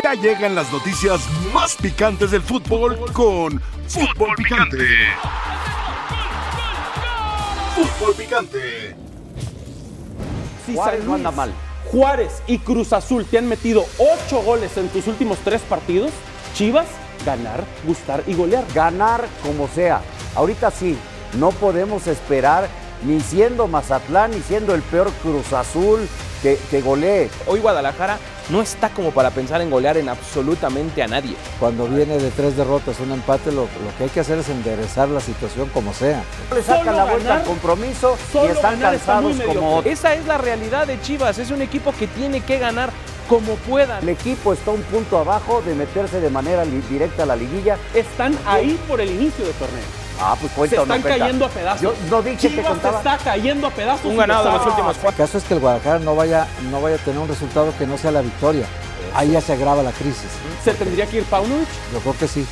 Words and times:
Ya 0.00 0.14
llegan 0.14 0.54
las 0.54 0.72
noticias 0.72 1.20
más 1.52 1.76
picantes 1.76 2.30
del 2.30 2.42
fútbol 2.42 2.98
con 3.12 3.60
Fútbol 3.88 4.34
Picante. 4.36 4.86
Fútbol 7.74 8.14
Picante. 8.14 8.96
Sí, 10.64 10.74
Juárez 10.74 11.04
no 11.04 11.14
anda 11.14 11.30
mal. 11.30 11.52
Juárez 11.90 12.42
y 12.46 12.58
Cruz 12.58 12.92
Azul 12.92 13.26
te 13.26 13.38
han 13.38 13.48
metido 13.48 13.84
ocho 13.98 14.40
goles 14.42 14.76
en 14.76 14.88
tus 14.88 15.06
últimos 15.08 15.38
tres 15.38 15.60
partidos. 15.62 16.10
Chivas, 16.54 16.86
ganar, 17.26 17.64
gustar 17.84 18.22
y 18.26 18.34
golear. 18.34 18.64
Ganar 18.74 19.26
como 19.42 19.68
sea. 19.68 20.00
Ahorita 20.34 20.70
sí, 20.70 20.96
no 21.38 21.50
podemos 21.50 22.06
esperar 22.06 22.68
ni 23.04 23.20
siendo 23.20 23.66
Mazatlán, 23.66 24.30
ni 24.30 24.40
siendo 24.40 24.74
el 24.74 24.82
peor 24.82 25.10
Cruz 25.22 25.52
Azul 25.52 26.08
que, 26.42 26.58
que 26.70 26.80
golee. 26.80 27.30
Hoy 27.46 27.60
Guadalajara 27.60 28.18
no 28.50 28.60
está 28.60 28.88
como 28.90 29.12
para 29.12 29.30
pensar 29.30 29.60
en 29.62 29.70
golear 29.70 29.96
en 29.96 30.08
absolutamente 30.08 31.02
a 31.02 31.06
nadie. 31.06 31.36
Cuando 31.60 31.86
viene 31.86 32.18
de 32.18 32.30
tres 32.32 32.56
derrotas, 32.56 32.98
un 33.00 33.12
empate, 33.12 33.52
lo, 33.52 33.62
lo 33.62 33.96
que 33.96 34.04
hay 34.04 34.10
que 34.10 34.20
hacer 34.20 34.38
es 34.38 34.48
enderezar 34.48 35.08
la 35.08 35.20
situación 35.20 35.68
como 35.68 35.94
sea. 35.94 36.22
Le 36.54 36.62
sacan 36.62 36.84
Solo 36.86 36.96
la 36.96 37.04
vuelta 37.04 37.28
ganar- 37.28 37.40
al 37.42 37.46
compromiso 37.46 38.18
y 38.34 38.46
están 38.48 38.80
ganar 38.80 38.94
está 38.94 39.12
cansados 39.14 39.40
como. 39.46 39.82
Esa 39.84 40.14
es 40.14 40.26
la 40.26 40.38
realidad 40.38 40.86
de 40.86 41.00
Chivas. 41.00 41.38
Es 41.38 41.50
un 41.50 41.62
equipo 41.62 41.92
que 41.92 42.06
tiene 42.08 42.40
que 42.40 42.58
ganar 42.58 42.90
como 43.28 43.54
pueda. 43.54 44.00
el 44.00 44.08
equipo 44.10 44.52
está 44.52 44.72
un 44.72 44.82
punto 44.82 45.16
abajo 45.16 45.62
de 45.64 45.74
meterse 45.74 46.20
de 46.20 46.28
manera 46.28 46.64
directa 46.90 47.22
a 47.22 47.26
la 47.26 47.36
liguilla. 47.36 47.78
Están 47.94 48.36
ahí 48.46 48.78
por 48.88 49.00
el 49.00 49.10
inicio 49.10 49.44
del 49.44 49.54
torneo. 49.54 50.01
Ah, 50.20 50.36
pues 50.40 50.70
Se 50.70 50.76
están 50.76 51.00
cuenta. 51.02 51.08
cayendo 51.18 51.44
a 51.46 51.48
pedazos. 51.48 51.80
Yo 51.82 51.94
no 52.10 52.22
dije 52.22 52.36
que 52.36 52.48
Chivas 52.56 52.66
contaba. 52.68 52.98
está 52.98 53.18
cayendo 53.18 53.66
a 53.66 53.70
pedazos. 53.70 54.04
Un 54.06 54.16
ganado 54.16 54.48
en 54.48 54.54
los 54.54 54.66
últimos 54.66 54.96
El 54.96 55.02
cuatro. 55.02 55.24
caso 55.24 55.38
es 55.38 55.44
que 55.44 55.54
el 55.54 55.60
Guadalajara 55.60 55.98
no 55.98 56.14
vaya, 56.14 56.46
no 56.70 56.80
vaya 56.80 56.96
a 56.96 56.98
tener 56.98 57.18
un 57.20 57.28
resultado 57.28 57.72
que 57.78 57.86
no 57.86 57.98
sea 57.98 58.10
la 58.12 58.22
victoria. 58.22 58.66
Ahí 59.14 59.30
ya 59.32 59.40
se 59.40 59.52
agrava 59.52 59.82
la 59.82 59.90
crisis. 59.92 60.28
¿Se 60.64 60.74
tendría 60.74 61.06
que 61.06 61.18
ir 61.18 61.24
Paunovic? 61.24 61.68
Yo 61.92 61.98
creo 62.00 62.16
que 62.18 62.28
sí. 62.28 62.46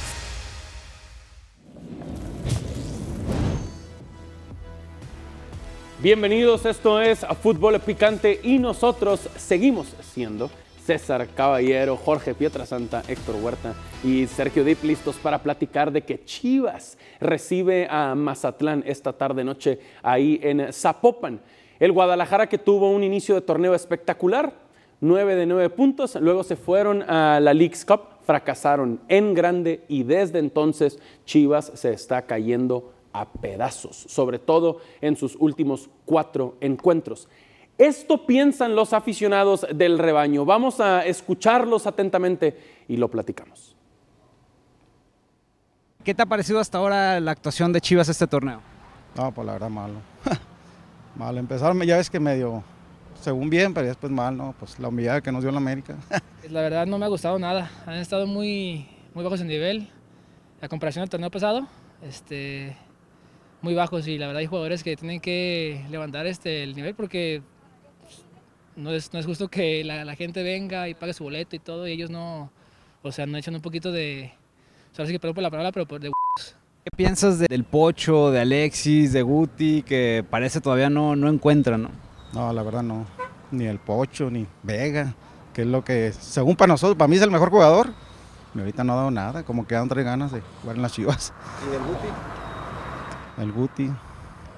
Bienvenidos, 6.02 6.64
esto 6.64 7.00
es 7.00 7.26
Fútbol 7.42 7.78
Picante 7.80 8.40
y 8.42 8.58
nosotros 8.58 9.20
seguimos 9.36 9.88
siendo 10.14 10.50
César 10.90 11.28
Caballero, 11.36 11.96
Jorge 11.96 12.34
Pietrasanta, 12.34 13.04
Héctor 13.06 13.36
Huerta 13.40 13.74
y 14.02 14.26
Sergio 14.26 14.64
Dip 14.64 14.82
listos 14.82 15.14
para 15.14 15.40
platicar 15.40 15.92
de 15.92 16.02
que 16.02 16.24
Chivas 16.24 16.98
recibe 17.20 17.86
a 17.88 18.16
Mazatlán 18.16 18.82
esta 18.84 19.12
tarde 19.12 19.44
noche 19.44 19.78
ahí 20.02 20.40
en 20.42 20.72
Zapopan. 20.72 21.40
El 21.78 21.92
Guadalajara 21.92 22.48
que 22.48 22.58
tuvo 22.58 22.90
un 22.90 23.04
inicio 23.04 23.36
de 23.36 23.42
torneo 23.42 23.72
espectacular, 23.72 24.52
9 25.00 25.36
de 25.36 25.46
9 25.46 25.70
puntos, 25.70 26.16
luego 26.16 26.42
se 26.42 26.56
fueron 26.56 27.08
a 27.08 27.38
la 27.38 27.54
League's 27.54 27.84
Cup, 27.84 28.00
fracasaron 28.24 28.98
en 29.06 29.32
grande 29.32 29.84
y 29.86 30.02
desde 30.02 30.40
entonces 30.40 30.98
Chivas 31.24 31.70
se 31.72 31.92
está 31.92 32.22
cayendo 32.22 32.92
a 33.12 33.30
pedazos, 33.30 33.94
sobre 33.94 34.40
todo 34.40 34.78
en 35.00 35.14
sus 35.14 35.36
últimos 35.38 35.88
cuatro 36.04 36.56
encuentros. 36.60 37.28
Esto 37.80 38.26
piensan 38.26 38.76
los 38.76 38.92
aficionados 38.92 39.66
del 39.74 39.98
rebaño. 39.98 40.44
Vamos 40.44 40.80
a 40.80 41.06
escucharlos 41.06 41.86
atentamente 41.86 42.84
y 42.86 42.98
lo 42.98 43.08
platicamos. 43.08 43.74
¿Qué 46.04 46.14
te 46.14 46.20
ha 46.20 46.26
parecido 46.26 46.60
hasta 46.60 46.76
ahora 46.76 47.18
la 47.20 47.30
actuación 47.30 47.72
de 47.72 47.80
Chivas 47.80 48.10
este 48.10 48.26
torneo? 48.26 48.60
No, 49.16 49.32
pues 49.32 49.46
la 49.46 49.54
verdad 49.54 49.70
malo. 49.70 49.94
malo. 51.16 51.38
Empezaron, 51.38 51.80
ya 51.80 51.96
ves 51.96 52.10
que 52.10 52.20
medio, 52.20 52.62
según 53.18 53.48
bien, 53.48 53.72
pero 53.72 53.86
después 53.86 54.12
mal, 54.12 54.36
¿no? 54.36 54.54
Pues 54.58 54.78
la 54.78 54.88
humillada 54.88 55.22
que 55.22 55.32
nos 55.32 55.42
dio 55.42 55.50
la 55.50 55.56
América. 55.56 55.96
La 56.50 56.60
verdad 56.60 56.86
no 56.86 56.98
me 56.98 57.06
ha 57.06 57.08
gustado 57.08 57.38
nada. 57.38 57.70
Han 57.86 57.94
estado 57.94 58.26
muy, 58.26 58.88
muy 59.14 59.24
bajos 59.24 59.40
en 59.40 59.46
nivel. 59.46 59.88
La 60.60 60.68
comparación 60.68 61.02
al 61.02 61.08
torneo 61.08 61.30
pasado, 61.30 61.66
este, 62.02 62.76
muy 63.62 63.74
bajos 63.74 64.06
y 64.06 64.18
la 64.18 64.26
verdad 64.26 64.40
hay 64.40 64.46
jugadores 64.46 64.82
que 64.82 64.96
tienen 64.96 65.20
que 65.20 65.84
levantar 65.90 66.26
este, 66.26 66.62
el 66.62 66.74
nivel 66.74 66.94
porque 66.94 67.42
pues, 67.42 67.49
no 68.80 68.90
es, 68.90 69.12
no 69.12 69.18
es 69.20 69.26
justo 69.26 69.48
que 69.48 69.84
la, 69.84 70.04
la 70.04 70.14
gente 70.16 70.42
venga 70.42 70.88
y 70.88 70.94
pague 70.94 71.12
su 71.12 71.24
boleto 71.24 71.54
y 71.56 71.58
todo 71.58 71.86
y 71.86 71.92
ellos 71.92 72.10
no, 72.10 72.50
o 73.02 73.12
sea, 73.12 73.26
no 73.26 73.36
echan 73.38 73.54
un 73.54 73.60
poquito 73.62 73.92
de, 73.92 74.32
o 74.92 74.94
sea, 74.96 75.06
sí 75.06 75.12
que 75.12 75.20
perdón 75.20 75.34
por 75.34 75.42
la 75.42 75.50
palabra, 75.50 75.72
pero 75.72 75.86
por 75.86 76.00
de 76.00 76.10
¿Qué 76.84 76.90
piensas 76.96 77.38
de- 77.38 77.46
del 77.48 77.64
Pocho, 77.64 78.30
de 78.30 78.40
Alexis, 78.40 79.12
de 79.12 79.22
Guti, 79.22 79.82
que 79.82 80.24
parece 80.28 80.60
todavía 80.60 80.88
no, 80.88 81.14
no 81.14 81.28
encuentran, 81.28 81.82
¿no? 81.82 81.90
No, 82.32 82.52
la 82.52 82.62
verdad 82.62 82.82
no. 82.82 83.04
Ni 83.50 83.66
el 83.66 83.78
Pocho, 83.78 84.30
ni 84.30 84.46
Vega, 84.62 85.14
que 85.52 85.62
es 85.62 85.66
lo 85.68 85.84
que, 85.84 86.12
según 86.12 86.56
para 86.56 86.68
nosotros, 86.72 86.96
para 86.96 87.08
mí 87.08 87.16
es 87.16 87.22
el 87.22 87.30
mejor 87.30 87.50
jugador. 87.50 87.88
Y 88.54 88.60
ahorita 88.60 88.82
no 88.82 88.94
ha 88.94 88.96
dado 88.96 89.10
nada, 89.10 89.42
como 89.42 89.66
que 89.66 89.74
dan 89.74 89.88
tres 89.88 90.04
ganas 90.06 90.32
de 90.32 90.40
jugar 90.62 90.76
en 90.76 90.82
las 90.82 90.92
chivas. 90.92 91.32
¿Y 91.68 91.70
del 91.70 91.82
Guti? 91.82 92.08
El 93.42 93.52
Guti. 93.52 93.90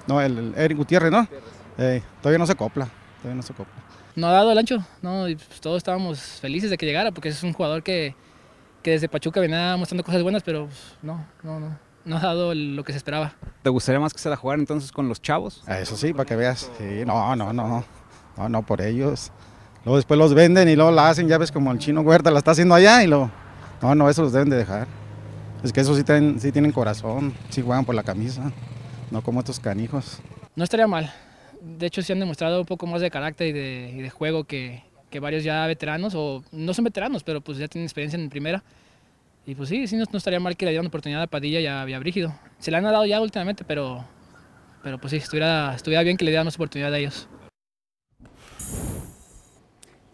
No, 0.07 0.21
el, 0.21 0.37
el 0.37 0.53
Eric 0.55 0.77
Gutiérrez, 0.77 1.11
¿no? 1.11 1.27
Eh, 1.77 2.01
todavía 2.21 2.39
no 2.39 2.47
se 2.47 2.55
copla. 2.55 2.87
Todavía 3.21 3.35
no 3.35 3.41
se 3.43 3.53
copla. 3.53 3.82
No 4.15 4.27
ha 4.27 4.31
dado 4.31 4.51
el 4.51 4.57
ancho, 4.57 4.77
no, 5.01 5.27
y, 5.27 5.35
pues, 5.35 5.59
todos 5.61 5.77
estábamos 5.77 6.19
felices 6.19 6.69
de 6.69 6.77
que 6.77 6.85
llegara 6.85 7.11
porque 7.11 7.29
es 7.29 7.43
un 7.43 7.53
jugador 7.53 7.83
que, 7.83 8.15
que 8.81 8.91
desde 8.91 9.09
Pachuca 9.09 9.39
venía 9.39 9.75
mostrando 9.77 10.03
cosas 10.03 10.23
buenas, 10.23 10.43
pero 10.43 10.65
pues, 10.65 10.95
no, 11.01 11.25
no, 11.43 11.59
no, 11.59 11.77
no 12.05 12.17
ha 12.17 12.21
dado 12.21 12.53
lo 12.53 12.83
que 12.83 12.91
se 12.91 12.97
esperaba. 12.97 13.33
¿Te 13.61 13.69
gustaría 13.69 13.99
más 13.99 14.13
que 14.13 14.19
se 14.19 14.29
la 14.29 14.35
jugara 14.35 14.59
entonces 14.59 14.91
con 14.91 15.07
los 15.07 15.21
chavos? 15.21 15.63
Ah, 15.67 15.79
Eso 15.79 15.95
sí, 15.95 16.13
para 16.13 16.25
que 16.25 16.35
veas. 16.35 16.69
Sí, 16.77 17.03
no, 17.05 17.35
no, 17.35 17.53
no. 17.53 17.83
No, 18.35 18.49
no, 18.49 18.63
por 18.65 18.81
ellos. 18.81 19.31
Luego 19.85 19.97
después 19.97 20.17
los 20.17 20.33
venden 20.33 20.67
y 20.69 20.75
luego 20.75 20.91
la 20.91 21.09
hacen, 21.09 21.27
ya 21.27 21.37
ves 21.37 21.51
como 21.51 21.71
el 21.71 21.77
chino 21.77 22.01
Huerta 22.01 22.31
la 22.31 22.39
está 22.39 22.51
haciendo 22.51 22.73
allá 22.75 23.03
y 23.03 23.07
lo. 23.07 23.29
No, 23.81 23.93
no, 23.95 24.09
eso 24.09 24.21
los 24.23 24.31
deben 24.33 24.49
de 24.49 24.57
dejar. 24.57 24.87
Es 25.63 25.71
que 25.71 25.81
esos 25.81 25.97
sí 25.97 26.03
tienen, 26.03 26.39
sí 26.39 26.51
tienen 26.51 26.71
corazón, 26.71 27.33
sí 27.49 27.61
juegan 27.61 27.85
por 27.85 27.93
la 27.95 28.03
camisa, 28.03 28.51
no 29.11 29.21
como 29.21 29.39
estos 29.39 29.59
canijos. 29.59 30.19
No 30.55 30.63
estaría 30.63 30.87
mal. 30.87 31.13
De 31.63 31.85
hecho, 31.87 32.01
sí 32.01 32.11
han 32.11 32.19
demostrado 32.19 32.59
un 32.59 32.65
poco 32.65 32.85
más 32.85 32.99
de 32.99 33.09
carácter 33.09 33.47
y 33.47 33.53
de, 34.01 34.09
juego 34.09 34.43
que, 34.43 34.83
varios 35.21 35.45
ya 35.45 35.65
veteranos, 35.65 36.13
o 36.13 36.43
no 36.51 36.73
son 36.73 36.83
veteranos, 36.83 37.23
pero 37.23 37.39
pues 37.39 37.57
ya 37.57 37.69
tienen 37.69 37.85
experiencia 37.85 38.19
en 38.19 38.29
primera. 38.29 38.61
Y 39.45 39.55
pues 39.55 39.69
sí, 39.69 39.87
sí, 39.87 39.95
no, 39.95 40.03
estaría 40.13 40.41
mal 40.41 40.57
que 40.57 40.65
le 40.65 40.71
dieran 40.71 40.87
oportunidad 40.87 41.21
a 41.21 41.27
Padilla 41.27 41.61
y 41.61 41.67
a, 41.67 41.87
y 41.87 41.99
Brígido. 41.99 42.35
Se 42.59 42.69
le 42.69 42.77
han 42.77 42.83
dado 42.83 43.05
ya 43.05 43.21
últimamente, 43.21 43.63
pero, 43.63 44.03
pero 44.83 44.97
pues 44.97 45.11
sí, 45.11 45.17
estuviera, 45.17 45.73
estuviera 45.73 46.03
bien 46.03 46.17
que 46.17 46.25
le 46.25 46.31
dieran 46.31 46.45
más 46.45 46.55
oportunidad 46.55 46.93
a 46.93 46.97
ellos. 46.97 47.29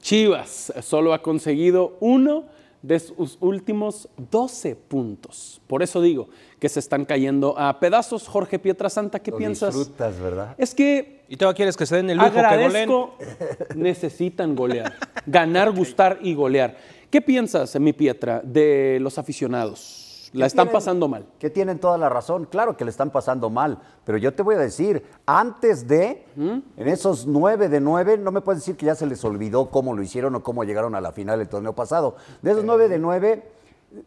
Chivas 0.02 0.72
solo 0.82 1.14
ha 1.14 1.24
conseguido 1.24 1.98
uno 2.00 2.46
de 2.82 3.00
sus 3.00 3.38
últimos 3.42 4.10
12 4.32 4.76
puntos. 4.76 5.62
Por 5.68 5.84
eso 5.84 6.02
digo 6.02 6.30
que 6.60 6.70
se 6.70 6.80
están 6.80 7.06
cayendo 7.06 7.58
a 7.58 7.80
pedazos. 7.80 8.28
Jorge 8.28 8.60
Pietrasanta, 8.60 9.20
¿qué 9.20 9.32
Lo 9.32 9.38
piensas? 9.38 9.76
disfrutas, 9.76 10.20
¿verdad? 10.20 10.56
Es 10.58 10.74
que 10.74 11.20
¿Y 11.30 11.38
todavía 11.38 11.56
quieres 11.58 11.78
que 11.78 11.86
se 11.86 11.96
den 11.96 12.10
el 12.10 12.18
lujo 12.18 12.32
que 12.32 12.64
goleen? 12.64 12.90
necesitan 13.76 14.56
golear, 14.56 14.96
ganar, 15.28 15.72
gustar 15.72 16.18
y 16.24 16.34
golear. 16.34 16.76
¿Qué 17.12 17.22
piensas, 17.22 17.80
mi 17.80 17.94
Pietra, 17.94 18.42
de 18.44 18.98
los 19.00 19.20
aficionados? 19.20 20.09
La 20.34 20.46
están 20.46 20.66
tienen? 20.68 20.74
pasando 20.74 21.08
mal. 21.08 21.26
Que 21.40 21.50
tienen 21.50 21.80
toda 21.80 21.98
la 21.98 22.08
razón. 22.10 22.46
Claro 22.46 22.78
que 22.78 22.86
le 22.86 22.92
están 22.92 23.10
pasando 23.10 23.50
mal. 23.50 23.80
Pero 24.06 24.18
yo 24.18 24.34
te 24.34 24.44
voy 24.44 24.56
a 24.56 24.60
decir, 24.60 25.04
antes 25.26 25.88
de, 25.88 26.26
en 26.38 26.64
esos 26.88 27.26
nueve 27.26 27.68
de 27.70 27.80
nueve, 27.82 28.18
no 28.18 28.32
me 28.32 28.42
puedes 28.42 28.62
decir 28.62 28.78
que 28.78 28.86
ya 28.86 28.96
se 28.96 29.06
les 29.08 29.24
olvidó 29.26 29.70
cómo 29.72 29.96
lo 29.96 30.02
hicieron 30.04 30.36
o 30.36 30.44
cómo 30.44 30.64
llegaron 30.64 30.94
a 30.96 31.02
la 31.02 31.12
final 31.12 31.40
del 31.40 31.50
torneo 31.50 31.74
pasado. 31.74 32.16
De 32.42 32.52
esos 32.52 32.64
nueve 32.64 32.90
de 32.90 33.00
nueve, 33.00 33.52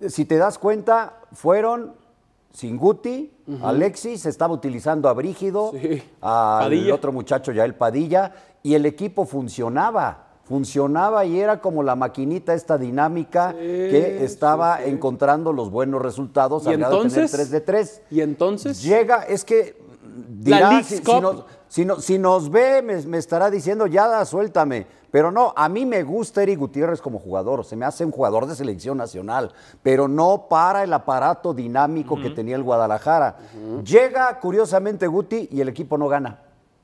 si 0.09 0.25
te 0.25 0.37
das 0.37 0.59
cuenta, 0.59 1.21
fueron 1.33 1.95
sin 2.53 2.77
Guti, 2.77 3.33
Alexis, 3.63 4.27
estaba 4.27 4.53
utilizando 4.55 5.09
a 5.09 5.15
Brígido, 5.15 5.73
Sí. 5.73 6.03
al 6.21 6.65
Padilla. 6.65 6.95
otro 6.95 7.11
muchacho 7.11 7.51
ya 7.51 7.65
el 7.65 7.75
Padilla, 7.75 8.33
y 8.63 8.75
el 8.75 8.87
equipo 8.87 9.25
funcionaba. 9.27 10.29
Funcionaba 10.45 11.25
y 11.25 11.39
era 11.41 11.61
como 11.61 11.83
la 11.83 11.95
maquinita 11.97 12.53
esta 12.55 12.77
dinámica 12.77 13.53
que 13.53 14.25
estaba 14.25 14.83
encontrando 14.83 15.53
los 15.53 15.71
buenos 15.71 16.03
resultados 16.03 16.65
¿Y 16.65 16.71
al 16.71 16.79
grado 16.79 17.03
de 17.05 17.09
tener 17.09 17.19
entonces? 17.25 17.39
3 17.39 17.51
de 17.51 17.61
3. 17.61 18.03
Y 18.11 18.21
entonces, 18.21 18.83
Llega, 18.83 19.23
es 19.23 19.45
que 19.45 19.81
dirá, 20.29 20.71
si, 20.83 21.21
nos, 21.21 21.45
si 21.69 21.85
no- 21.85 22.01
si 22.01 22.19
nos 22.19 22.51
ve, 22.51 22.83
me, 22.83 23.01
me 23.03 23.19
estará 23.19 23.51
diciendo, 23.51 23.87
ya 23.87 24.25
suéltame. 24.25 24.87
Pero 25.13 25.31
no, 25.31 25.53
a 25.55 25.69
mí 25.69 25.85
me 25.87 26.03
gusta 26.03 26.43
Eric 26.43 26.59
Gutiérrez 26.59 27.01
como 27.03 27.19
jugador, 27.19 27.65
se 27.67 27.77
me 27.77 27.85
hace 27.85 28.03
un 28.05 28.11
jugador 28.11 28.47
de 28.47 28.55
selección 28.57 28.97
nacional, 28.97 29.53
pero 29.83 30.09
no 30.09 30.47
para 30.49 30.83
el 30.85 30.93
aparato 30.93 31.53
dinámico 31.53 32.17
que 32.21 32.31
tenía 32.31 32.57
el 32.57 32.63
Guadalajara. 32.63 33.37
Llega, 33.85 34.41
curiosamente, 34.41 35.07
Guti 35.07 35.49
y 35.53 35.61
el 35.61 35.69
equipo 35.69 35.99
no 35.99 36.09
gana. 36.09 36.41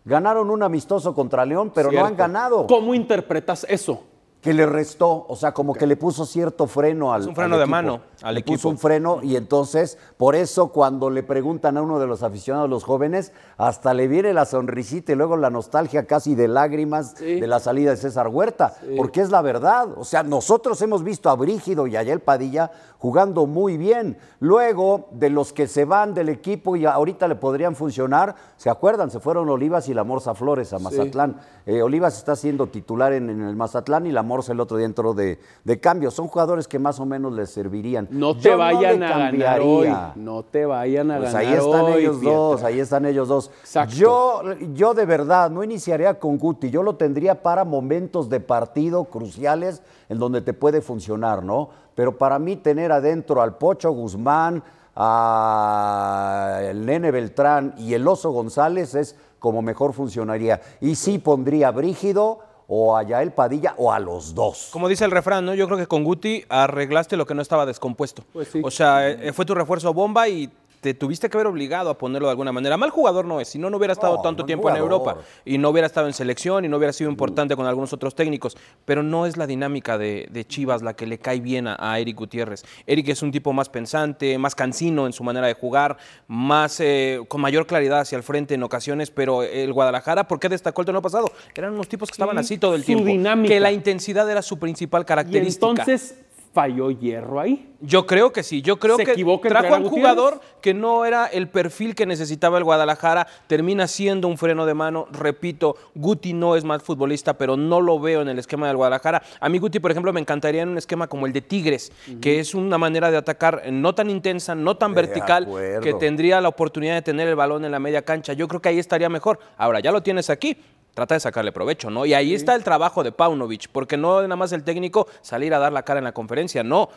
Ganaron 0.08 0.50
un 0.50 0.62
amistoso 0.62 1.14
contra 1.14 1.44
León, 1.44 1.70
pero 1.74 1.92
no 1.92 2.04
han 2.04 2.16
ganado. 2.16 2.66
¿cómo 2.66 2.94
interpretas 2.94 3.66
eso? 3.68 4.04
Que 4.40 4.54
le 4.54 4.64
restó, 4.64 5.26
o 5.28 5.36
sea, 5.36 5.52
como 5.52 5.74
que 5.74 5.86
le 5.86 5.96
puso 5.96 6.24
cierto 6.24 6.66
freno 6.66 7.12
al. 7.12 7.22
Es 7.22 7.26
un 7.26 7.30
al 7.32 7.36
freno 7.36 7.56
de 7.56 7.64
equipo. 7.64 7.70
mano. 7.70 8.00
Al 8.22 8.34
le 8.34 8.40
equipo. 8.40 8.56
puso 8.56 8.68
un 8.68 8.78
freno 8.78 9.20
y 9.22 9.36
entonces, 9.36 9.98
por 10.16 10.34
eso 10.34 10.68
cuando 10.68 11.10
le 11.10 11.22
preguntan 11.22 11.76
a 11.76 11.82
uno 11.82 11.98
de 11.98 12.06
los 12.06 12.22
aficionados, 12.22 12.68
los 12.68 12.84
jóvenes, 12.84 13.32
hasta 13.56 13.94
le 13.94 14.08
viene 14.08 14.34
la 14.34 14.44
sonrisita 14.44 15.12
y 15.12 15.14
luego 15.14 15.36
la 15.36 15.50
nostalgia 15.50 16.06
casi 16.06 16.34
de 16.34 16.48
lágrimas 16.48 17.14
de 17.16 17.46
la 17.46 17.60
salida 17.60 17.90
de 17.90 17.96
César 17.96 18.28
Huerta, 18.28 18.74
porque 18.96 19.20
es 19.20 19.30
la 19.30 19.42
verdad. 19.42 19.88
O 19.96 20.04
sea, 20.04 20.22
nosotros 20.22 20.80
hemos 20.82 21.04
visto 21.04 21.30
a 21.30 21.36
Brígido 21.36 21.86
y 21.86 21.96
a 21.96 22.02
Yael 22.02 22.20
Padilla 22.20 22.70
jugando 22.98 23.46
muy 23.46 23.76
bien. 23.76 24.18
Luego, 24.40 25.08
de 25.12 25.30
los 25.30 25.52
que 25.52 25.68
se 25.68 25.84
van 25.84 26.14
del 26.14 26.28
equipo 26.28 26.74
y 26.76 26.84
ahorita 26.86 27.28
le 27.28 27.36
podrían 27.36 27.76
funcionar, 27.76 28.34
¿se 28.56 28.70
acuerdan? 28.70 29.10
Se 29.10 29.20
fueron 29.20 29.48
Olivas 29.48 29.88
y 29.88 29.94
la 29.94 30.02
Morsa 30.04 30.34
Flores 30.34 30.72
a 30.72 30.78
Mazatlán. 30.78 31.36
Eh, 31.66 31.82
Olivas 31.82 32.16
está 32.16 32.34
siendo 32.34 32.66
titular 32.68 33.12
en, 33.12 33.30
en 33.30 33.42
el 33.42 33.54
Mazatlán 33.54 34.06
y 34.06 34.12
la 34.12 34.22
Morsa 34.22 34.52
el 34.52 34.60
otro 34.60 34.76
día 34.76 34.86
entró 34.86 35.14
de, 35.14 35.38
de 35.64 35.80
cambio. 35.80 36.10
Son 36.10 36.26
jugadores 36.26 36.66
que 36.66 36.78
más 36.78 36.98
o 36.98 37.06
menos 37.06 37.32
les 37.32 37.50
servirían. 37.50 38.07
No 38.10 38.36
te 38.36 38.50
Yo 38.50 38.58
vayan 38.58 39.02
a 39.02 39.18
ganar 39.18 39.60
hoy. 39.60 39.88
No 40.16 40.42
te 40.42 40.66
vayan 40.66 41.10
a 41.10 41.18
Pues 41.18 41.32
ganar 41.32 41.46
ahí 41.48 41.54
están 41.58 41.84
hoy, 41.84 42.00
ellos 42.02 42.20
dos, 42.20 42.62
ahí 42.62 42.80
están 42.80 43.06
ellos 43.06 43.28
dos. 43.28 43.50
Exacto. 43.60 43.94
Yo, 43.94 44.42
yo 44.74 44.94
de 44.94 45.04
verdad 45.04 45.50
no 45.50 45.62
iniciaría 45.62 46.18
con 46.18 46.38
Guti, 46.38 46.70
yo 46.70 46.82
lo 46.82 46.96
tendría 46.96 47.42
para 47.42 47.64
momentos 47.64 48.28
de 48.28 48.40
partido 48.40 49.04
cruciales 49.04 49.82
en 50.08 50.18
donde 50.18 50.40
te 50.40 50.54
puede 50.54 50.80
funcionar, 50.80 51.42
¿no? 51.42 51.70
Pero 51.94 52.16
para 52.16 52.38
mí 52.38 52.56
tener 52.56 52.92
adentro 52.92 53.42
al 53.42 53.56
Pocho 53.56 53.90
Guzmán, 53.90 54.62
al 54.94 56.84
Nene 56.84 57.10
Beltrán 57.10 57.74
y 57.78 57.94
el 57.94 58.06
Oso 58.06 58.30
González 58.30 58.94
es 58.94 59.16
como 59.38 59.62
mejor 59.62 59.92
funcionaría. 59.92 60.60
Y 60.80 60.94
sí 60.96 61.18
pondría 61.18 61.68
a 61.68 61.72
Brígido 61.72 62.40
o 62.68 62.96
a 62.96 63.02
Yael 63.02 63.32
Padilla 63.32 63.74
o 63.78 63.90
a 63.90 63.98
los 63.98 64.34
dos. 64.34 64.68
Como 64.70 64.88
dice 64.88 65.04
el 65.04 65.10
refrán, 65.10 65.44
¿no? 65.44 65.54
Yo 65.54 65.66
creo 65.66 65.78
que 65.78 65.86
con 65.86 66.04
Guti 66.04 66.44
arreglaste 66.48 67.16
lo 67.16 67.26
que 67.26 67.34
no 67.34 67.42
estaba 67.42 67.66
descompuesto. 67.66 68.22
Pues 68.32 68.48
sí. 68.48 68.60
O 68.62 68.70
sea, 68.70 69.08
eh, 69.08 69.32
fue 69.32 69.46
tu 69.46 69.54
refuerzo 69.54 69.92
bomba 69.94 70.28
y 70.28 70.50
te 70.80 70.94
tuviste 70.94 71.28
que 71.28 71.36
haber 71.36 71.46
obligado 71.46 71.90
a 71.90 71.98
ponerlo 71.98 72.28
de 72.28 72.32
alguna 72.32 72.52
manera. 72.52 72.76
Mal 72.76 72.90
jugador 72.90 73.24
no 73.24 73.40
es, 73.40 73.48
si 73.48 73.58
no, 73.58 73.68
no 73.70 73.76
hubiera 73.78 73.92
estado 73.92 74.16
No, 74.16 74.22
tanto 74.22 74.44
tiempo 74.44 74.70
en. 74.70 74.76
Europa 74.76 75.16
y 75.44 75.58
no 75.58 75.70
hubiera 75.70 75.86
estado 75.86 76.06
en 76.06 76.12
selección 76.12 76.64
y 76.64 76.68
no 76.68 76.76
hubiera 76.76 76.92
sido 76.92 77.10
importante 77.10 77.56
con 77.56 77.66
algunos 77.66 77.92
otros 77.92 78.14
técnicos. 78.14 78.56
Pero 78.84 79.02
no 79.02 79.26
es 79.26 79.36
la 79.36 79.46
dinámica 79.46 79.98
de, 79.98 80.28
de 80.30 80.46
Chivas 80.46 80.82
la 80.82 80.94
que 80.94 81.06
le 81.06 81.18
cae 81.18 81.40
bien 81.40 81.66
a, 81.66 81.76
a 81.78 81.98
Eric 81.98 82.16
Gutiérrez. 82.16 82.64
Eric 82.86 83.08
es 83.08 83.22
un 83.22 83.32
tipo 83.32 83.52
más 83.52 83.68
pensante, 83.68 84.38
más 84.38 84.54
cansino 84.54 85.06
en 85.06 85.12
su 85.12 85.24
manera 85.24 85.46
de 85.46 85.54
jugar, 85.54 85.96
más 86.28 86.78
eh, 86.80 87.20
con 87.28 87.40
mayor 87.40 87.66
claridad 87.66 88.00
hacia 88.00 88.16
el 88.16 88.22
frente 88.22 88.54
en 88.54 88.62
ocasiones, 88.62 89.10
pero 89.10 89.42
el 89.42 89.72
Guadalajara, 89.72 90.28
¿por 90.28 90.38
qué 90.38 90.48
destacó 90.48 90.82
el 90.82 90.86
torneo 90.86 91.02
pasado? 91.02 91.30
Eran 91.54 91.72
unos 91.74 91.88
tipos 91.88 92.08
que 92.08 92.14
estaban 92.14 92.36
Sí, 92.36 92.40
así 92.40 92.58
todo 92.58 92.74
el 92.74 92.82
su 92.82 92.86
tiempo. 92.86 93.04
dinámica. 93.04 93.52
Que 93.52 93.60
la 93.60 93.72
intensidad 93.72 94.30
era 94.30 94.42
su 94.42 94.58
principal 94.58 95.02
Y 95.02 95.04
característica. 95.06 95.68
entonces 95.70 96.14
falló 96.52 96.90
hierro 96.90 97.40
ahí. 97.40 97.68
Yo 97.80 98.06
creo 98.06 98.32
que 98.32 98.42
sí, 98.42 98.60
yo 98.60 98.78
creo 98.80 98.96
¿Se 98.96 99.04
que 99.04 99.24
trajo 99.48 99.74
a 99.74 99.78
un 99.78 99.88
jugador 99.88 100.40
que 100.60 100.74
no 100.74 101.04
era 101.04 101.26
el 101.26 101.48
perfil 101.48 101.94
que 101.94 102.06
necesitaba 102.06 102.58
el 102.58 102.64
Guadalajara, 102.64 103.28
termina 103.46 103.86
siendo 103.86 104.26
un 104.26 104.36
freno 104.36 104.66
de 104.66 104.74
mano, 104.74 105.06
repito, 105.12 105.76
Guti 105.94 106.32
no 106.32 106.56
es 106.56 106.64
mal 106.64 106.80
futbolista, 106.80 107.38
pero 107.38 107.56
no 107.56 107.80
lo 107.80 108.00
veo 108.00 108.22
en 108.22 108.28
el 108.28 108.38
esquema 108.40 108.66
del 108.66 108.76
Guadalajara. 108.76 109.22
A 109.40 109.48
mí 109.48 109.58
Guti, 109.58 109.78
por 109.78 109.92
ejemplo, 109.92 110.12
me 110.12 110.20
encantaría 110.20 110.62
en 110.62 110.70
un 110.70 110.78
esquema 110.78 111.06
como 111.06 111.26
el 111.26 111.32
de 111.32 111.40
Tigres, 111.40 111.92
que 112.20 112.40
es 112.40 112.52
una 112.54 112.78
manera 112.78 113.12
de 113.12 113.16
atacar 113.16 113.62
no 113.70 113.94
tan 113.94 114.10
intensa, 114.10 114.56
no 114.56 114.76
tan 114.76 114.92
De 114.92 115.02
vertical, 115.02 115.44
acuerdo. 115.44 115.80
que 115.82 115.94
tendría 115.94 116.40
la 116.40 116.48
oportunidad 116.48 116.94
de 116.94 117.02
tener 117.02 117.28
el 117.28 117.36
balón 117.36 117.64
en 117.64 117.70
la 117.70 117.78
media 117.78 118.02
cancha. 118.02 118.32
Yo 118.32 118.48
creo 118.48 118.60
que 118.60 118.70
ahí 118.70 118.80
estaría 118.80 119.08
mejor. 119.08 119.38
Ahora, 119.56 119.78
ya 119.78 119.92
lo 119.92 120.02
tienes 120.02 120.30
aquí. 120.30 120.56
Trata 120.98 121.14
de 121.14 121.20
sacarle 121.20 121.52
provecho, 121.52 121.90
¿no? 121.90 122.06
Y 122.06 122.12
ahí 122.12 122.34
está 122.34 122.56
el 122.56 122.64
trabajo 122.64 123.04
de 123.04 123.12
Paunovic, 123.12 123.68
porque 123.70 123.96
no 123.96 124.20
nada 124.22 124.34
más 124.34 124.50
el 124.50 124.64
técnico 124.64 125.06
salir 125.20 125.54
a 125.54 125.60
dar 125.60 125.72
la 125.72 125.84
cara 125.84 125.98
en 125.98 126.04
la 126.04 126.10
conferencia, 126.10 126.64
no. 126.64 126.88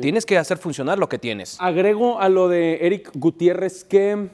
Tienes 0.00 0.24
que 0.24 0.38
hacer 0.38 0.56
funcionar 0.56 0.98
lo 0.98 1.10
que 1.10 1.18
tienes. 1.18 1.58
Agrego 1.60 2.18
a 2.18 2.30
lo 2.30 2.48
de 2.48 2.78
Eric 2.80 3.10
Gutiérrez 3.12 3.84
que 3.84 4.30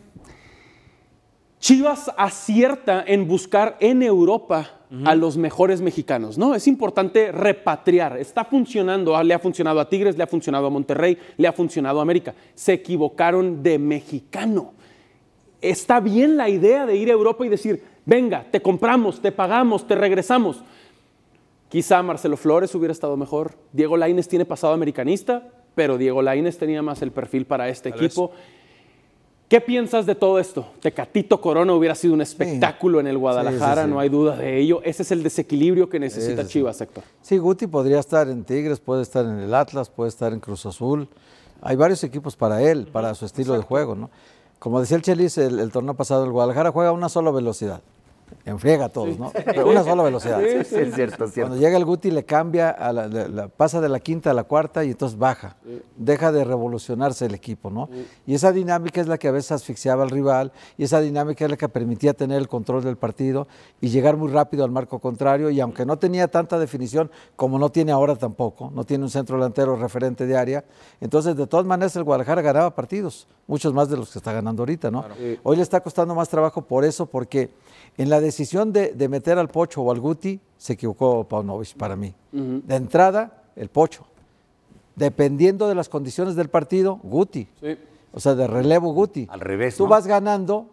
Chivas 1.59 2.09
acierta 2.17 3.03
en 3.05 3.27
buscar 3.27 3.77
en 3.81 4.05
Europa 4.05 4.71
a 5.05 5.17
los 5.17 5.37
mejores 5.37 5.81
mexicanos, 5.81 6.39
¿no? 6.39 6.55
Es 6.55 6.69
importante 6.69 7.33
repatriar. 7.33 8.19
Está 8.19 8.45
funcionando, 8.45 9.21
le 9.25 9.35
ha 9.35 9.41
funcionado 9.41 9.81
a 9.81 9.89
Tigres, 9.89 10.17
le 10.17 10.23
ha 10.23 10.29
funcionado 10.29 10.69
a 10.69 10.71
Monterrey, 10.71 11.19
le 11.37 11.49
ha 11.49 11.53
funcionado 11.53 11.99
a 11.99 12.03
América. 12.03 12.33
Se 12.55 12.75
equivocaron 12.75 13.61
de 13.65 13.77
mexicano. 13.81 14.73
Está 15.61 15.99
bien 15.99 16.37
la 16.37 16.49
idea 16.49 16.87
de 16.87 16.95
ir 16.95 17.09
a 17.09 17.15
Europa 17.15 17.45
y 17.45 17.49
decir, 17.49 17.96
venga, 18.07 18.47
te 18.51 18.63
compramos, 18.63 19.21
te 19.21 19.31
pagamos, 19.31 19.87
te 19.87 19.95
regresamos. 19.95 20.63
Quizá 21.69 22.03
Marcelo 22.03 22.37
Flores 22.37 22.75
hubiera 22.75 22.93
estado 22.93 23.17
mejor. 23.17 23.53
Diego 23.73 23.97
Lainez 23.97 24.29
tiene 24.29 24.45
pasado 24.45 24.73
americanista, 24.73 25.43
pero 25.75 25.99
Diego 25.99 26.23
Lainez 26.23 26.57
tenía 26.57 26.81
más 26.81 27.03
el 27.03 27.11
perfil 27.11 27.45
para 27.45 27.69
este 27.69 27.91
equipo. 27.91 28.31
¿Qué 29.49 29.61
piensas 29.61 30.07
de 30.07 30.17
todo 30.17 30.41
esto? 30.41 30.67
Tecatito 30.81 31.41
Corona 31.41 31.73
hubiera 31.73 31.95
sido 31.95 32.15
un 32.15 32.21
espectáculo 32.21 32.99
en 32.99 33.07
el 33.07 33.17
Guadalajara, 33.17 33.83
sí, 33.83 33.89
sí. 33.89 33.95
no 33.95 34.01
hay 34.01 34.09
duda 34.09 34.37
de 34.37 34.59
ello. 34.59 34.81
Ese 34.83 35.03
es 35.03 35.13
el 35.13 35.23
desequilibrio 35.23 35.89
que 35.89 36.01
necesita. 36.01 36.47
Chivas, 36.47 36.81
Héctor. 36.81 37.05
Sí, 37.23 37.39
Guti 37.39 37.69
podría 37.69 38.01
estar 38.01 38.29
en 38.29 38.43
Tigres, 38.43 38.81
puede 38.81 39.03
estar 39.03 39.25
en 39.25 39.39
el 39.39 39.55
Atlas, 39.55 39.89
puede 39.89 40.09
estar 40.09 40.33
en 40.33 40.41
Cruz 40.41 40.67
Azul. 40.67 41.09
Hay 41.63 41.77
varios 41.77 42.03
equipos 42.03 42.35
para 42.35 42.61
él, 42.61 42.89
para 42.91 43.15
su 43.15 43.25
estilo 43.25 43.55
de 43.55 43.63
juego, 43.63 43.95
¿no? 43.95 44.11
Como 44.59 44.81
decía 44.81 44.97
el 44.97 45.03
Chelis, 45.03 45.39
el, 45.39 45.61
el 45.61 45.71
torneo 45.71 45.95
pasado, 45.95 46.25
el 46.25 46.33
Guadalajara 46.33 46.73
juega 46.73 46.91
a 46.91 46.93
una 46.93 47.09
sola 47.09 47.31
velocidad. 47.31 47.83
Enfriega 48.45 48.87
a 48.87 48.89
todos, 48.89 49.19
¿no? 49.19 49.33
Pero 49.45 49.69
una 49.69 49.83
sola 49.83 50.03
velocidad. 50.05 50.41
Sí, 50.41 50.65
sí, 50.65 50.77
es 50.77 50.95
cierto, 50.95 51.25
es 51.25 51.33
cierto. 51.33 51.49
Cuando 51.51 51.57
llega 51.57 51.77
el 51.77 51.85
Guti 51.85 52.11
le 52.11 52.25
cambia, 52.25 52.71
a 52.71 52.93
la, 52.93 53.09
la- 53.09 53.29
la- 53.29 53.49
pasa 53.49 53.81
de 53.81 53.89
la 53.89 53.99
quinta 54.01 54.31
a 54.31 54.35
la 54.35 54.45
cuarta 54.45 54.85
y 54.85 54.91
entonces 54.91 55.19
baja. 55.19 55.57
Deja 55.97 56.31
de 56.33 56.45
revolucionarse 56.45 57.27
el 57.27 57.35
equipo, 57.35 57.71
¿no? 57.71 57.89
Y 58.27 58.35
esa 58.35 58.53
dinámica 58.53 59.01
es 59.01 59.09
la 59.09 59.19
que 59.19 59.29
a 59.29 59.33
veces 59.33 59.53
asfixiaba 59.53 60.03
al 60.05 60.11
rival 60.11 60.53
y 60.79 60.85
esa 60.85 61.01
dinámica 61.01 61.45
es 61.45 61.51
la 61.51 61.57
que 61.57 61.69
permitía 61.69 62.15
tener 62.15 62.39
el 62.39 62.49
control 62.49 62.85
del 62.85 62.97
partido 62.97 63.49
y 63.81 63.89
llegar 63.89 64.17
muy 64.17 64.31
rápido 64.31 64.65
al 64.65 64.71
marco 64.71 64.99
contrario 65.01 65.51
y 65.51 65.61
aunque 65.61 65.85
no 65.85 65.99
tenía 65.99 66.29
tanta 66.29 66.59
definición 66.59 67.11
como 67.35 67.59
no 67.59 67.71
tiene 67.71 67.91
ahora 67.93 68.15
tampoco, 68.17 68.71
no 68.75 68.85
tiene 68.85 69.05
un 69.05 69.11
centro 69.11 69.37
delantero 69.37 69.77
referente 69.77 70.27
de 70.27 70.37
área, 70.37 70.65
entonces 71.01 71.37
de 71.37 71.47
todas 71.47 71.67
maneras 71.67 71.95
el 71.97 72.05
Guadalajara 72.05 72.43
ganaba 72.43 72.75
partidos, 72.75 73.27
muchos 73.47 73.73
más 73.75 73.89
de 73.89 73.97
los 73.97 74.11
que 74.13 74.19
está 74.19 74.33
ganando 74.33 74.63
ahorita, 74.63 74.91
¿no? 74.91 75.05
Hoy 75.43 75.57
le 75.57 75.63
está 75.63 75.81
costando 75.81 76.15
más 76.15 76.29
trabajo 76.29 76.63
por 76.63 76.85
eso, 76.85 77.07
porque 77.07 77.51
en 77.99 78.11
la 78.11 78.16
decisión 78.21 78.73
de, 78.73 78.93
de 78.93 79.09
meter 79.09 79.39
al 79.39 79.49
Pocho 79.49 79.83
o 79.83 79.91
al 79.91 80.01
Guti, 80.01 80.41
se 80.57 80.75
equivocó 80.75 81.25
Paunovic 81.25 81.75
para 81.77 81.97
mí. 81.97 82.15
De 82.33 82.77
entrada, 82.77 83.45
el 83.57 83.69
Pocho. 83.69 84.07
Dependiendo 84.95 85.69
de 85.69 85.75
las 85.75 85.89
condiciones 85.89 86.37
del 86.37 86.49
partido, 86.49 86.99
Guti. 87.03 87.49
Sí. 87.61 87.77
O 88.13 88.21
sea, 88.21 88.35
de 88.35 88.47
relevo 88.47 88.93
Guti. 88.95 89.27
Al 89.31 89.41
revés, 89.41 89.77
Tú 89.77 89.85
¿no? 89.85 89.91
vas 89.91 90.07
ganando, 90.07 90.71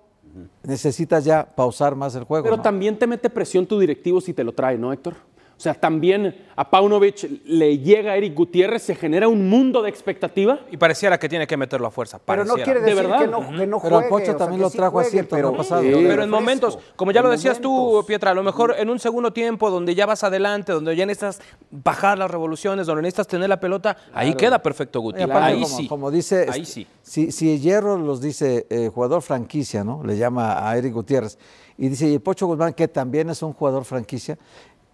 necesitas 0.63 1.25
ya 1.25 1.45
pausar 1.45 1.95
más 1.95 2.15
el 2.15 2.23
juego. 2.23 2.45
Pero 2.45 2.57
¿no? 2.57 2.63
también 2.63 2.97
te 2.97 3.05
mete 3.05 3.29
presión 3.29 3.65
tu 3.65 3.77
directivo 3.79 4.21
si 4.21 4.33
te 4.33 4.43
lo 4.43 4.53
trae, 4.53 4.77
¿no, 4.77 4.93
Héctor? 4.93 5.15
O 5.63 5.69
sea, 5.71 5.73
también 5.73 6.35
a 6.57 6.69
Paunovic 6.69 7.25
le 7.45 7.79
llega 7.79 8.11
a 8.11 8.17
Eric 8.17 8.35
Gutiérrez, 8.35 8.83
se 8.83 8.95
genera 8.95 9.29
un 9.29 9.47
mundo 9.47 9.81
de 9.81 9.87
expectativa. 9.89 10.59
Y 10.69 10.75
pareciera 10.75 11.17
que 11.17 11.29
tiene 11.29 11.47
que 11.47 11.55
meterlo 11.55 11.87
a 11.87 11.91
fuerza. 11.91 12.19
Pero 12.19 12.43
no 12.43 12.55
quiere 12.55 12.81
¿De 12.81 12.87
decir 12.87 12.95
verdad? 13.01 13.19
que 13.21 13.27
no, 13.27 13.39
que 13.57 13.65
no 13.65 13.79
Pero 13.81 13.99
el 13.99 14.03
juegue, 14.03 14.09
Pocho 14.09 14.23
o 14.23 14.25
sea, 14.25 14.37
también 14.37 14.61
lo 14.61 14.69
sí 14.69 14.77
trajo 14.77 14.99
así 14.99 15.09
juegue, 15.11 15.21
el 15.21 15.27
torneo 15.29 15.51
pero- 15.51 15.57
pasado. 15.57 15.81
Sí, 15.83 15.89
Pero 15.93 16.23
en 16.23 16.29
momentos, 16.29 16.77
como 16.97 17.13
ya 17.13 17.21
lo 17.21 17.29
decías 17.29 17.61
tú. 17.61 18.03
Pietra, 18.05 18.31
a 18.31 18.33
lo 18.33 18.43
mejor 18.43 18.75
en 18.77 18.89
un 18.89 18.99
segundo 18.99 19.31
tiempo 19.31 19.71
donde 19.71 19.95
ya 19.95 20.05
vas 20.05 20.21
adelante, 20.25 20.73
donde 20.73 20.97
ya 20.97 21.05
necesitas 21.05 21.39
bajar 21.71 22.17
las 22.17 22.29
revoluciones, 22.29 22.87
donde 22.87 23.03
necesitas 23.03 23.27
tener 23.29 23.47
la 23.47 23.61
pelota, 23.61 23.95
ahí 24.13 24.33
queda 24.35 24.61
perfecto 24.61 24.99
Guti. 24.99 25.19
Y 25.19 25.23
aparte, 25.23 25.45
ahí 25.53 25.61
como, 25.61 25.77
sí. 25.77 25.87
como 25.87 26.11
dice, 26.11 26.45
Ahí 26.51 26.63
este, 26.63 26.65
sí. 26.73 26.87
Si, 27.01 27.31
si 27.31 27.57
Hierro 27.57 27.95
los 27.97 28.19
dice 28.19 28.67
eh, 28.69 28.91
jugador 28.93 29.21
franquicia, 29.21 29.85
¿no? 29.85 30.03
Le 30.03 30.17
llama 30.17 30.67
a 30.69 30.77
Eric 30.77 30.91
Gutiérrez. 30.93 31.37
Y 31.77 31.89
dice, 31.89 32.07
y 32.07 32.13
el 32.15 32.21
Pocho 32.21 32.45
Guzmán, 32.45 32.73
que 32.73 32.87
también 32.87 33.29
es 33.31 33.41
un 33.41 33.53
jugador 33.53 33.83
franquicia. 33.85 34.37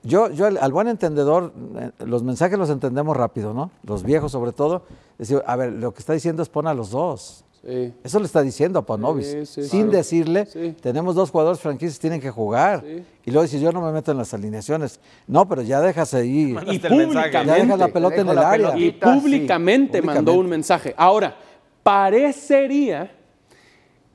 Yo, 0.04 0.30
yo 0.32 0.46
al, 0.46 0.58
al 0.58 0.72
buen 0.72 0.88
entendedor, 0.88 1.52
eh, 1.78 1.92
los 2.06 2.24
mensajes 2.24 2.58
los 2.58 2.70
entendemos 2.70 3.16
rápido, 3.18 3.54
¿no? 3.54 3.72
Los 3.84 4.04
viejos 4.04 4.32
sobre 4.32 4.52
todo. 4.54 4.84
Decir, 5.18 5.42
a 5.46 5.56
ver, 5.56 5.74
lo 5.74 5.94
que 5.94 6.00
está 6.00 6.14
diciendo 6.14 6.42
es 6.42 6.50
pon 6.50 6.68
a 6.68 6.74
los 6.74 6.92
dos. 6.92 7.44
Sí. 7.62 7.94
Eso 8.06 8.20
le 8.20 8.26
está 8.26 8.42
diciendo 8.42 8.80
a 8.80 8.86
Panovis. 8.86 9.28
Sí, 9.28 9.46
sí, 9.46 9.64
sin 9.64 9.82
claro. 9.88 9.98
decirle, 9.98 10.46
Sí. 10.46 10.74
tenemos 10.82 11.14
dos 11.16 11.30
jugadores 11.30 11.60
franquicias, 11.60 12.00
tienen 12.00 12.22
que 12.22 12.32
jugar. 12.32 12.86
Y 13.26 13.32
luego 13.32 13.42
dice, 13.44 13.60
yo 13.60 13.74
no 13.74 13.82
me 13.82 13.92
meto 13.92 14.12
en 14.14 14.18
las 14.18 14.34
alineaciones. 14.34 15.02
No, 15.28 15.46
pero 15.46 15.62
ya 15.64 15.82
dejas 15.82 16.14
ahí. 16.14 16.52
Y 16.52 16.54
mensaje. 16.54 16.80
Ya 16.80 16.90
públicamente. 16.90 17.62
dejas 17.62 17.80
la 17.80 17.88
pelota 17.90 18.16
en 18.22 18.30
el 18.30 18.38
área. 18.38 18.78
Y 18.78 18.92
públicamente 18.94 20.02
mandó 20.02 20.32
públicamente. 20.32 20.40
un 20.40 20.50
mensaje. 20.50 20.96
Ahora, 20.98 21.36
parecería 21.84 23.12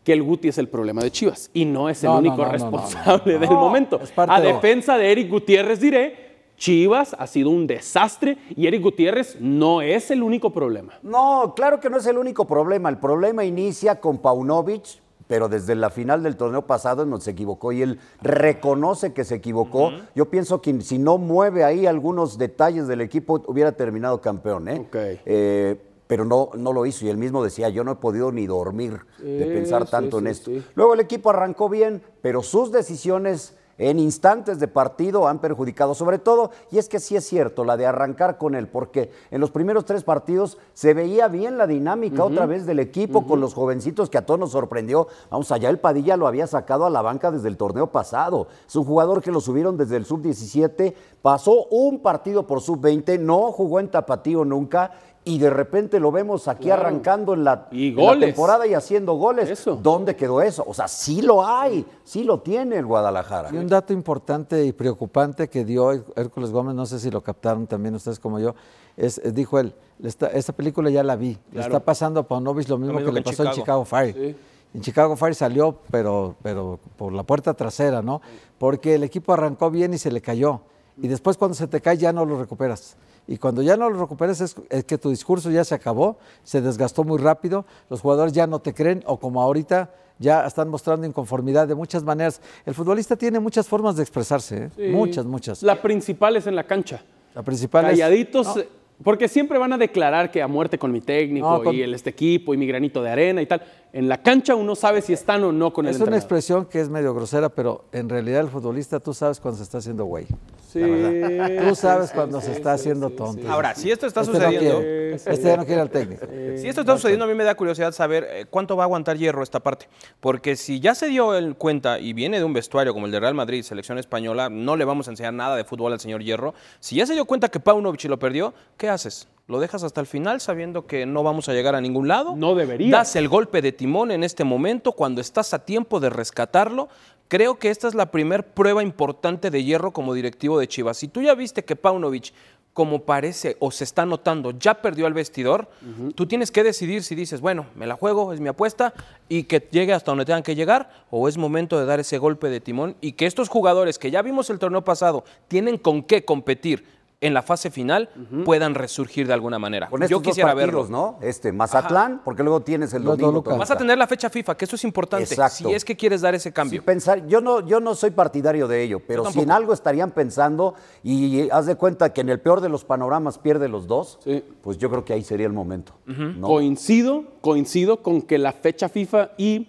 que 0.05 0.13
el 0.13 0.23
Guti 0.23 0.49
es 0.49 0.59
el 0.59 0.69
problema 0.69 1.03
de 1.03 1.11
Chivas 1.11 1.51
y 1.55 1.65
no 1.65 1.89
es 1.89 2.05
el 2.05 2.11
No, 2.11 2.19
único 2.19 2.37
no, 2.37 2.43
no, 2.43 2.47
no, 2.47 2.53
responsable 2.53 3.33
no, 3.35 3.41
no. 3.41 3.47
del 3.47 3.57
momento. 3.57 4.01
A 4.17 4.41
de- 4.41 4.53
defensa 4.53 4.97
de 4.99 5.11
Eric 5.11 5.31
Gutiérrez 5.31 5.81
diré, 5.81 6.25
Chivas 6.57 7.17
ha 7.19 7.27
sido 7.27 7.51
un 7.51 7.67
desastre 7.67 8.37
y 8.55 8.67
Eric 8.67 8.83
Gutiérrez 8.83 9.39
no 9.41 9.83
es 9.83 10.11
el 10.13 10.23
único 10.23 10.53
problema. 10.53 10.93
No, 11.03 11.55
claro 11.57 11.81
que 11.81 11.91
no 11.91 11.97
es 11.97 12.07
el 12.07 12.17
único 12.19 12.47
problema. 12.47 12.89
El 12.91 12.99
problema 12.99 13.45
inicia 13.45 13.99
con 14.01 14.19
Paunovic, 14.19 14.85
pero 15.27 15.49
desde 15.49 15.75
la 15.75 15.89
final 15.91 16.23
del 16.23 16.37
torneo 16.37 16.63
pasado 16.67 17.05
donde 17.07 17.25
se 17.25 17.31
equivocó 17.31 17.73
y 17.73 17.81
él 17.83 17.99
reconoce 18.21 19.13
que 19.15 19.25
se 19.25 19.37
equivocó. 19.37 19.91
Yo 20.15 20.27
pienso 20.31 20.61
que 20.61 20.81
si 20.83 20.99
no 20.99 21.17
mueve 21.19 21.65
ahí 21.65 21.87
algunos 21.87 22.37
detalles 22.37 22.87
del 22.89 23.01
equipo, 23.01 23.43
hubiera 23.47 23.73
terminado 23.73 24.21
campeón. 24.21 24.69
¿eh? 24.69 24.81
Ok. 24.87 24.97
Eh, 25.25 25.77
pero 26.15 26.25
no, 26.25 26.51
no 26.55 26.73
lo 26.73 26.87
hizo. 26.87 27.05
Y 27.05 27.09
él 27.09 27.17
mismo 27.17 27.43
decía, 27.43 27.69
yo 27.71 27.83
no 27.83 27.91
he 27.91 27.97
podido 27.97 28.31
ni 28.31 28.47
dormir 28.47 29.01
de 29.19 29.47
pensar 29.47 29.85
sí, 29.85 29.91
tanto 29.91 30.21
en 30.21 30.29
esto. 30.29 30.49
sí. 30.49 30.63
Luego 30.77 30.95
el 30.95 31.01
equipo 31.01 31.31
arrancó 31.31 31.69
bien, 31.69 32.05
pero 32.23 32.41
sus 32.41 32.71
decisiones 32.71 33.57
en 33.79 33.99
instantes 33.99 34.61
de 34.61 34.69
partido 34.69 35.27
han 35.27 35.41
perjudicado 35.41 35.95
sobre 35.95 36.19
todo, 36.19 36.53
y 36.71 36.79
es 36.79 36.89
que 36.89 37.01
sí 37.01 37.17
es 37.17 37.27
cierto, 37.27 37.65
la 37.65 37.77
de 37.77 37.87
arrancar 37.87 38.39
con 38.39 38.55
él, 38.55 38.69
porque 38.69 39.11
en 39.33 39.41
los 39.41 39.51
primeros 39.51 39.85
tres 39.85 40.05
partidos 40.05 40.59
se 40.75 40.95
veía 40.95 41.27
bien 41.27 41.59
la 41.59 41.67
dinámica 41.67 42.23
otra 42.23 42.47
vez 42.47 42.67
del 42.67 42.79
equipo 42.79 43.27
con 43.27 43.41
los 43.41 43.55
jovencitos 43.55 44.11
que 44.11 44.19
a 44.19 44.27
todos 44.27 44.39
nos 44.39 44.53
sorprendió. 44.53 45.09
Vamos, 45.31 45.51
allá 45.51 45.69
el 45.71 45.81
Padilla 45.81 46.17
lo 46.17 46.29
había 46.29 46.47
sacado 46.47 46.87
a 46.87 46.91
la 46.91 47.03
banca 47.03 47.33
desde 47.33 47.49
el 47.49 47.57
torneo 47.57 47.89
pasado. 47.89 48.47
Es 48.67 48.77
un 48.77 48.85
jugador 48.85 49.21
que 49.21 49.33
lo 49.33 49.41
subieron 49.41 49.77
desde 49.77 49.97
el 49.97 50.05
sub-17, 50.05 50.95
pasó 51.21 51.67
un 51.67 52.01
partido 52.01 52.47
por 52.47 52.61
sub-20, 52.61 53.19
no 53.19 53.51
jugó 53.51 53.81
en 53.81 53.91
tapatío 53.91 54.45
nunca. 54.45 54.93
Y 55.27 55.39
de 55.39 55.49
repente 55.49 55.99
lo 56.01 56.13
vemos 56.13 56.49
aquí 56.49 56.65
Claro. 56.65 56.83
arrancando 56.83 57.33
en 57.33 57.45
la, 57.45 57.69
Y 57.71 57.89
en 57.89 57.97
la 57.97 58.03
goles. 58.03 58.29
temporada 58.35 58.67
y 58.67 58.75
haciendo 58.75 59.15
goles. 59.15 59.49
Eso. 59.49 59.77
¿Dónde 59.83 60.15
quedó 60.17 60.43
eso? 60.43 60.63
O 60.69 60.75
sea, 60.75 60.87
sí 60.87 61.23
lo 61.23 61.47
hay, 61.47 61.87
sí 62.05 62.25
lo 62.25 62.41
tiene 62.41 62.77
el 62.77 62.85
Guadalajara. 62.85 63.49
Y 63.51 63.57
un 63.57 63.67
dato 63.67 63.95
importante 63.95 64.65
y 64.67 64.73
preocupante 64.73 65.49
que 65.49 65.65
dio 65.65 65.93
Hér- 65.93 66.05
Hércules 66.17 66.51
Gómez, 66.51 66.75
no 66.75 66.85
sé 66.85 67.01
si 67.01 67.11
lo 67.11 67.23
captaron 67.23 67.67
también 67.67 67.95
ustedes 67.95 68.21
como 68.21 68.39
yo, 68.39 68.55
es, 68.99 69.17
eh, 69.25 69.33
dijo 69.33 69.59
él, 69.59 69.75
"Le 69.99 70.09
está- 70.11 70.27
esta 70.27 70.53
película 70.53 70.91
ya 70.91 71.03
la 71.03 71.17
vi, 71.17 71.39
le 71.53 71.61
está 71.63 71.81
pasando 71.81 72.21
a 72.21 72.29
Paunovic 72.29 72.69
lo 72.69 72.77
mismo 72.77 72.93
mismo 72.95 73.07
que 73.07 73.13
le 73.15 73.21
que 73.23 73.31
pasó 73.31 73.45
en 73.45 73.51
Chicago. 73.53 73.85
Chicago 73.85 73.85
Fire. 73.87 74.15
Sí. 74.15 74.37
En 74.75 74.81
Chicago 74.83 75.17
Fire 75.17 75.35
salió, 75.35 75.79
pero, 75.91 76.35
pero 76.43 76.79
por 76.97 77.13
la 77.15 77.23
puerta 77.23 77.55
trasera, 77.55 78.03
¿no? 78.03 78.21
Porque 78.59 78.97
el 78.97 79.05
equipo 79.05 79.33
arrancó 79.33 79.71
bien 79.71 79.95
y 79.95 79.99
se 79.99 80.11
le 80.11 80.21
cayó. 80.21 80.61
Y 81.01 81.09
después 81.09 81.37
cuando 81.39 81.55
se 81.55 81.67
te 81.67 81.81
cae 81.81 81.97
ya 81.97 82.13
no 82.13 82.25
lo 82.27 82.39
recuperas. 82.39 82.97
Y 83.27 83.39
cuando 83.39 83.63
ya 83.63 83.77
no 83.77 83.89
lo 83.89 83.99
recuperas 84.01 84.41
es, 84.41 84.55
es 84.69 84.85
que 84.85 84.99
tu 84.99 85.09
discurso 85.11 85.51
ya 85.51 85.65
se 85.65 85.75
acabó, 85.75 86.19
se 86.43 86.61
desgastó 86.61 87.05
muy 87.05 87.19
rápido, 87.19 87.65
los 87.89 88.01
jugadores 88.01 88.33
ya 88.33 88.47
no 88.47 88.59
te 88.61 88.75
creen 88.75 89.03
o 89.07 89.19
como 89.19 89.41
ahorita 89.41 89.91
ya 90.19 90.47
están 90.47 90.69
mostrando 90.69 91.07
inconformidad 91.07 91.67
de 91.67 91.75
muchas 91.75 92.03
maneras. 92.05 92.41
El 92.67 92.75
futbolista 92.75 93.17
tiene 93.17 93.41
muchas 93.41 93.67
formas 93.67 93.97
de 93.97 94.03
expresarse, 94.03 94.65
¿eh? 94.65 94.71
Sí. 94.77 94.83
muchas, 94.89 95.25
muchas. 95.25 95.63
La 95.63 95.81
principal 95.81 96.37
es 96.37 96.47
en 96.47 96.55
la 96.55 96.65
cancha. 96.65 97.03
La 97.35 97.43
principal 97.43 97.87
es- 97.87 97.91
Calladitos, 97.93 98.47
No, 98.57 98.63
eh, 98.63 98.69
porque 99.03 99.29
siempre 99.29 99.59
van 99.59 99.73
a 99.73 99.79
declarar 99.79 100.31
que 100.31 100.41
a 100.43 100.47
muerte 100.49 100.79
con 100.79 100.93
mi 100.93 101.01
técnico 101.01 101.51
No, 101.51 101.63
con- 101.63 101.75
y 101.75 101.83
el 101.83 101.95
este 101.95 102.11
equipo 102.11 102.55
y 102.55 102.57
mi 102.57 102.67
granito 102.67 103.03
de 103.03 103.11
arena 103.11 103.43
y 103.43 103.47
tal. 103.47 103.63
En 103.93 104.09
la 104.09 104.23
cancha 104.23 104.55
uno 104.57 104.75
sabe 104.75 105.03
si 105.03 105.13
están 105.13 105.45
o 105.45 105.53
no 105.53 105.73
con 105.73 105.85
el 105.87 105.91
es 105.91 105.97
una 105.97 106.05
entrenador. 106.05 106.19
expresión 106.23 106.65
que 106.67 106.81
es 106.81 106.89
medio 106.89 107.15
grosera, 107.15 107.49
pero 107.49 107.85
en 107.93 108.09
realidad 108.09 108.41
el 108.41 108.49
futbolista 108.49 108.99
tú 109.01 109.15
sabes 109.15 109.39
cuando 109.41 109.59
se 109.59 109.63
está 109.65 109.79
haciendo 109.79 110.05
güey. 110.05 110.27
Sí, 110.73 110.81
la 110.81 110.87
verdad. 110.89 111.69
Tú 111.69 111.75
sabes 111.77 112.09
sí, 112.09 112.15
cuando 112.17 112.41
sí, 112.41 112.47
se 112.47 112.53
está 112.55 112.77
sí, 112.77 112.83
haciendo 112.83 113.09
sí, 113.11 113.15
tonto. 113.15 113.43
sí. 113.43 113.47
Ahora, 113.49 113.77
si 113.77 113.93
esto 113.93 114.07
está 114.09 114.23
Este 114.23 114.33
no 114.33 114.39
sucediendo, 114.41 114.79
quiere, 114.81 115.15
este 115.15 115.43
ya 115.43 115.57
no 115.57 115.65
quiere 115.65 115.81
al 115.81 115.91
técnico. 115.91 116.27
Si 116.57 116.67
esto 116.69 116.81
está 116.81 116.95
sucediendo, 116.97 117.25
a 117.27 117.29
mí 117.29 117.35
me 117.35 117.45
da 117.45 117.55
curiosidad 117.55 117.93
saber 117.93 118.27
eh, 118.29 118.47
cuánto 118.51 118.77
va 118.77 118.83
a 118.83 118.87
aguantar 118.87 119.17
Hierro 119.17 119.45
esta 119.45 119.61
parte. 119.61 119.87
Porque 120.19 120.57
si 120.57 120.81
ya 120.81 120.97
se 120.97 121.07
dio 121.07 121.37
en 121.39 121.55
cuenta 121.55 122.01
y 122.01 122.13
viene 122.13 122.39
de 122.39 122.45
un 122.45 122.53
vestuario 122.53 122.93
como 122.93 123.07
el 123.07 123.13
de 123.13 123.21
Real 123.21 123.35
Madrid, 123.35 123.63
selección 123.63 123.99
española, 123.99 124.49
no 124.51 124.77
le 124.77 124.85
vamos 124.85 125.07
a 125.07 125.13
enseñar 125.13 125.33
nada 125.35 125.55
de 125.55 125.63
fútbol 125.63 125.93
al 125.93 126.01
señor 126.01 126.25
Hierro. 126.25 126.55
Si 126.81 126.97
ya 126.97 127.07
se 127.07 127.15
dio 127.15 127.25
cuenta 127.27 127.49
que 127.49 127.61
Paunovic 127.61 128.03
lo 128.07 128.19
perdió, 128.19 128.53
¿qué 128.77 128.89
haces? 128.95 129.29
¿Lo 129.47 129.61
dejas 129.61 129.83
hasta 129.83 130.01
el 130.01 130.07
final 130.07 130.41
sabiendo 130.41 130.87
que 130.87 131.05
no 131.05 131.23
vamos 131.23 131.51
a 131.51 131.53
llegar 131.53 131.75
a 131.75 131.81
ningún 131.83 132.09
lado? 132.09 132.35
No 132.35 132.55
deberías. 132.55 132.91
Das 132.91 133.17
el 133.17 133.29
golpe 133.29 133.61
de 133.61 133.73
timón 133.73 134.11
en 134.11 134.25
este 134.25 134.43
momento 134.43 134.93
cuando 134.93 135.21
estás 135.21 135.53
a 135.53 135.67
tiempo 135.67 136.01
de 136.01 136.09
rescatarlo. 136.09 136.89
Creo 137.29 137.59
que 137.59 137.69
esta 137.69 137.87
es 137.89 137.95
la 137.95 138.11
primer 138.11 138.47
prueba 138.55 138.83
importante 138.83 139.51
de 139.51 139.63
Hierro 139.63 139.93
como 139.93 140.15
directivo 140.15 140.59
de 140.59 140.67
Chivas. 140.67 140.97
Si 140.97 141.09
tú 141.09 141.21
ya 141.21 141.35
viste 141.35 141.63
que 141.65 141.77
Paunovic, 141.77 142.33
como 142.73 143.03
parece 143.03 143.57
o 143.61 143.71
se 143.71 143.85
está 143.85 144.05
notando, 144.05 144.51
ya 144.51 144.75
perdió 144.81 145.07
al 145.07 145.15
vestidor, 145.15 145.69
tú 146.15 146.27
tienes 146.27 146.51
que 146.51 146.65
decidir 146.65 147.03
si 147.03 147.15
dices, 147.15 147.41
bueno, 147.41 147.67
me 147.77 147.87
la 147.87 147.95
juego, 147.95 148.33
es 148.33 148.41
mi 148.41 148.49
apuesta, 148.49 148.93
y 149.29 149.45
que 149.45 149.67
llegue 149.71 149.93
hasta 149.93 150.11
donde 150.11 150.25
tengan 150.25 150.43
que 150.43 150.57
llegar, 150.57 150.91
o 151.11 151.29
es 151.29 151.39
momento 151.39 151.79
de 151.79 151.87
dar 151.87 152.01
ese 152.01 152.19
golpe 152.19 152.49
de 152.49 152.61
timón 152.61 152.97
y 153.01 153.13
que 153.13 153.27
estos 153.27 153.49
jugadores 153.49 153.99
que 153.99 154.11
ya 154.11 154.23
vimos 154.23 154.51
el 154.51 154.59
torneo 154.59 154.85
pasado 154.85 155.25
tienen 155.49 155.79
con 155.79 156.03
qué 156.03 156.25
competir 156.25 156.85
en 157.27 157.35
la 157.35 157.43
fase 157.43 157.71
final 157.71 158.09
puedan 158.45 158.75
resurgir 158.75 159.27
de 159.27 159.33
alguna 159.35 159.59
manera. 159.59 159.89
Con 159.89 160.01
Yo 160.01 160.05
estos 160.07 160.23
quisiera 160.23 160.51
dos 160.53 160.61
partidos, 160.63 160.89
verlo. 160.91 161.17
¿no? 161.21 161.27
Este, 161.27 161.53
Mazatlán, 161.53 162.21
porque 162.25 162.43
luego 162.43 162.61
tienes 162.61 162.93
el 162.95 163.03
Los 163.03 163.13
domingo. 163.19 163.43
Toluca. 163.43 163.57
Vas 163.57 163.71
a 163.71 163.77
tener 163.79 163.97
la 163.99 164.07
fecha 164.07 164.29
FIFA, 164.31 164.57
que 164.57 164.65
eso 164.65 164.77
es 164.77 164.85
importante. 164.85 165.25
Exacto. 165.25 165.69
Si 165.69 165.73
es 165.75 165.85
que 165.85 165.97
quieres 165.97 166.21
dar 166.21 166.35
ese 166.35 166.53
cambio. 166.53 166.81
Sí, 166.81 166.85
pensar, 166.87 167.27
yo 167.27 167.41
no, 167.41 167.61
yo 167.67 167.81
no 167.81 167.95
soy 167.95 168.11
partidario 168.11 168.69
de 168.69 168.83
ello, 168.83 169.01
pero 169.07 169.31
si 169.31 169.41
en 169.41 169.51
algo 169.51 169.73
estarían 169.73 170.11
pensando 170.11 170.75
y 171.03 171.49
haz 171.51 171.67
de 171.67 171.77
cuenta 171.77 172.13
que 172.13 172.21
en 172.21 172.29
el 172.29 172.41
peor 172.41 172.61
de 172.61 172.69
los 172.69 172.85
panoramas 172.85 173.39
pierde 173.39 173.69
los 173.69 173.87
dos, 173.87 174.19
Sí. 174.25 174.43
pues 174.63 174.79
yo 174.79 174.91
creo 174.91 175.05
que 175.05 175.13
ahí 175.13 175.23
sería 175.23 175.47
el 175.47 175.53
momento. 175.53 175.93
¿no? 176.07 176.47
Coincido, 176.47 177.25
coincido 177.41 178.03
con 178.03 178.23
que 178.23 178.39
la 178.39 178.53
fecha 178.53 178.89
FIFA 178.89 179.31
y 179.37 179.69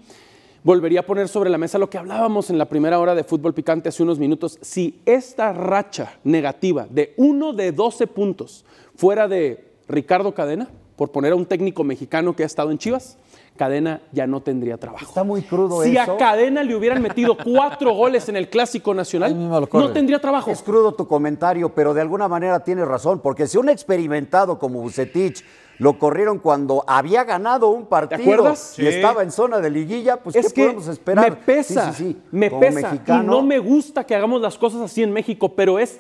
volvería 0.66 1.02
a 1.02 1.06
poner 1.06 1.28
sobre 1.28 1.52
la 1.52 1.60
mesa 1.60 1.78
lo 1.78 1.92
que 1.92 2.00
hablábamos 2.00 2.50
en 2.50 2.58
la 2.58 2.66
primera 2.66 3.00
hora 3.00 3.14
de 3.14 3.24
fútbol 3.24 3.54
picante 3.54 3.90
hace 3.90 4.02
unos 4.02 4.18
minutos. 4.18 4.58
Si 4.62 5.00
esta 5.06 5.54
racha 5.54 6.18
negativa 6.24 6.88
de 6.90 7.14
uno 7.18 7.54
de 7.54 7.72
12 7.72 8.08
puntos 8.08 8.66
fuera 8.96 9.28
de 9.28 9.64
Ricardo 9.88 10.34
Cadena, 10.34 10.68
por 10.96 11.12
poner 11.12 11.34
a 11.34 11.36
un 11.36 11.46
técnico 11.46 11.84
mexicano 11.84 12.36
que 12.36 12.42
ha 12.42 12.48
estado 12.48 12.72
en 12.72 12.80
Chivas, 12.80 13.20
Cadena 13.56 14.02
ya 14.12 14.28
no 14.28 14.42
tendría 14.42 14.78
trabajo. 14.78 15.06
Está 15.06 15.24
muy 15.24 15.42
crudo 15.42 15.82
si 15.84 15.96
eso. 15.98 16.14
a 16.14 16.18
Cadena 16.18 16.62
le 16.64 16.76
hubieran 16.76 17.02
metido 17.02 17.38
cuatro 17.44 17.94
goles 17.94 18.28
en 18.30 18.36
el 18.36 18.50
Clásico 18.50 18.94
Nacional, 18.94 19.34
no 19.72 19.92
tendría 19.92 20.20
trabajo. 20.20 20.52
Es 20.52 20.62
crudo 20.62 20.94
tu 20.94 21.08
comentario, 21.08 21.74
pero 21.74 21.94
de 21.94 22.02
alguna 22.02 22.28
manera 22.28 22.64
tienes 22.64 22.88
razón, 22.88 23.20
porque 23.20 23.48
si 23.48 23.58
un 23.58 23.70
experimentado 23.70 24.60
como 24.60 24.82
Bucetich 24.82 25.44
lo 25.78 26.00
corrieron 26.00 26.40
cuando 26.40 26.84
había 26.88 27.24
ganado 27.26 27.68
un 27.70 27.86
partido 27.88 28.22
acuerdas? 28.22 28.80
y 28.80 28.84
Sí. 28.84 28.88
estaba 28.88 29.24
en 29.24 29.32
zona 29.32 29.60
de 29.60 29.70
liguilla, 29.70 30.18
pues 30.18 30.36
es 30.38 30.48
¿qué 30.48 30.54
que 30.54 30.62
podemos 30.68 30.88
esperar? 30.88 31.30
me 31.32 31.36
pesa, 31.36 31.92
Sí, 31.92 31.98
sí, 31.98 32.04
sí. 32.14 32.22
me 32.32 32.50
Como 32.50 32.62
pesa 32.62 32.82
mexicano, 32.82 33.24
y 33.24 33.28
no 33.28 33.42
me 33.42 33.60
gusta 33.60 34.06
que 34.06 34.16
hagamos 34.16 34.42
las 34.42 34.58
cosas 34.58 34.80
así 34.82 35.04
en 35.04 35.12
México, 35.12 35.54
pero 35.54 35.78
es 35.80 36.00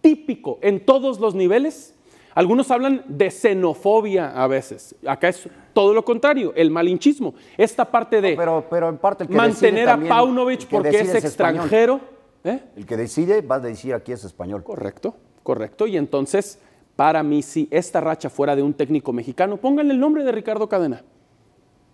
típico 0.00 0.58
en 0.62 0.84
todos 0.84 1.18
los 1.18 1.34
niveles. 1.34 1.92
Algunos 2.36 2.70
hablan 2.70 3.02
de 3.08 3.30
xenofobia 3.30 4.30
a 4.30 4.46
veces. 4.46 4.94
Acá 5.06 5.30
es 5.30 5.48
todo 5.72 5.94
lo 5.94 6.04
contrario, 6.04 6.52
el 6.54 6.70
malinchismo. 6.70 7.34
Esta 7.56 7.86
parte 7.90 8.20
de 8.20 8.36
pero, 8.36 8.62
pero 8.68 8.90
en 8.90 8.98
parte 8.98 9.24
el 9.24 9.30
que 9.30 9.34
mantener 9.34 9.88
a 9.88 9.96
Paunovic 9.98 10.66
porque 10.68 11.00
es 11.00 11.14
extranjero. 11.14 11.98
¿eh? 12.44 12.60
El 12.76 12.84
que 12.84 12.98
decide 12.98 13.40
va 13.40 13.54
a 13.54 13.60
decir 13.60 13.94
aquí 13.94 14.12
es 14.12 14.22
español. 14.22 14.62
Correcto, 14.62 15.16
correcto. 15.42 15.86
Y 15.86 15.96
entonces, 15.96 16.58
para 16.94 17.22
mí, 17.22 17.40
si 17.40 17.68
esta 17.70 18.02
racha 18.02 18.28
fuera 18.28 18.54
de 18.54 18.62
un 18.62 18.74
técnico 18.74 19.14
mexicano, 19.14 19.56
pónganle 19.56 19.94
el 19.94 19.98
nombre 20.00 20.22
de 20.22 20.30
Ricardo 20.30 20.68
Cadena. 20.68 21.02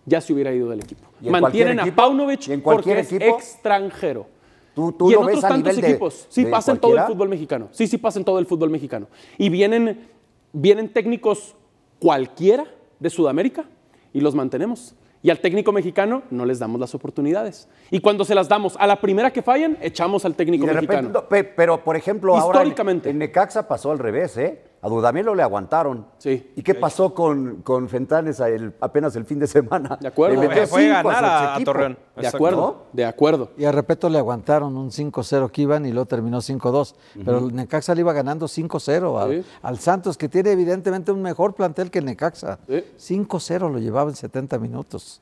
Ya 0.07 0.21
se 0.21 0.33
hubiera 0.33 0.53
ido 0.53 0.69
del 0.69 0.81
equipo. 0.81 1.09
¿Y 1.21 1.27
en 1.27 1.33
Mantienen 1.33 1.79
a 1.79 1.83
equipo? 1.83 1.97
Paunovic 2.03 2.49
¿Y 2.49 2.53
en 2.55 2.61
cualquier 2.63 3.05
porque 3.05 3.17
equipo? 3.17 3.39
es 3.39 3.45
extranjero. 3.45 4.27
¿Tú, 4.75 4.91
tú 4.91 5.09
y 5.09 5.15
en 5.15 5.21
lo 5.21 5.27
ves 5.27 5.37
otros 5.37 5.45
a 5.45 5.49
tantos 5.51 5.69
nivel 5.77 5.83
de- 5.83 5.91
equipos. 5.91 6.27
Sí, 6.29 6.43
de 6.43 6.51
pasa 6.51 6.73
en 6.73 6.79
todo 6.79 6.97
el 6.97 7.03
fútbol 7.05 7.29
mexicano. 7.29 7.69
Sí, 7.71 7.87
sí 7.87 7.97
pasa 7.99 8.19
en 8.19 8.25
todo 8.25 8.41
el 8.41 8.47
fútbol 8.47 8.71
mexicano. 8.71 9.07
Y 9.39 9.49
vienen, 9.49 10.09
vienen 10.53 10.93
técnicos 10.93 11.55
cualquiera 11.99 12.65
de 12.99 13.11
Sudamérica 13.11 13.65
y 14.13 14.21
los 14.21 14.35
mantenemos. 14.35 14.95
Y 15.25 15.31
al 15.31 15.39
técnico 15.39 15.71
mexicano 15.73 16.23
no 16.31 16.45
les 16.45 16.59
damos 16.59 16.81
las 16.81 16.95
oportunidades. 16.97 17.69
Y 17.93 18.01
cuando 18.01 18.25
se 18.25 18.35
las 18.35 18.49
damos 18.49 18.75
a 18.79 18.87
la 18.89 19.01
primera 19.01 19.33
que 19.33 19.41
fallan, 19.41 19.79
echamos 19.81 20.25
al 20.25 20.33
Y 20.33 20.35
técnico 20.35 20.67
de 20.67 20.75
mexicano. 20.75 21.09
repente, 21.13 21.37
no, 21.41 21.53
pero 21.57 21.85
por 21.85 21.97
ejemplo, 21.97 22.37
ahora 22.37 22.61
en- 22.63 22.67
Históricamente. 22.69 23.11
en, 23.11 23.19
Necaxa 23.19 23.69
pasó 23.69 23.93
al 23.93 24.01
revés, 24.01 24.37
¿eh? 24.37 24.61
A 24.85 24.89
Dudamelo 24.89 25.35
le 25.37 25.45
aguantaron. 25.45 26.05
Sí. 26.19 26.51
¿Y 26.57 26.63
qué 26.63 26.75
pasó 26.75 27.15
con, 27.15 27.63
con 27.63 27.89
Fentanes 27.89 28.41
a 28.41 28.49
el- 28.49 28.75
apenas 28.81 29.15
el 29.15 29.25
fin 29.25 29.39
de 29.39 29.47
semana? 29.47 29.97
De 30.01 30.09
acuerdo. 30.09 30.41
Le 30.43 30.49
metió 30.49 30.67
Fue 30.67 30.91
a 30.91 30.97
cinco 30.97 31.09
ganar 31.09 31.25
a- 31.25 31.53
a 31.53 31.55
equipo. 31.55 31.73
Torreón. 31.73 31.99
De 32.17 32.27
acuerdo, 32.27 32.83
de 32.93 33.05
acuerdo. 33.05 33.51
Y 33.57 33.65
a 33.65 33.71
Repeto 33.71 34.09
le 34.09 34.19
aguantaron 34.19 34.77
un 34.77 34.91
5-0 34.91 35.51
que 35.53 35.63
iban 35.63 35.87
y 35.87 35.93
luego 35.93 36.07
terminó 36.07 36.41
5-2. 36.41 36.97
Pero 37.25 37.39
el 37.39 37.55
Necaxa 37.55 37.95
le 37.95 38.01
iba 38.01 38.13
ganando 38.13 38.49
5-0 38.49 39.19
al, 39.21 39.43
Sí. 39.43 39.49
al 39.63 39.79
Santos, 39.79 40.19
que 40.19 40.29
tiene 40.29 40.51
evidentemente 40.51 41.13
un 41.13 41.23
mejor 41.23 41.55
plantel 41.55 41.89
que 41.91 42.01
el 42.01 42.05
Necaxa. 42.05 42.59
Sí. 42.69 42.85
5-0 42.99 43.71
lo 43.71 43.79
llevaba 43.79 44.11
en 44.11 44.17
70 44.17 44.59
minutos. 44.59 45.21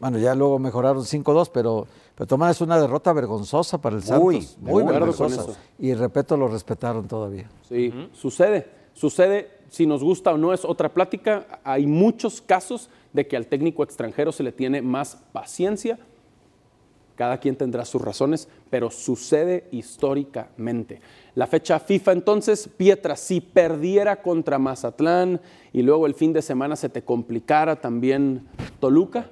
Bueno, 0.00 0.16
ya 0.18 0.34
luego 0.34 0.58
mejoraron 0.58 1.04
5-2, 1.04 1.50
pero, 1.52 1.86
pero 2.14 2.26
Tomás 2.26 2.52
es 2.56 2.60
una 2.62 2.78
derrota 2.80 3.12
vergonzosa 3.12 3.78
para 3.78 3.96
el 3.96 4.02
Muy, 4.18 4.40
Santos. 4.42 4.58
Muy 4.62 4.84
con 4.84 4.92
vergonzosa. 4.92 5.58
Y 5.78 5.92
Repeto 5.92 6.36
lo 6.36 6.46
respetaron 6.48 7.06
todavía. 7.08 7.50
Sí, 7.68 7.92
sucede, 8.12 8.77
sucede, 8.98 9.50
si 9.68 9.86
nos 9.86 10.02
gusta 10.02 10.32
o 10.32 10.38
no 10.38 10.52
es 10.52 10.64
otra 10.64 10.92
plática, 10.92 11.60
hay 11.64 11.86
muchos 11.86 12.40
casos 12.40 12.90
de 13.12 13.26
que 13.26 13.36
al 13.36 13.46
técnico 13.46 13.82
extranjero 13.82 14.32
se 14.32 14.42
le 14.42 14.52
tiene 14.52 14.82
más 14.82 15.16
paciencia, 15.32 15.98
cada 17.14 17.38
quien 17.38 17.56
tendrá 17.56 17.84
sus 17.84 18.00
razones, 18.00 18.48
pero 18.70 18.90
sucede 18.90 19.68
históricamente. 19.72 21.00
La 21.34 21.46
fecha 21.46 21.78
FIFA 21.80 22.12
entonces, 22.12 22.68
Pietra, 22.76 23.16
si 23.16 23.40
perdiera 23.40 24.22
contra 24.22 24.58
Mazatlán 24.58 25.40
y 25.72 25.82
luego 25.82 26.06
el 26.06 26.14
fin 26.14 26.32
de 26.32 26.42
semana 26.42 26.76
se 26.76 26.88
te 26.88 27.02
complicara 27.02 27.80
también 27.80 28.46
Toluca, 28.80 29.30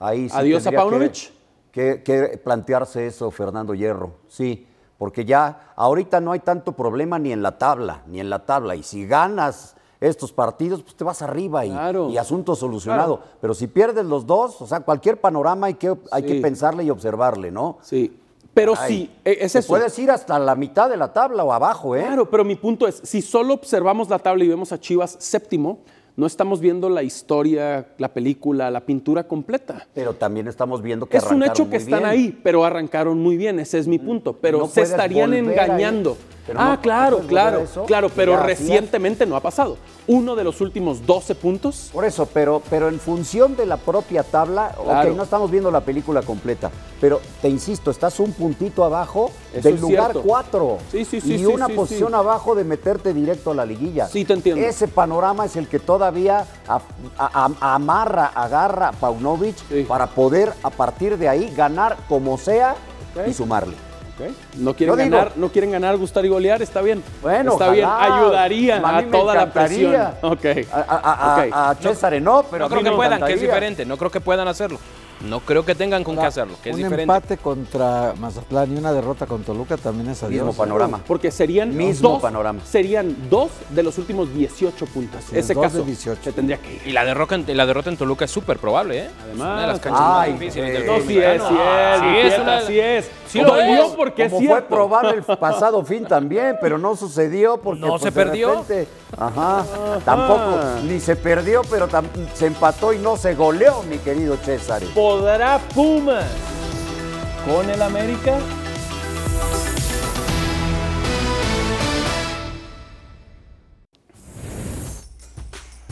Ahí 0.00 0.28
sí 0.28 0.34
Adiós 0.36 0.66
a 0.66 0.72
Paunovic. 0.72 1.30
Que, 1.70 2.02
que- 2.04 2.30
que 2.32 2.38
plantearse 2.38 3.06
eso, 3.06 3.30
Fernando 3.30 3.72
Hierro. 3.74 4.14
Sí, 4.28 4.66
porque 4.98 5.24
ya 5.24 5.72
ahorita 5.76 6.20
no 6.20 6.32
hay 6.32 6.40
tanto 6.40 6.72
problema 6.72 7.18
ni 7.18 7.32
en 7.32 7.42
la 7.42 7.58
tabla, 7.58 8.02
ni 8.06 8.20
en 8.20 8.30
la 8.30 8.44
tabla. 8.46 8.76
Y 8.76 8.82
si 8.82 9.06
ganas 9.06 9.76
estos 10.00 10.32
partidos, 10.32 10.82
pues 10.82 10.94
te 10.96 11.04
vas 11.04 11.22
arriba 11.22 11.64
y, 11.64 11.70
Claro. 11.70 12.10
y 12.10 12.18
asunto 12.18 12.54
solucionado. 12.54 13.20
Pero 13.40 13.54
si 13.54 13.66
pierdes 13.66 14.04
los 14.04 14.26
dos, 14.26 14.60
o 14.60 14.66
sea, 14.66 14.80
cualquier 14.80 15.20
panorama 15.20 15.66
hay 15.68 15.74
que, 15.74 15.96
hay 16.10 16.22
que 16.24 16.40
pensarle 16.40 16.84
y 16.84 16.90
observarle, 16.90 17.50
¿no? 17.50 17.78
Sí. 17.82 18.20
Pero 18.52 18.74
Ay, 18.78 18.88
sí, 18.88 19.10
e- 19.24 19.38
es 19.40 19.54
eso. 19.56 19.66
Puedes 19.66 19.98
ir 19.98 20.10
hasta 20.12 20.38
la 20.38 20.54
mitad 20.54 20.88
de 20.88 20.96
la 20.96 21.12
tabla 21.12 21.42
o 21.42 21.52
abajo, 21.52 21.96
¿eh? 21.96 22.04
Claro, 22.06 22.30
pero 22.30 22.44
mi 22.44 22.54
punto 22.54 22.86
es, 22.86 23.00
si 23.02 23.20
solo 23.20 23.54
observamos 23.54 24.08
la 24.08 24.18
tabla 24.20 24.44
y 24.44 24.48
vemos 24.48 24.70
a 24.72 24.78
Chivas 24.78 25.16
séptimo, 25.18 25.78
no 26.16 26.26
estamos 26.26 26.60
viendo 26.60 26.88
la 26.88 27.02
historia, 27.02 27.88
la 27.98 28.12
película, 28.14 28.70
la 28.70 28.80
pintura 28.80 29.24
completa. 29.24 29.86
Pero 29.94 30.14
también 30.14 30.46
estamos 30.46 30.80
viendo 30.80 31.06
que 31.06 31.16
Es 31.16 31.24
un 31.24 31.42
hecho 31.42 31.64
que 31.64 31.76
muy 31.76 31.78
están 31.78 32.00
bien. 32.00 32.10
ahí, 32.10 32.40
pero 32.42 32.64
arrancaron 32.64 33.18
muy 33.18 33.36
bien, 33.36 33.58
ese 33.58 33.78
es 33.78 33.88
mi 33.88 33.98
punto. 33.98 34.34
Pero 34.40 34.58
No 34.58 34.66
se 34.68 34.82
estarían 34.82 35.32
ahí. 35.32 36.16
Pero 36.46 36.60
ah, 36.60 36.72
no 36.76 36.80
claro, 36.82 37.18
claro, 37.20 37.60
eso. 37.60 37.84
claro, 37.84 38.08
pero 38.14 38.32
Ya 38.32 38.42
recientemente 38.42 39.24
no 39.24 39.34
ha 39.36 39.40
pasado. 39.40 39.78
Uno 40.06 40.36
de 40.36 40.44
los 40.44 40.60
últimos 40.60 41.06
12 41.06 41.34
puntos. 41.34 41.88
Por 41.92 42.04
eso, 42.04 42.26
pero, 42.26 42.60
pero 42.68 42.88
en 42.88 43.00
función 43.00 43.56
de 43.56 43.64
la 43.64 43.78
propia 43.78 44.22
tabla, 44.22 44.74
Claro. 44.84 45.10
ok, 45.10 45.16
no 45.16 45.22
estamos 45.22 45.50
viendo 45.50 45.70
la 45.70 45.80
película 45.80 46.20
completa, 46.20 46.70
pero 47.00 47.20
te 47.40 47.48
insisto, 47.48 47.90
estás 47.90 48.20
un 48.20 48.32
puntito 48.32 48.84
abajo 48.84 49.30
Eso 49.54 49.62
del 49.68 49.80
lugar 49.80 50.12
cierto. 50.12 50.22
4 50.28 50.78
Sí, 50.92 51.04
sí, 51.06 51.20
sí, 51.22 51.34
y 51.34 51.38
sí, 51.38 51.46
una 51.46 51.68
sí, 51.68 51.72
posición 51.72 52.10
sí. 52.10 52.14
abajo 52.14 52.54
de 52.54 52.64
meterte 52.64 53.14
directo 53.14 53.52
a 53.52 53.54
la 53.54 53.64
liguilla. 53.64 54.06
Sí, 54.08 54.26
te 54.26 54.34
entiendo. 54.34 54.62
Ese 54.66 54.86
panorama 54.88 55.46
es 55.46 55.56
el 55.56 55.66
que 55.68 55.78
todavía 55.78 56.46
a- 56.68 56.80
a- 57.18 57.50
a- 57.60 57.74
amarra, 57.74 58.26
agarra 58.26 58.88
a 58.88 58.92
Paunovic 58.92 59.56
para 59.88 60.08
poder 60.08 60.52
a 60.62 60.68
partir 60.68 61.16
de 61.16 61.28
ahí 61.28 61.50
ganar 61.56 61.96
como 62.08 62.36
sea 62.36 62.76
y 63.26 63.32
sumarle. 63.32 63.74
No 64.58 64.74
quieren 64.74 64.96
Yo 64.96 65.02
digo- 65.04 65.16
ganar, 65.16 65.32
no 65.36 65.48
quieren 65.48 65.70
ganar, 65.72 65.96
gustar 65.96 66.24
y 66.24 66.28
golear, 66.28 66.62
está 66.62 66.80
bien. 66.82 67.02
Bueno, 67.22 67.52
está 67.52 67.70
bien, 67.70 67.86
ayudaría 67.88 68.76
A 68.76 69.02
toda 69.10 69.34
la 69.34 69.52
presión. 69.52 69.94
encantaría. 69.94 70.18
Ok. 70.62 70.68
A, 70.72 70.80
a- 70.80 71.70
a- 71.70 71.74
César 71.74 72.20
no, 72.22 72.44
pero 72.50 72.60
no 72.60 72.66
a 72.66 72.68
creo 72.68 72.80
mí 72.80 72.84
que 72.84 72.90
me 72.90 72.96
puedan, 72.96 73.18
que 73.18 73.24
es 73.24 73.30
encantaría. 73.30 73.54
diferente. 73.54 73.84
No 73.86 73.96
creo 73.96 74.10
que 74.10 74.20
puedan 74.20 74.46
hacerlo. 74.48 74.78
No 75.28 75.40
creo 75.40 75.64
que 75.64 75.74
tengan 75.74 76.04
con 76.04 76.16
qué 76.18 76.26
hacerlo, 76.26 76.54
que 76.62 76.70
es 76.70 76.74
un 76.76 76.82
diferente. 76.82 77.02
empate 77.04 77.36
contra 77.38 78.12
Mazatlán 78.18 78.74
y 78.74 78.78
una 78.78 78.92
derrota 78.92 79.26
con 79.26 79.42
Toluca 79.42 79.76
también 79.76 80.10
es 80.10 80.22
adiós. 80.22 80.44
Mismo 80.44 80.52
panorama. 80.52 81.00
Porque 81.06 81.30
serían 81.30 81.74
Mismo 81.74 82.10
dos, 82.10 82.22
panorama. 82.22 82.60
serían 82.64 83.16
dos 83.30 83.50
de 83.70 83.82
los 83.84 83.96
últimos 83.96 84.34
18 84.34 84.84
puntos. 84.86 85.20
Así 85.24 85.38
es, 85.38 85.44
Ese 85.44 85.54
dos 85.54 85.62
de 85.62 85.68
caso 85.68 85.84
18. 85.84 86.20
se 86.22 86.32
tendría 86.32 86.58
que 86.58 86.74
ir. 86.74 86.82
Y 86.84 86.92
la 86.92 87.04
derrota 87.06 87.36
en, 87.36 87.56
la 87.56 87.64
derrota 87.64 87.88
en 87.90 87.96
Toluca 87.96 88.24
es 88.26 88.30
súper 88.30 88.58
probable, 88.58 88.98
¿eh? 89.04 89.10
Además, 89.22 89.46
una 89.52 89.60
de 89.62 89.66
las 89.68 89.80
canchas 89.80 90.02
ay, 90.04 90.30
más 90.32 90.40
difíciles 90.40 90.72
del 90.72 90.82
eh, 90.82 90.86
fútbol 90.86 91.02
sí 91.06 91.18
es, 91.18 91.42
sí 91.42 91.54
es, 91.54 92.00
Sí, 92.00 92.16
es 92.34 92.38
una- 92.40 92.60
sí 92.62 92.80
es. 92.80 93.10
Sí 93.34 93.40
lo 93.40 93.56
es. 93.60 93.80
porque 93.96 94.28
Como 94.28 94.40
es 94.40 94.48
fue 94.48 94.62
probable 94.62 95.10
el 95.10 95.24
pasado 95.24 95.84
fin 95.84 96.04
también, 96.04 96.56
pero 96.60 96.78
no 96.78 96.94
sucedió 96.94 97.56
porque 97.56 97.80
¿No 97.80 97.88
pues, 97.88 98.02
se 98.02 98.10
de 98.10 98.12
perdió? 98.12 98.50
repente, 98.50 98.86
ajá, 99.18 99.64
tampoco 100.04 100.60
ni 100.84 101.00
se 101.00 101.16
perdió, 101.16 101.62
pero 101.68 101.88
se 102.34 102.46
empató 102.46 102.92
y 102.92 102.98
no 102.98 103.16
se 103.16 103.34
goleó, 103.34 103.82
mi 103.82 103.98
querido 103.98 104.36
César. 104.36 104.82
¿Podrá 104.94 105.58
Pumas 105.74 106.24
con 107.44 107.68
el 107.68 107.82
América? 107.82 108.38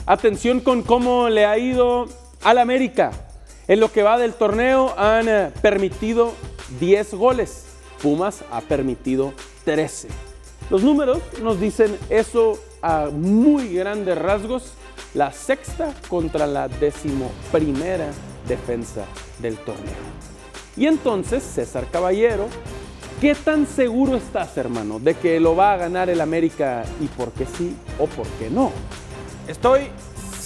Atención 0.07 0.61
con 0.61 0.83
cómo 0.83 1.29
le 1.29 1.47
ha 1.47 1.59
ido 1.59 2.07
al 2.43 2.59
América. 2.59 3.13
En 3.69 3.81
lo 3.81 3.93
que 3.93 4.03
va 4.03 4.19
del 4.19 4.35
torneo 4.35 4.95
han 4.99 5.29
eh, 5.29 5.51
permitido 5.63 6.33
10 6.81 7.15
goles. 7.15 7.65
Pumas 8.03 8.43
ha 8.51 8.61
permitido 8.61 9.33
13. 9.65 10.09
Los 10.71 10.83
números 10.83 11.19
nos 11.43 11.61
dicen 11.61 11.97
eso 12.11 12.59
a 12.81 13.11
muy 13.13 13.75
grandes 13.75 14.19
rasgos. 14.19 14.73
La 15.15 15.33
sexta 15.33 15.95
contra 16.09 16.47
la 16.47 16.69
decimoprimera 16.69 18.11
defensa 18.49 19.05
del 19.41 19.57
torneo. 19.59 19.93
Y 20.77 20.87
entonces, 20.87 21.43
César 21.43 21.87
Caballero, 21.91 22.49
¿qué 23.21 23.35
tan 23.35 23.67
seguro 23.67 24.17
estás, 24.17 24.57
hermano, 24.57 24.99
de 24.99 25.15
que 25.15 25.39
lo 25.39 25.55
va 25.55 25.75
a 25.75 25.77
ganar 25.77 26.09
el 26.09 26.21
América 26.21 26.85
y 27.01 27.07
por 27.09 27.31
qué 27.33 27.45
sí 27.47 27.77
o 27.99 28.07
por 28.07 28.27
qué 28.39 28.49
no? 28.49 28.73
Estoy 29.47 29.91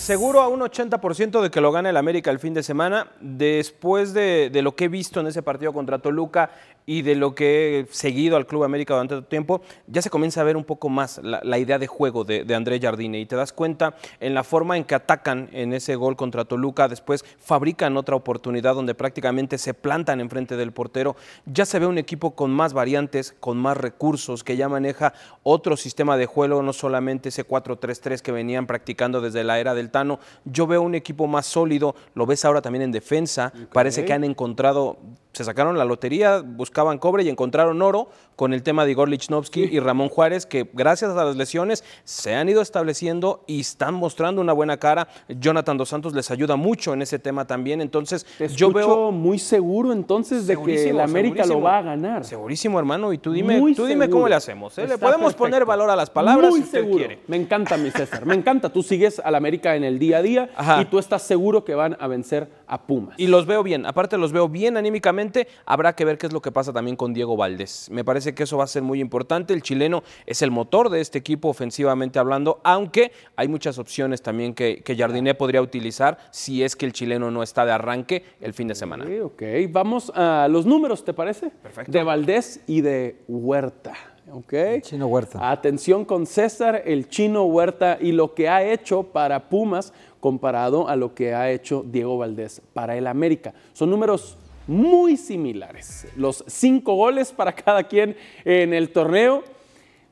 seguro 0.07 0.41
a 0.41 0.47
un 0.47 0.61
80% 0.61 1.43
de 1.43 1.51
que 1.51 1.61
lo 1.61 1.73
gane 1.73 1.91
el 1.91 1.97
América 1.97 2.31
el 2.31 2.39
fin 2.39 2.55
de 2.55 2.63
semana. 2.63 3.09
Después 3.21 4.15
de, 4.15 4.51
de 4.51 4.63
lo 4.63 4.77
que 4.77 4.85
he 4.85 4.89
visto 4.89 5.19
en 5.19 5.27
ese 5.27 5.43
partido 5.43 5.73
contra 5.73 5.99
Toluca 5.99 6.51
y 6.87 7.03
de 7.03 7.17
lo 7.17 7.35
que 7.35 7.81
he 7.81 7.87
seguido 7.93 8.37
al 8.37 8.47
Club 8.47 8.65
América 8.65 8.95
durante 8.95 9.17
tanto 9.17 9.29
tiempo, 9.29 9.61
ya 9.89 10.01
se 10.01 10.11
comienza 10.11 10.41
a 10.41 10.45
ver 10.45 10.57
un 10.57 10.65
poco 10.65 10.89
más 10.89 11.19
la, 11.23 11.41
la 11.43 11.59
idea 11.59 11.79
de 11.79 11.89
juego 11.89 12.25
de, 12.25 12.45
de 12.45 12.55
André 12.55 12.81
Jardine. 12.81 13.19
Y 13.19 13.27
te 13.27 13.37
das 13.37 13.53
cuenta 13.53 13.97
en 14.21 14.35
la 14.35 14.45
forma 14.45 14.77
en 14.77 14.85
que 14.85 14.95
atacan 14.95 15.49
en 15.53 15.73
ese 15.73 15.97
gol 15.97 16.17
contra 16.17 16.45
Toluca. 16.45 16.89
Después 16.89 17.25
fabrican 17.39 17.97
otra 17.97 18.15
oportunidad 18.15 18.75
donde 18.75 18.95
prácticamente 18.95 19.59
se 19.59 19.75
plantan 19.75 20.21
enfrente 20.21 20.57
del 20.57 20.73
portero. 20.73 21.17
Ya 21.45 21.67
se 21.67 21.79
ve 21.79 21.87
un 21.87 21.99
equipo 21.99 22.35
con 22.35 22.53
más 22.53 22.73
variantes, 22.73 23.35
con 23.41 23.59
más 23.59 23.77
recursos, 23.77 24.45
que 24.45 24.57
ya 24.57 24.69
maneja 24.69 25.13
otro 25.43 25.77
sistema 25.77 26.17
de 26.17 26.27
juego, 26.27 26.63
no 26.63 26.73
solamente 26.73 27.31
ese 27.31 27.47
4-3-3 27.47 28.21
que 28.21 28.33
venían 28.33 28.67
practicando 28.67 29.21
desde 29.21 29.45
la 29.45 29.59
era 29.59 29.75
del 29.75 29.91
Tano. 29.91 30.21
Yo 30.45 30.67
veo 30.67 30.83
un 30.83 30.95
equipo 30.95 31.27
más 31.27 31.47
sólido, 31.47 31.95
lo 32.15 32.27
ves 32.27 32.45
ahora 32.45 32.63
también 32.63 32.83
en 32.83 32.93
defensa. 32.93 33.53
Parece 33.73 34.05
que 34.05 34.13
han 34.13 34.25
encontrado, 34.25 34.99
se 35.37 35.45
sacaron 35.45 35.77
la 35.77 35.85
lotería, 35.85 36.41
buscaban 36.43 36.97
cobre 36.97 37.23
y 37.23 37.29
encontraron 37.29 37.83
oro 37.83 38.09
con 38.37 38.53
el 38.53 38.63
tema 38.63 38.85
de 38.85 38.91
Igor 38.93 39.09
Lichnowsky 39.09 39.65
y 39.65 39.81
Ramón 39.81 40.09
Juárez, 40.11 40.47
que 40.47 40.69
gracias 40.73 41.11
a 41.17 41.25
las 41.25 41.37
lesiones 41.37 41.83
se 42.05 42.35
han 42.35 42.49
ido 42.49 42.61
estableciendo 42.63 43.43
y 43.47 43.61
están 43.61 43.95
mostrando 43.95 44.41
una 44.43 44.53
buena 44.53 44.77
cara. 44.77 45.09
Jonathan 45.29 45.77
Dos 45.79 45.89
Santos 45.89 46.13
les 46.15 46.31
ayuda 46.31 46.57
mucho 46.57 46.93
en 46.93 47.03
ese 47.03 47.19
tema 47.19 47.47
también. 47.47 47.81
Entonces, 47.81 48.27
Te 48.39 48.49
yo 48.49 48.71
veo 48.73 49.11
muy 49.11 49.39
seguro 49.39 49.93
entonces 49.93 50.47
de 50.47 50.55
que 50.55 50.61
el 50.61 50.79
Segurísimo, 50.79 51.01
América 51.03 51.47
lo 51.47 51.61
va 51.63 51.79
a 51.79 51.83
ganar. 51.83 52.25
Segurísimo, 52.25 52.79
hermano. 52.79 53.13
Y 53.13 53.19
tú 53.19 53.33
dime, 53.33 53.59
Muy 53.59 53.75
tú 53.75 53.87
dime 53.87 54.05
seguro. 54.05 54.19
cómo 54.19 54.29
le 54.29 54.35
hacemos. 54.35 54.77
¿eh? 54.79 54.87
Le 54.87 54.99
podemos 54.99 55.33
perfecto. 55.33 55.39
poner 55.45 55.65
valor 55.65 55.89
a 55.91 55.97
las 55.97 56.11
palabras 56.11 56.51
Muy 56.51 56.61
si 56.61 56.65
usted 56.67 56.81
seguro. 56.81 56.99
quiere. 56.99 57.19
Me 57.27 57.37
encanta, 57.37 57.77
mi 57.79 57.91
César. 57.91 58.27
Me 58.27 58.35
encanta. 58.35 58.69
Tú 58.71 58.83
sigues 58.83 59.19
al 59.19 59.35
América 59.35 59.77
en 59.77 59.85
el 59.85 59.99
día 59.99 60.19
a 60.19 60.23
día 60.23 60.51
Ajá. 60.57 60.83
y 60.83 60.85
tú 60.85 60.99
estás 60.99 61.23
seguro 61.23 61.65
que 61.65 61.75
van 61.75 61.97
a 61.99 62.07
vencer 62.07 62.51
a 62.67 62.83
Pumas. 62.83 63.15
Y 63.19 63.29
los 63.29 63.47
veo 63.47 63.63
bien, 63.63 63.87
aparte 63.87 64.19
los 64.19 64.33
veo 64.33 64.49
bien 64.49 64.77
anímicamente, 64.77 65.49
habrá 65.65 65.95
que 65.95 66.05
ver 66.05 66.19
qué 66.19 66.27
es 66.27 66.33
lo 66.33 66.43
que 66.43 66.53
pasa 66.53 66.73
también 66.73 66.97
con 66.97 67.15
Diego 67.15 67.37
Valdés. 67.37 67.89
Me 67.91 68.05
parece 68.05 68.26
que 68.35 68.45
eso 68.45 68.57
va 68.57 68.65
a 68.65 68.69
ser 68.69 68.83
muy 68.83 69.01
importante, 69.01 69.55
el 69.55 69.63
chileno 69.63 70.03
es 70.27 70.43
el 70.43 70.51
motor 70.51 70.91
de 70.91 71.01
este 71.01 71.19
equipo 71.19 71.49
ofensivamente 71.49 72.19
hablando, 72.19 72.61
aunque 72.65 73.13
hay 73.37 73.49
muchas 73.49 73.79
opciones 73.79 74.23
también 74.23 74.55
que, 74.55 74.83
que 74.83 74.97
Jardiné 74.97 75.35
podría 75.35 75.63
utilizar 75.63 76.19
si 76.31 76.63
es 76.63 76.77
que 76.77 76.87
el 76.87 76.93
chileno 76.93 77.31
no 77.31 77.43
está 77.43 77.65
de 77.65 77.73
arranque 77.73 78.25
el 78.41 78.55
fin 78.55 78.69
de 78.69 78.75
semana. 78.75 79.05
Ok, 79.05 79.33
ok. 79.33 79.43
Vamos 79.71 80.13
a 80.15 80.49
los 80.49 80.67
números, 80.67 81.05
¿te 81.05 81.13
parece? 81.13 81.51
Perfecto. 81.51 81.93
De 81.93 82.03
Valdés 82.03 82.61
y 82.67 82.81
de 82.81 83.23
Huerta. 83.29 83.95
¿Ok? 84.33 84.55
Chino 84.81 85.07
Huerta. 85.07 85.51
Atención 85.51 86.05
con 86.05 86.27
César, 86.27 86.83
el 86.85 87.09
chino 87.09 87.45
Huerta 87.45 87.97
y 88.01 88.11
lo 88.11 88.35
que 88.35 88.49
ha 88.49 88.65
hecho 88.65 89.05
para 89.05 89.49
Pumas 89.49 89.93
comparado 90.19 90.89
a 90.89 90.97
lo 90.97 91.15
que 91.15 91.33
ha 91.33 91.51
hecho 91.51 91.85
Diego 91.87 92.19
Valdés 92.19 92.61
para 92.73 92.97
el 92.97 93.07
América. 93.07 93.55
Son 93.73 93.89
números 93.89 94.37
muy 94.67 95.17
similares. 95.17 96.07
Los 96.17 96.45
cinco 96.47 96.95
goles 96.95 97.33
para 97.33 97.53
cada 97.53 97.85
quien 97.85 98.17
en 98.45 98.73
el 98.73 98.91
torneo. 98.91 99.45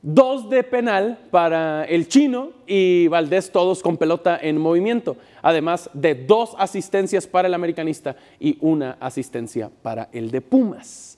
Dos 0.07 0.51
de 0.51 0.61
penal 0.63 1.17
para 1.31 1.83
el 1.85 2.07
chino 2.07 2.51
y 2.67 3.07
Valdés 3.07 3.51
todos 3.51 3.81
con 3.81 3.97
pelota 3.97 4.37
en 4.39 4.59
movimiento. 4.59 5.17
Además 5.41 5.89
de 5.93 6.13
dos 6.13 6.53
asistencias 6.59 7.25
para 7.25 7.47
el 7.47 7.55
americanista 7.55 8.15
y 8.39 8.57
una 8.61 8.97
asistencia 8.99 9.71
para 9.81 10.09
el 10.11 10.29
de 10.29 10.41
Pumas. 10.41 11.17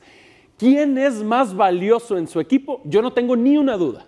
¿Quién 0.58 0.98
es 0.98 1.16
más 1.16 1.54
valioso 1.54 2.18
en 2.18 2.28
su 2.28 2.40
equipo? 2.40 2.82
Yo 2.86 3.02
no 3.02 3.12
tengo 3.12 3.36
ni 3.36 3.58
una 3.58 3.76
duda. 3.76 4.06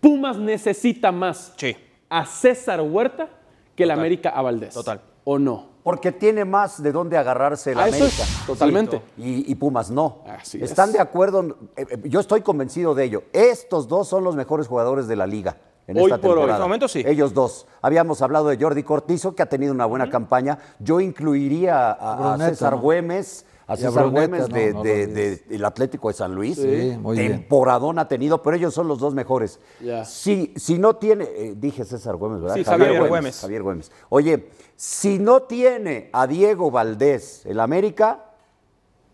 Pumas 0.00 0.36
necesita 0.36 1.12
más 1.12 1.54
Sí. 1.56 1.76
a 2.10 2.26
César 2.26 2.80
Huerta 2.80 3.28
que 3.76 3.84
el 3.84 3.88
Total. 3.90 3.98
América 4.00 4.28
a 4.30 4.42
Valdés. 4.42 4.74
Total. 4.74 5.00
¿O 5.24 5.38
no? 5.38 5.77
Porque 5.88 6.12
tiene 6.12 6.44
más 6.44 6.82
de 6.82 6.92
dónde 6.92 7.16
agarrarse 7.16 7.72
el 7.72 7.78
Ah, 7.78 7.88
eso 7.88 8.04
América. 8.04 8.22
es, 8.22 8.46
totalmente. 8.46 9.00
Y, 9.16 9.50
y 9.50 9.54
Pumas 9.54 9.90
no. 9.90 10.18
Así 10.38 10.62
Están 10.62 10.90
es. 10.90 10.96
de 10.96 11.00
acuerdo, 11.00 11.56
eh, 11.78 11.86
eh, 11.88 11.98
yo 12.04 12.20
estoy 12.20 12.42
convencido 12.42 12.94
de 12.94 13.04
ello. 13.04 13.22
Estos 13.32 13.88
dos 13.88 14.06
son 14.06 14.22
los 14.22 14.36
mejores 14.36 14.66
jugadores 14.68 15.08
de 15.08 15.16
la 15.16 15.26
liga. 15.26 15.56
En 15.86 15.96
Hoy 15.96 16.04
esta 16.04 16.18
por 16.18 16.32
hoy. 16.32 16.34
temporada. 16.34 16.44
En 16.44 16.50
este 16.56 16.62
momento 16.62 16.88
sí. 16.88 17.02
Ellos 17.06 17.32
dos. 17.32 17.66
Habíamos 17.80 18.20
hablado 18.20 18.48
de 18.48 18.58
Jordi 18.62 18.82
Cortizo, 18.82 19.34
que 19.34 19.42
ha 19.42 19.46
tenido 19.46 19.72
una 19.72 19.86
buena 19.86 20.10
campaña. 20.10 20.58
Yo 20.78 21.00
incluiría 21.00 21.92
a, 21.92 22.36
César 22.36 22.74
¿no? 22.74 22.80
Güemes, 22.80 23.46
a 23.68 23.76
César 23.76 24.08
Güemes 24.08 24.48
no, 24.48 24.54
de- 24.56 24.72
no 24.72 24.78
lo 24.78 24.82
de- 24.82 25.04
olvides. 25.04 25.14
de- 25.46 25.52
del 25.54 25.64
Atlético 25.64 26.08
de 26.08 26.14
San 26.14 26.34
Luis. 26.34 26.56
Sí, 26.56 26.96
muy 27.00 27.16
bien. 27.18 27.32
Temporadón 27.32 27.98
ha 27.98 28.08
tenido, 28.08 28.42
pero 28.42 28.56
ellos 28.56 28.74
son 28.74 28.88
los 28.88 28.98
dos 28.98 29.14
mejores. 29.14 29.60
Si, 30.04 30.52
si 30.56 30.78
no 30.78 30.96
tiene, 30.96 31.24
eh, 31.24 31.54
dije 31.56 31.84
César 31.84 32.16
Güemes, 32.16 32.40
¿verdad? 32.40 32.56
Sí, 32.56 32.64
Javier 32.64 33.06
Güemes. 33.08 33.40
Javier 33.40 33.62
Güemes. 33.62 33.92
Oye, 34.08 34.48
si 34.74 35.18
no 35.20 35.42
tiene 35.42 36.08
a 36.12 36.26
Diego 36.26 36.70
Valdés 36.70 37.44
el 37.46 37.60
América, 37.60 38.24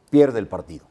pierde 0.08 0.38
el 0.38 0.46
partido. 0.48 0.86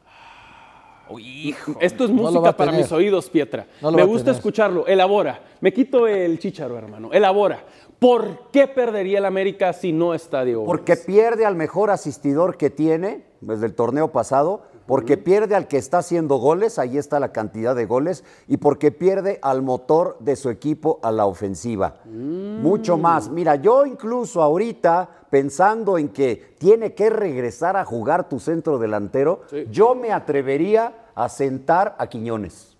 Hijo. 1.18 1.76
Esto 1.80 2.04
es 2.04 2.10
música 2.10 2.56
para 2.56 2.72
mis 2.72 2.90
oídos, 2.90 3.28
Pietra. 3.28 3.66
No 3.82 3.92
Me 3.92 4.04
gusta 4.04 4.30
escucharlo. 4.30 4.86
Elabora. 4.86 5.38
Me 5.60 5.72
quito 5.72 6.06
el 6.08 6.38
chícharo, 6.38 6.78
hermano. 6.78 7.10
Elabora. 7.12 7.62
¿Por 7.98 8.50
qué 8.50 8.66
perdería 8.68 9.18
el 9.18 9.24
América 9.24 9.72
si 9.72 9.92
no 9.92 10.14
está 10.14 10.44
Diego? 10.44 10.64
Porque 10.64 10.96
pierde 10.96 11.46
al 11.46 11.56
mejor 11.56 11.90
asistidor 11.90 12.56
que 12.56 12.70
tiene 12.70 13.24
desde 13.40 13.66
el 13.66 13.74
torneo 13.74 14.12
pasado, 14.12 14.62
porque 14.86 15.16
pierde 15.16 15.54
al 15.54 15.68
que 15.68 15.78
está 15.78 15.98
haciendo 15.98 16.36
goles, 16.36 16.78
ahí 16.78 16.98
está 16.98 17.18
la 17.20 17.32
cantidad 17.32 17.74
de 17.74 17.86
goles, 17.86 18.24
y 18.48 18.58
porque 18.58 18.90
pierde 18.90 19.38
al 19.42 19.62
motor 19.62 20.16
de 20.20 20.36
su 20.36 20.50
equipo 20.50 20.98
a 21.02 21.10
la 21.10 21.26
ofensiva. 21.26 21.96
Mucho 22.04 22.98
más. 22.98 23.30
Mira, 23.30 23.56
yo 23.56 23.86
incluso 23.86 24.42
ahorita, 24.42 25.08
pensando 25.30 25.96
en 25.96 26.10
que 26.10 26.54
tiene 26.58 26.94
que 26.94 27.10
regresar 27.10 27.76
a 27.76 27.84
jugar 27.84 28.28
tu 28.28 28.38
centro 28.40 28.78
delantero, 28.78 29.42
yo 29.70 29.94
me 29.94 30.12
atrevería 30.12 31.10
a 31.14 31.28
sentar 31.28 31.94
a 31.98 32.06
Quiñones. 32.06 32.73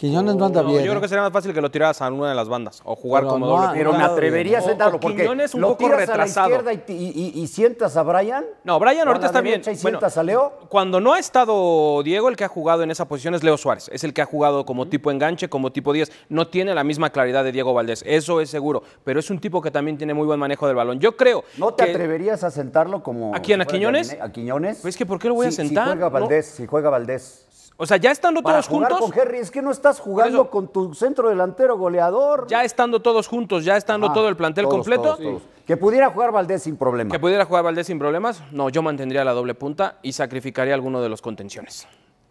Quiñones 0.00 0.34
no 0.34 0.46
anda 0.46 0.62
No, 0.62 0.68
bien. 0.70 0.80
yo 0.82 0.92
creo 0.92 0.98
¿eh? 0.98 1.02
que 1.02 1.08
sería 1.08 1.20
más 1.24 1.32
fácil 1.32 1.52
que 1.52 1.60
lo 1.60 1.70
tiraras 1.70 2.00
a 2.00 2.06
alguna 2.06 2.30
de 2.30 2.34
las 2.34 2.48
bandas 2.48 2.80
o 2.86 2.96
jugar 2.96 3.22
Pero 3.24 3.32
como 3.34 3.44
no 3.44 3.52
doble. 3.52 3.68
Pero 3.74 3.92
me 3.92 4.02
atrevería 4.02 4.58
a 4.60 4.62
sentarlo 4.62 4.96
o 4.96 5.00
porque 5.00 5.18
Quiñones 5.24 5.52
un 5.52 5.60
lo 5.60 5.68
poco 5.68 5.84
tiras 5.84 5.98
retrasado. 5.98 6.46
a 6.58 6.62
la 6.62 6.72
izquierda 6.72 6.94
y, 6.94 6.96
y- 6.96 7.32
y- 7.38 7.42
y 7.42 7.46
sientas 7.46 7.98
a 7.98 8.02
Brian. 8.02 8.46
No, 8.64 8.78
Brian 8.78 9.06
ahorita 9.06 9.26
está 9.26 9.42
bien. 9.42 9.60
derecha 9.60 9.72
Y 9.72 9.82
Bueno, 9.82 9.98
sientas 9.98 10.16
a 10.16 10.22
Leo. 10.22 10.54
Cuando 10.70 11.02
no 11.02 11.12
ha 11.12 11.18
estado 11.18 12.02
Diego, 12.02 12.30
el 12.30 12.36
que 12.36 12.44
ha 12.44 12.48
jugado 12.48 12.82
en 12.82 12.90
esa 12.90 13.06
posición 13.08 13.34
es 13.34 13.42
Leo 13.44 13.58
Suárez. 13.58 13.90
Es 13.92 14.02
el 14.02 14.14
que 14.14 14.22
ha 14.22 14.24
jugado 14.24 14.64
como 14.64 14.88
tipo 14.88 15.10
enganche, 15.10 15.50
como 15.50 15.70
tipo 15.70 15.92
10. 15.92 16.10
No 16.30 16.48
tiene 16.48 16.74
la 16.74 16.82
misma 16.82 17.10
claridad 17.10 17.44
de 17.44 17.52
Diego 17.52 17.74
Valdés, 17.74 18.02
eso 18.06 18.40
es 18.40 18.48
seguro. 18.48 18.82
Pero 19.04 19.20
es 19.20 19.28
un 19.28 19.38
tipo 19.38 19.60
que 19.60 19.70
también 19.70 19.98
tiene 19.98 20.14
muy 20.14 20.24
buen 20.24 20.40
manejo 20.40 20.66
del 20.66 20.76
balón. 20.76 20.98
Yo 20.98 21.14
creo. 21.14 21.44
¿No 21.58 21.74
te 21.74 21.84
que- 21.84 21.90
atreverías 21.90 22.42
a 22.42 22.50
sentarlo 22.50 23.02
como. 23.02 23.34
¿A 23.34 23.40
quién, 23.40 23.60
a 23.60 23.66
Quiñones? 23.66 24.16
¿A 24.18 24.32
Quiñones? 24.32 24.78
Pues 24.80 24.94
es 24.94 24.96
que, 24.98 25.04
¿por 25.04 25.18
qué 25.18 25.28
lo 25.28 25.34
voy 25.34 25.48
a 25.48 25.50
Si- 25.50 25.56
sentar? 25.56 25.84
Si 25.88 25.90
juega 25.92 26.06
No. 26.06 26.10
Valdés, 26.10 26.46
si 26.46 26.66
juega 26.66 26.88
Valdés. 26.88 27.46
O 27.82 27.86
sea, 27.86 27.96
ya 27.96 28.10
estando 28.10 28.42
Para 28.42 28.56
todos 28.56 28.68
jugar 28.68 28.92
juntos. 28.92 29.10
con 29.10 29.18
Henry, 29.18 29.38
es 29.38 29.50
que 29.50 29.62
no 29.62 29.70
estás 29.70 29.98
jugando 30.00 30.50
con 30.50 30.68
tu 30.68 30.92
centro 30.94 31.30
delantero 31.30 31.78
goleador. 31.78 32.46
Ya 32.46 32.62
estando 32.62 33.00
todos 33.00 33.26
juntos, 33.26 33.64
ya 33.64 33.78
estando 33.78 34.08
Ah, 34.08 34.12
todo 34.12 34.28
el 34.28 34.36
plantel 34.36 34.64
todos, 34.64 34.74
completo. 34.74 35.02
todos, 35.02 35.18
todos. 35.18 35.42
Que 35.66 35.78
pudiera 35.78 36.10
jugar 36.10 36.30
Valdés 36.30 36.62
sin 36.64 36.76
problema. 36.76 37.10
Que 37.10 37.18
pudiera 37.18 37.46
jugar 37.46 37.64
Valdés 37.64 37.86
sin 37.86 37.98
problemas, 37.98 38.42
no, 38.52 38.68
yo 38.68 38.82
mantendría 38.82 39.24
la 39.24 39.32
doble 39.32 39.54
punta 39.54 39.96
y 40.02 40.12
sacrificaría 40.12 40.74
alguno 40.74 41.00
de 41.00 41.08
los 41.08 41.22
contenciones. 41.22 41.88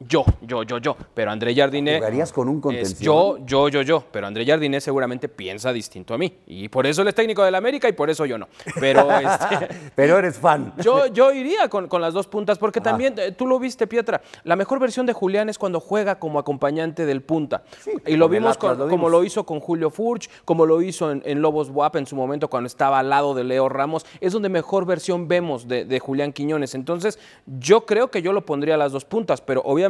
Yo, 0.08 0.24
yo, 0.42 0.64
yo, 0.64 0.78
yo. 0.78 0.96
Pero 1.14 1.30
André 1.32 1.54
Jardiné. 1.54 1.98
¿Jugarías 1.98 2.32
con 2.32 2.48
un 2.48 2.58
es 2.58 2.62
contención? 2.62 3.04
yo, 3.06 3.38
yo, 3.46 3.68
yo, 3.70 3.82
yo. 3.82 4.04
Pero 4.12 4.28
André 4.28 4.46
Jardiné 4.46 4.80
seguramente 4.80 5.28
piensa 5.28 5.74
distinto 5.74 6.14
a 6.14 6.18
mí. 6.18 6.34
Y 6.48 6.70
por 6.70 6.88
eso 6.88 7.02
él 7.02 7.10
es 7.10 7.16
técnico 7.16 7.44
del 7.44 7.54
América 7.56 7.90
y 7.90 7.92
por 7.92 8.10
eso 8.10 8.26
yo 8.26 8.38
no. 8.38 8.48
Pero 8.80 9.08
este, 9.20 9.68
Pero 9.96 10.18
eres 10.18 10.38
fan. 10.38 10.74
yo, 10.82 11.08
yo 11.08 11.34
iría 11.34 11.68
con, 11.68 11.88
con 11.90 12.02
las 12.02 12.14
dos 12.14 12.28
puntas, 12.28 12.58
porque 12.58 12.80
también, 12.80 13.14
eh, 13.18 13.34
tú 13.34 13.46
lo 13.46 13.60
viste, 13.60 13.88
Pietra, 13.88 14.22
la 14.46 14.56
mejor 14.56 14.80
versión 14.80 15.06
de 15.06 15.12
Julián 15.12 15.50
es 15.50 15.58
cuando 15.58 15.82
juega 15.82 16.18
como 16.18 16.40
acompañante 16.40 17.06
del 17.06 17.22
punta. 17.22 17.64
y 18.08 18.16
lo 18.16 18.30
vimos 18.30 18.56
Atlas 18.56 18.78
con- 18.78 18.86
lo 18.86 18.90
como 18.90 19.10
lo 19.10 19.24
hizo 19.26 19.46
con 19.46 19.60
Julio 19.60 19.90
Furch, 19.90 20.30
como 20.46 20.66
lo 20.66 20.82
hizo 20.82 21.12
en, 21.12 21.22
en 21.26 21.42
Lobos 21.42 21.70
WAP 21.72 21.98
en 21.98 22.06
su 22.06 22.16
momento 22.16 22.50
cuando 22.50 22.68
estaba 22.68 23.00
al 23.00 23.10
lado 23.10 23.34
de 23.34 23.44
Leo 23.44 23.68
Ramos. 23.68 24.06
Es 24.22 24.32
donde 24.32 24.48
mejor 24.48 24.86
versión 24.86 25.28
vemos 25.28 25.68
de, 25.68 25.84
de 25.84 26.00
Julián 26.00 26.32
Quiñones. 26.32 26.74
Entonces, 26.74 27.20
yo 27.46 27.86
creo 27.86 28.10
que 28.10 28.22
yo 28.22 28.32
lo 28.32 28.46
pondría 28.46 28.76
a 28.76 28.78
las 28.78 28.94
dos 28.94 29.04
puntas, 29.04 29.42
pero 29.42 29.62
obviamente, 29.66 29.89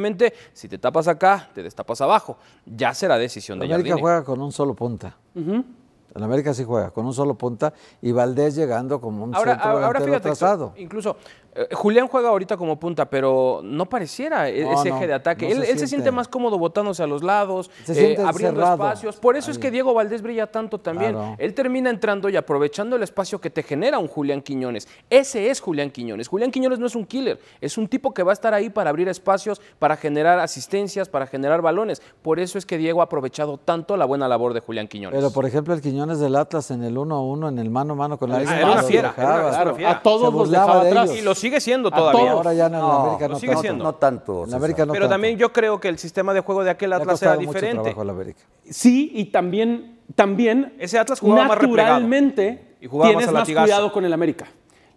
si 0.53 0.67
te 0.67 0.77
tapas 0.77 1.07
acá, 1.07 1.49
te 1.53 1.63
destapas 1.63 2.01
abajo. 2.01 2.38
Ya 2.65 2.93
será 2.93 3.17
decisión 3.17 3.59
de 3.59 3.65
América 3.65 3.89
Jardine. 3.89 4.01
juega 4.01 4.23
con 4.23 4.41
un 4.41 4.51
solo 4.51 4.73
punta. 4.73 5.15
En 5.35 6.23
América 6.23 6.53
sí 6.55 6.63
juega 6.63 6.89
con 6.89 7.05
un 7.05 7.13
solo 7.13 7.35
punta 7.35 7.71
y 8.01 8.12
Valdés 8.12 8.55
llegando 8.55 8.99
como 8.99 9.23
un 9.23 9.35
Ahora, 9.35 9.51
centro 9.53 9.69
ahora 9.69 9.79
delantero 9.99 10.05
fíjate, 10.05 10.27
atrasado. 10.29 10.73
incluso 10.77 11.17
Julián 11.73 12.07
juega 12.07 12.29
ahorita 12.29 12.57
como 12.57 12.79
punta, 12.79 13.09
pero 13.09 13.62
no 13.63 13.88
pareciera 13.88 14.49
e- 14.49 14.63
No, 14.63 14.73
ese 14.73 14.89
no, 14.89 14.95
eje 14.97 15.07
de 15.07 15.13
ataque. 15.13 15.45
no 15.47 15.51
él, 15.55 15.65
se 15.65 15.71
él 15.71 15.79
se 15.79 15.88
siente. 15.88 16.12
más 16.12 16.27
cómodo 16.27 16.57
botándose 16.57 17.03
a 17.03 17.07
los 17.07 17.23
lados, 17.23 17.69
Se 17.83 18.13
eh, 18.13 18.17
abriendo 18.23 18.62
espacios. 18.63 19.15
Por 19.17 19.35
eso 19.35 19.51
es 19.51 19.57
que 19.57 19.71
Diego 19.71 19.93
Valdés 19.93 20.21
brilla 20.21 20.47
tanto 20.47 20.77
también. 20.79 21.13
Claro. 21.13 21.35
Él 21.39 21.53
termina 21.53 21.89
entrando 21.89 22.29
y 22.29 22.35
aprovechando 22.35 22.95
el 22.95 23.03
espacio 23.03 23.39
que 23.41 23.49
te 23.49 23.63
genera 23.63 23.99
un 23.99 24.07
Julián 24.07 24.41
Quiñones. 24.41 24.88
Ese 25.09 25.49
es 25.49 25.59
Julián 25.59 25.91
Quiñones. 25.91 26.27
Julián 26.27 26.51
Quiñones 26.51 26.79
no 26.79 26.85
es 26.88 26.95
un 26.95 27.05
killer, 27.05 27.39
es 27.62 27.77
un 27.77 27.88
tipo 27.88 28.13
que 28.13 28.23
va 28.23 28.31
a 28.31 28.33
estar 28.33 28.53
ahí 28.53 28.69
para 28.69 28.89
abrir 28.89 29.07
espacios, 29.09 29.62
para 29.79 29.95
generar 29.97 30.39
asistencias, 30.39 31.09
para 31.09 31.27
generar 31.27 31.62
balones. 31.62 32.01
Por 32.21 32.39
eso 32.39 32.57
es 32.57 32.65
que 32.65 32.77
Diego 32.77 33.01
ha 33.01 33.05
aprovechado 33.05 33.57
tanto 33.57 33.97
la 33.97 34.05
buena 34.05 34.27
labor 34.27 34.53
de 34.53 34.59
Julián 34.59 34.88
Quiñones. 34.88 35.17
Pero 35.19 35.31
por 35.31 35.45
ejemplo 35.45 35.73
el 35.73 35.81
Quiñones 35.81 36.19
del 36.19 36.35
Atlas 36.35 36.71
en 36.71 36.83
el 36.83 36.97
1 36.97 37.15
a 37.15 37.21
1 37.21 37.49
en 37.49 37.59
el 37.59 37.69
mano 37.69 37.93
a 37.93 37.95
mano 37.95 38.17
con 38.17 38.29
la 38.29 38.35
Ah, 38.35 38.38
América, 38.39 38.57
era 38.57 38.65
una 38.67 38.75
los 38.81 38.85
fiera, 38.89 39.13
era 39.17 39.73
una- 39.73 39.89
a 39.91 40.01
todos 40.03 40.33
los 40.33 40.49
dejaba 40.51 40.83
de 40.83 40.89
atrás. 40.91 41.09
ellos. 41.09 41.19
y 41.19 41.21
lo 41.21 41.35
sigue 41.39 41.60
siendo 41.60 41.89
todavía. 41.89 42.19
todos. 42.21 42.32
Ahora 42.38 42.54
ya 42.54 42.67
en 42.67 42.73
el 42.75 42.80
No, 42.82 42.91
América 42.91 43.28
lo 43.28 43.34
no 43.34 43.39
sigue 43.39 43.52
tanto. 43.54 43.62
siendo. 43.62 43.84
No 43.84 43.95
tanto. 43.95 44.39
En 44.39 44.45
César. 44.45 44.58
América 44.58 44.86
no 44.86 44.93
Pero 44.93 45.06
tanto. 45.06 45.13
también 45.15 45.38
yo 45.38 45.52
creo 45.52 45.80
que 45.80 45.88
el 45.88 45.97
sistema 45.97 46.34
de 46.34 46.41
juego 46.41 46.63
de 46.63 46.69
aquel 46.69 46.93
Atlas 46.93 47.21
era 47.23 47.38
diferente. 47.38 47.95
Sí, 48.69 49.12
y 49.15 49.25
también, 49.25 49.99
también 50.15 50.73
Ese 50.80 50.99
Atlas 50.99 51.19
jugaba 51.19 51.47
más 51.47 51.60
naturalmente 51.62 52.75
Y 52.82 52.88
jugaba 52.88 53.12
más 53.13 53.17
tienes 53.25 53.34
más 53.34 53.47
cuidado 53.63 53.91
con 53.91 54.06
el 54.06 54.13
América. 54.13 54.47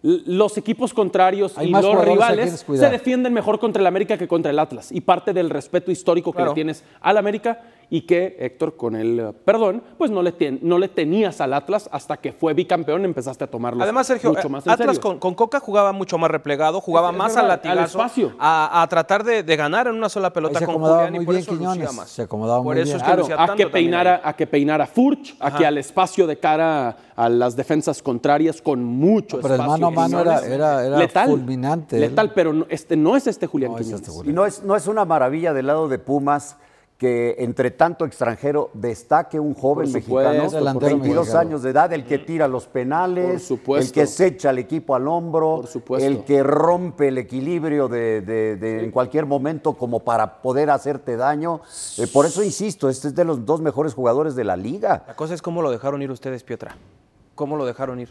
Los 0.05 0.57
equipos 0.57 0.93
contrarios 0.93 1.57
Hay 1.57 1.69
y 1.69 1.71
los 1.71 2.03
rivales 2.03 2.65
se 2.67 2.89
defienden 2.89 3.31
mejor 3.33 3.57
contra 3.57 3.79
el 3.79 3.87
América 3.87 4.17
que 4.17 4.27
contra 4.27 4.51
el 4.51 4.59
Atlas. 4.59 4.91
Y 4.91 4.99
parte 4.99 5.31
del 5.31 5.49
respeto 5.49 5.91
histórico 5.91 6.31
que 6.33 6.37
Claro. 6.37 6.51
le 6.51 6.55
tienes 6.55 6.83
al 6.99 7.17
América 7.17 7.61
y 7.95 8.01
que, 8.07 8.35
Héctor, 8.39 8.75
con 8.75 8.95
el 8.95 9.19
eh, 9.19 9.33
perdón, 9.45 9.83
pues 9.99 10.09
no 10.09 10.23
le, 10.23 10.33
no 10.63 10.79
le 10.79 10.87
tenías 10.87 11.39
al 11.41 11.53
Atlas 11.53 11.87
hasta 11.91 12.17
que 12.17 12.33
fue 12.33 12.55
bicampeón 12.55 13.05
empezaste 13.05 13.43
a 13.43 13.47
tomarlo 13.47 13.83
Además, 13.83 14.07
Sergio, 14.07 14.31
mucho 14.33 14.49
más 14.49 14.65
en 14.65 14.71
Atlas 14.71 14.95
serio. 14.95 15.01
con, 15.01 15.19
con 15.19 15.35
Coca 15.35 15.59
jugaba 15.59 15.91
mucho 15.91 16.17
más 16.17 16.31
replegado, 16.31 16.81
jugaba 16.81 17.09
Es- 17.09 17.13
es 17.13 17.17
más 17.19 17.35
verdad, 17.35 17.45
al 17.45 17.51
al 17.51 17.57
latigazo, 17.57 17.97
espacio. 17.99 18.31
a, 18.39 18.81
a 18.81 18.87
tratar 18.87 19.23
de, 19.23 19.43
de 19.43 19.55
ganar 19.55 19.85
en 19.85 19.93
una 19.95 20.09
sola 20.09 20.33
pelota 20.33 20.57
se 20.57 20.65
con 20.65 20.73
acomodaba 20.73 20.97
Julián 21.05 21.13
y 21.13 21.17
muy 21.19 21.25
por 21.27 21.35
bien 21.35 21.43
eso 21.43 21.51
lucía 21.53 21.71
Quiñones, 21.71 21.93
más. 21.95 22.09
se 22.09 22.21
acomodaba 22.23 22.63
por 22.63 22.73
muy 22.73 22.81
eso 22.81 22.85
bien. 22.85 22.97
es 22.97 23.03
que 23.03 23.05
Claro, 23.05 23.21
lucía 23.21 23.43
a 23.43 23.55
que, 23.55 23.67
peinara, 23.67 24.21
a 24.23 24.35
que 24.35 24.47
peinara 24.47 24.87
Furch, 24.87 25.35
a 25.39 25.47
Ajá. 25.49 25.57
que 25.59 25.65
al 25.67 25.77
espacio 25.77 26.25
de 26.25 26.39
cara 26.39 26.97
a 27.15 27.29
las 27.29 27.55
defensas 27.55 28.01
contrarias 28.01 28.59
con 28.59 28.83
mucho 28.83 29.39
Pero 29.39 29.53
el 29.53 29.61
espacio. 29.61 29.71
mano 29.71 29.87
a 29.87 29.91
mano 29.91 30.19
era- 30.19 30.35
Quiñones, 30.39 30.51
era- 30.51 30.85
era 30.87 30.97
letal, 30.97 31.29
fulminante, 31.29 31.95
él. 31.97 32.01
Letal, 32.01 32.31
pero 32.33 32.53
no, 32.53 32.65
este 32.69 32.97
no 32.97 33.15
es 33.15 33.27
este 33.27 33.45
Julián 33.45 33.71
No 33.73 33.77
es 33.77 33.91
este 33.91 34.09
Y 34.09 34.13
Julián. 34.15 34.33
no 34.35 34.45
es, 34.47 34.63
no 34.63 34.75
es 34.75 34.87
una 34.87 35.05
maravilla 35.05 35.53
del 35.53 35.67
lado 35.67 35.87
de 35.87 35.99
Pumas 35.99 36.57
que 36.97 37.35
entre 37.39 37.71
tanto 37.71 38.05
extranjero 38.05 38.69
destaque 38.73 39.37
un 39.39 39.53
joven 39.55 39.91
Por 39.91 40.01
supuesto, 40.01 40.29
mexicano, 40.31 40.51
delantero 40.59 40.95
22 40.97 41.15
mexicano. 41.25 41.39
años 41.39 41.63
de 41.63 41.69
edad, 41.71 41.91
el 41.91 42.05
que 42.05 42.19
tira 42.19 42.47
los 42.47 42.67
penales, 42.67 43.31
Por 43.31 43.39
supuesto. 43.41 43.85
el 43.87 43.91
que 43.91 44.07
se 44.07 44.27
echa 44.27 44.49
al 44.51 44.59
equipo 44.59 44.95
al 44.95 45.07
hombro, 45.07 45.57
Por 45.57 45.67
supuesto. 45.67 46.07
el 46.07 46.23
que 46.23 46.43
rompe 46.43 47.09
el 47.09 47.17
equilibrio 47.17 47.87
de, 47.89 48.21
de- 48.21 48.55
de- 48.55 48.83
en 48.85 48.91
cualquier 48.91 49.25
momento 49.25 49.73
como 49.73 49.99
para 49.99 50.41
poder 50.41 50.69
hacerte 50.69 51.17
daño. 51.17 51.61
Eh, 51.97 52.07
por 52.07 52.25
eso 52.25 52.41
insisto, 52.43 52.87
este 52.87 53.09
es 53.09 53.15
de 53.15 53.25
los 53.25 53.45
dos 53.45 53.59
mejores 53.59 53.93
jugadores 53.93 54.35
de 54.35 54.43
la 54.45 54.55
liga. 54.55 55.03
La 55.07 55.15
cosa 55.15 55.33
es 55.33 55.41
cómo 55.41 55.61
lo 55.61 55.71
dejaron 55.71 56.01
ir 56.01 56.11
ustedes, 56.11 56.43
Pietra. 56.43 56.77
¿Cómo 57.35 57.55
lo 57.57 57.65
dejaron 57.65 57.99
ir? 57.99 58.09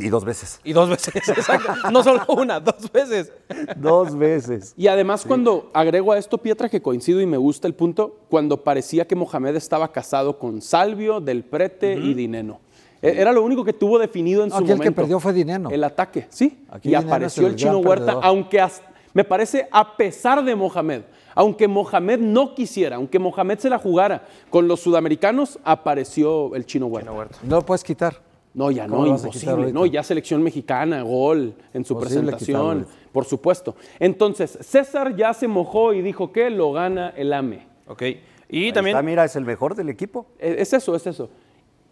Y 0.00 0.08
dos 0.08 0.24
veces. 0.24 0.60
Y 0.64 0.72
dos 0.72 0.88
veces, 0.88 1.14
exacto. 1.28 1.72
No 1.92 2.02
solo 2.02 2.22
una, 2.28 2.58
dos 2.58 2.90
veces. 2.92 3.32
Dos 3.76 4.16
veces. 4.18 4.74
Y 4.76 4.88
además 4.88 5.24
cuando 5.24 5.70
agrego 5.72 6.12
a 6.12 6.18
esto, 6.18 6.38
Pietra, 6.38 6.68
que 6.68 6.82
coincido 6.82 7.20
y 7.20 7.26
me 7.26 7.36
gusta 7.36 7.68
el 7.68 7.74
punto, 7.74 8.18
cuando 8.28 8.64
parecía 8.64 9.06
que 9.06 9.14
Mohamed 9.14 9.54
estaba 9.56 9.92
casado 9.92 10.38
con 10.40 10.60
Salvio, 10.60 11.20
Del 11.20 11.44
Prete 11.44 11.94
y 11.94 12.14
Dineno. 12.14 12.58
E- 13.00 13.20
Era 13.20 13.32
lo 13.32 13.42
único 13.44 13.64
que 13.64 13.72
tuvo 13.74 13.98
definido 13.98 14.42
en 14.42 14.48
No, 14.48 14.56
su 14.56 14.62
aquí 14.64 14.72
el 14.72 14.78
momento. 14.78 14.92
que 14.92 15.02
perdió 15.02 15.20
fue 15.20 15.32
Dineno. 15.32 15.70
El 15.70 15.84
ataque, 15.84 16.26
sí. 16.30 16.64
Aquí 16.70 16.88
y 16.88 16.92
Dineno 16.92 17.06
apareció 17.08 17.46
el, 17.46 17.52
el 17.52 17.56
chino 17.56 17.78
Huerta, 17.78 18.06
perdedor. 18.06 18.24
aunque 18.24 18.60
as- 18.60 18.82
me 19.12 19.22
parece 19.22 19.68
a 19.70 19.96
pesar 19.96 20.44
de 20.44 20.56
Mohamed, 20.56 21.02
aunque 21.36 21.68
Mohamed 21.68 22.18
no 22.18 22.54
quisiera, 22.56 22.96
aunque 22.96 23.20
Mohamed 23.20 23.58
se 23.60 23.70
la 23.70 23.78
jugara 23.78 24.26
con 24.50 24.66
los 24.66 24.80
sudamericanos, 24.80 25.60
apareció 25.64 26.54
el 26.56 26.66
chino 26.66 26.86
Huerta. 26.86 27.12
No 27.44 27.56
lo 27.56 27.62
puedes 27.64 27.84
quitar. 27.84 28.20
No, 28.54 28.70
ya 28.70 28.86
¿Cómo 28.86 29.04
no, 29.04 29.16
imposible. 29.16 29.72
No, 29.72 29.84
ya 29.84 30.02
selección 30.04 30.42
mexicana, 30.42 31.02
gol 31.02 31.54
en 31.72 31.84
su 31.84 31.98
presentación, 31.98 32.86
por 33.12 33.24
supuesto. 33.24 33.74
Entonces, 33.98 34.56
César 34.60 35.16
ya 35.16 35.34
se 35.34 35.48
mojó 35.48 35.92
y 35.92 36.02
dijo 36.02 36.32
que 36.32 36.50
lo 36.50 36.72
gana 36.72 37.10
el 37.16 37.32
AME. 37.32 37.66
Ok. 37.88 38.02
Y 38.48 38.66
Ahí 38.66 38.72
también 38.72 38.96
está, 38.96 39.02
mira, 39.02 39.24
es 39.24 39.34
el 39.34 39.44
mejor 39.44 39.74
del 39.74 39.88
equipo. 39.88 40.26
E- 40.38 40.56
Es 40.60 40.72
eso, 40.72 40.94
es 40.94 41.04
eso. 41.06 41.28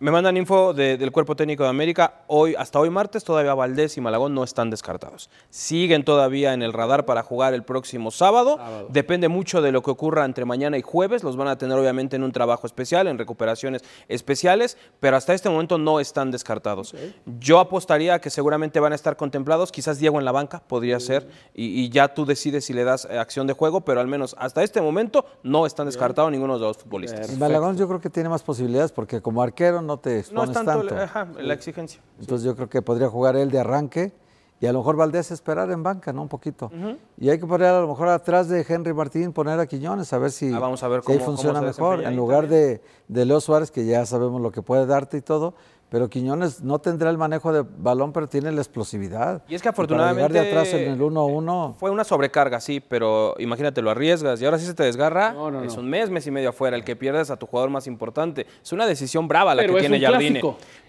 Me 0.02 0.10
mandan 0.10 0.36
info 0.36 0.74
de- 0.74 0.96
del 0.96 1.12
Cuerpo 1.12 1.36
Técnico 1.36 1.62
de 1.62 1.68
América. 1.68 2.22
Hoy, 2.26 2.56
hasta 2.58 2.80
hoy 2.80 2.90
martes, 2.90 3.22
todavía 3.22 3.54
Valdés 3.54 3.96
y 3.96 4.00
Malagón 4.00 4.34
no 4.34 4.42
están 4.42 4.68
descartados. 4.68 5.30
Siguen 5.48 6.04
todavía 6.04 6.54
en 6.54 6.62
el 6.62 6.72
radar 6.72 7.04
para 7.06 7.22
jugar 7.22 7.54
el 7.54 7.62
próximo 7.62 8.10
sábado. 8.10 8.58
Depende 8.88 9.28
mucho 9.28 9.62
de 9.62 9.70
lo 9.70 9.80
que 9.82 9.92
ocurra 9.92 10.24
entre 10.24 10.44
mañana 10.44 10.76
y 10.76 10.82
jueves. 10.82 11.22
Los 11.22 11.36
van 11.36 11.46
a 11.46 11.56
tener 11.56 11.78
obviamente 11.78 12.16
en 12.16 12.24
un 12.24 12.32
trabajo 12.32 12.66
especial, 12.66 13.06
en 13.06 13.16
recuperaciones 13.16 13.82
especiales, 14.08 14.76
pero 14.98 15.16
hasta 15.16 15.34
este 15.34 15.48
momento 15.48 15.78
no 15.78 16.00
están 16.00 16.32
descartados. 16.32 16.96
Yo 17.38 17.60
apostaría 17.60 18.14
a 18.14 18.20
que 18.20 18.30
seguramente 18.30 18.80
van 18.80 18.90
a 18.90 18.96
estar 18.96 19.16
contemplados. 19.16 19.70
Quizás 19.70 20.00
Diego 20.00 20.18
en 20.18 20.24
la 20.24 20.32
banca 20.32 20.64
podría 20.66 20.98
ser, 20.98 21.28
y, 21.54 21.80
y 21.80 21.90
ya 21.90 22.12
tú 22.12 22.26
decides 22.26 22.64
si 22.64 22.72
le 22.72 22.82
das 22.82 23.06
eh, 23.08 23.18
acción 23.20 23.46
de 23.46 23.52
juego, 23.52 23.82
pero 23.82 24.00
al 24.00 24.08
menos 24.08 24.34
hasta 24.36 24.64
este 24.64 24.80
momento 24.80 25.24
no 25.44 25.64
están 25.64 25.86
descartados 25.86 26.32
ninguno 26.32 26.54
de 26.54 26.60
los 26.60 26.74
dos 26.76 26.82
futbolistas. 26.82 27.38
Malagón 27.38 27.76
yo 27.76 27.86
creo 27.86 28.00
que 28.00 28.10
tiene 28.10 28.28
más 28.28 28.42
posibilidades 28.42 28.90
porque 28.90 29.20
como 29.22 29.42
arquero 29.44 29.80
no 29.80 29.91
te 29.98 30.10
No 30.10 30.16
es 30.16 30.26
expones 30.50 30.52
tanto, 30.54 30.86
tanto. 30.86 30.96
ajá, 30.96 31.28
la 31.40 31.54
exigencia. 31.54 32.00
Entonces 32.20 32.44
yo 32.44 32.54
creo 32.56 32.68
que 32.68 32.82
podría 32.82 33.08
jugar 33.08 33.36
él 33.36 33.50
de 33.50 33.58
arranque 33.60 34.12
Y 34.60 34.66
a 34.66 34.72
lo 34.72 34.78
mejor 34.78 34.94
Valdés 34.94 35.32
esperar 35.32 35.68
en 35.72 35.82
banca, 35.82 36.12
¿no? 36.12 36.22
Un 36.22 36.28
poquito. 36.28 36.70
Y 37.18 37.28
hay 37.30 37.38
que 37.40 37.46
poner 37.46 37.66
a 37.68 37.80
lo 37.80 37.88
mejor 37.88 38.08
atrás 38.08 38.48
de 38.48 38.64
Henry 38.68 38.94
Martín, 38.94 39.32
poner 39.32 39.58
a 39.58 39.66
Quiñones, 39.66 40.12
a 40.12 40.18
ver 40.18 40.30
si, 40.30 40.52
Ah, 40.54 40.60
vamos 40.60 40.82
a 40.84 40.88
ver 40.88 41.02
si 41.02 41.10
ahí 41.10 41.18
cómo 41.18 41.30
funciona 41.32 41.60
mejor. 41.60 42.02
En 42.04 42.14
lugar 42.14 42.46
de, 42.46 42.80
de 43.08 43.24
Leo 43.24 43.40
Suárez, 43.40 43.72
que 43.72 43.84
ya 43.84 44.06
sabemos 44.06 44.40
lo 44.40 44.52
que 44.52 44.62
puede 44.62 44.86
darte 44.86 45.16
y 45.16 45.20
todo. 45.20 45.54
Pero 45.92 46.08
Quiñones 46.08 46.62
no 46.62 46.78
tendrá 46.78 47.10
el 47.10 47.18
manejo 47.18 47.52
de 47.52 47.66
balón, 47.76 48.14
pero 48.14 48.26
tiene 48.26 48.50
la 48.50 48.62
explosividad. 48.62 49.42
Y 49.46 49.54
es 49.54 49.60
que 49.60 49.66
para 49.66 49.74
afortunadamente 49.74 50.32
llegar 50.32 50.46
de 50.46 50.50
atrás 50.50 50.72
en 50.72 50.90
el 50.90 50.98
1-1. 50.98 51.74
Fue 51.74 51.90
una 51.90 52.02
sobrecarga, 52.02 52.60
sí, 52.60 52.80
pero 52.80 53.34
imagínate, 53.38 53.82
lo 53.82 53.90
arriesgas 53.90 54.40
y 54.40 54.46
ahora 54.46 54.58
sí 54.58 54.64
se 54.64 54.72
te 54.72 54.84
desgarra. 54.84 55.34
No, 55.34 55.50
no, 55.50 55.62
es 55.62 55.74
no. 55.76 55.82
un 55.82 55.90
mes, 55.90 56.08
mes 56.08 56.26
y 56.26 56.30
medio 56.30 56.48
afuera, 56.48 56.78
el 56.78 56.84
que 56.84 56.96
pierdes 56.96 57.30
a 57.30 57.36
tu 57.36 57.44
jugador 57.44 57.68
más 57.68 57.86
importante. 57.86 58.46
Es 58.62 58.72
una 58.72 58.86
decisión 58.86 59.28
brava 59.28 59.54
la 59.54 59.60
Pero 59.60 59.74
que 59.74 59.80
es 59.80 59.86
tiene 59.90 59.98
un 59.98 60.12
Jardine. 60.12 60.40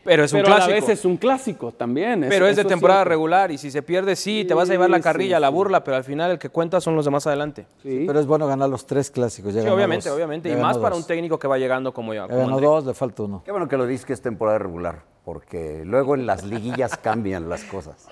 Pero 0.03 0.23
es 0.23 0.33
un 0.33 0.41
clásico. 0.41 0.65
a 0.65 0.67
la 0.67 0.73
vez 0.73 0.89
es 0.89 1.05
un 1.05 1.17
clásico 1.17 1.71
también. 1.71 2.25
pero 2.29 2.47
es 2.47 2.55
de 2.55 2.65
temporada 2.65 3.03
regular 3.03 3.51
y 3.51 3.57
si 3.57 3.71
se 3.71 3.81
pierde, 3.81 4.15
sí, 4.15 4.45
te 4.45 4.53
vas 4.53 4.69
a 4.69 4.73
llevar 4.73 4.89
la 4.89 4.99
carrilla, 4.99 5.37
sí, 5.37 5.41
la 5.41 5.47
sí. 5.47 5.53
burla, 5.53 5.83
pero 5.83 5.97
al 5.97 6.03
final 6.03 6.31
el 6.31 6.39
que 6.39 6.49
cuenta 6.49 6.81
son 6.81 6.95
los 6.95 7.05
demás 7.05 7.25
adelante. 7.27 7.65
Sí. 7.81 8.03
Pero 8.05 8.19
es 8.19 8.25
bueno 8.25 8.47
ganar 8.47 8.69
los 8.69 8.85
tres 8.85 9.09
clásicos. 9.11 9.53
Ya 9.53 9.61
Sí, 9.61 9.67
obviamente, 9.69 10.09
dos. 10.09 10.15
obviamente. 10.15 10.49
Ya 10.49 10.57
Y 10.57 10.61
más 10.61 10.77
para 10.77 10.95
un 10.95 11.05
técnico 11.05 11.39
que 11.39 11.47
va 11.47 11.57
llegando 11.57 11.93
como 11.93 12.13
yo. 12.13 12.27
Ya 12.27 12.35
ganó 12.35 12.59
dos, 12.59 12.85
le 12.85 12.93
falta 12.93 13.23
uno. 13.23 13.41
Qué 13.45 13.51
bueno 13.51 13.67
que 13.67 13.77
lo 13.77 13.85
dices 13.85 14.05
que 14.05 14.13
es 14.13 14.21
temporada 14.21 14.57
regular, 14.59 15.03
porque 15.23 15.83
luego 15.85 16.15
en 16.15 16.25
las 16.25 16.43
liguillas 16.43 16.97
cambian 16.97 17.47
las 17.47 17.63
cosas. 17.63 18.07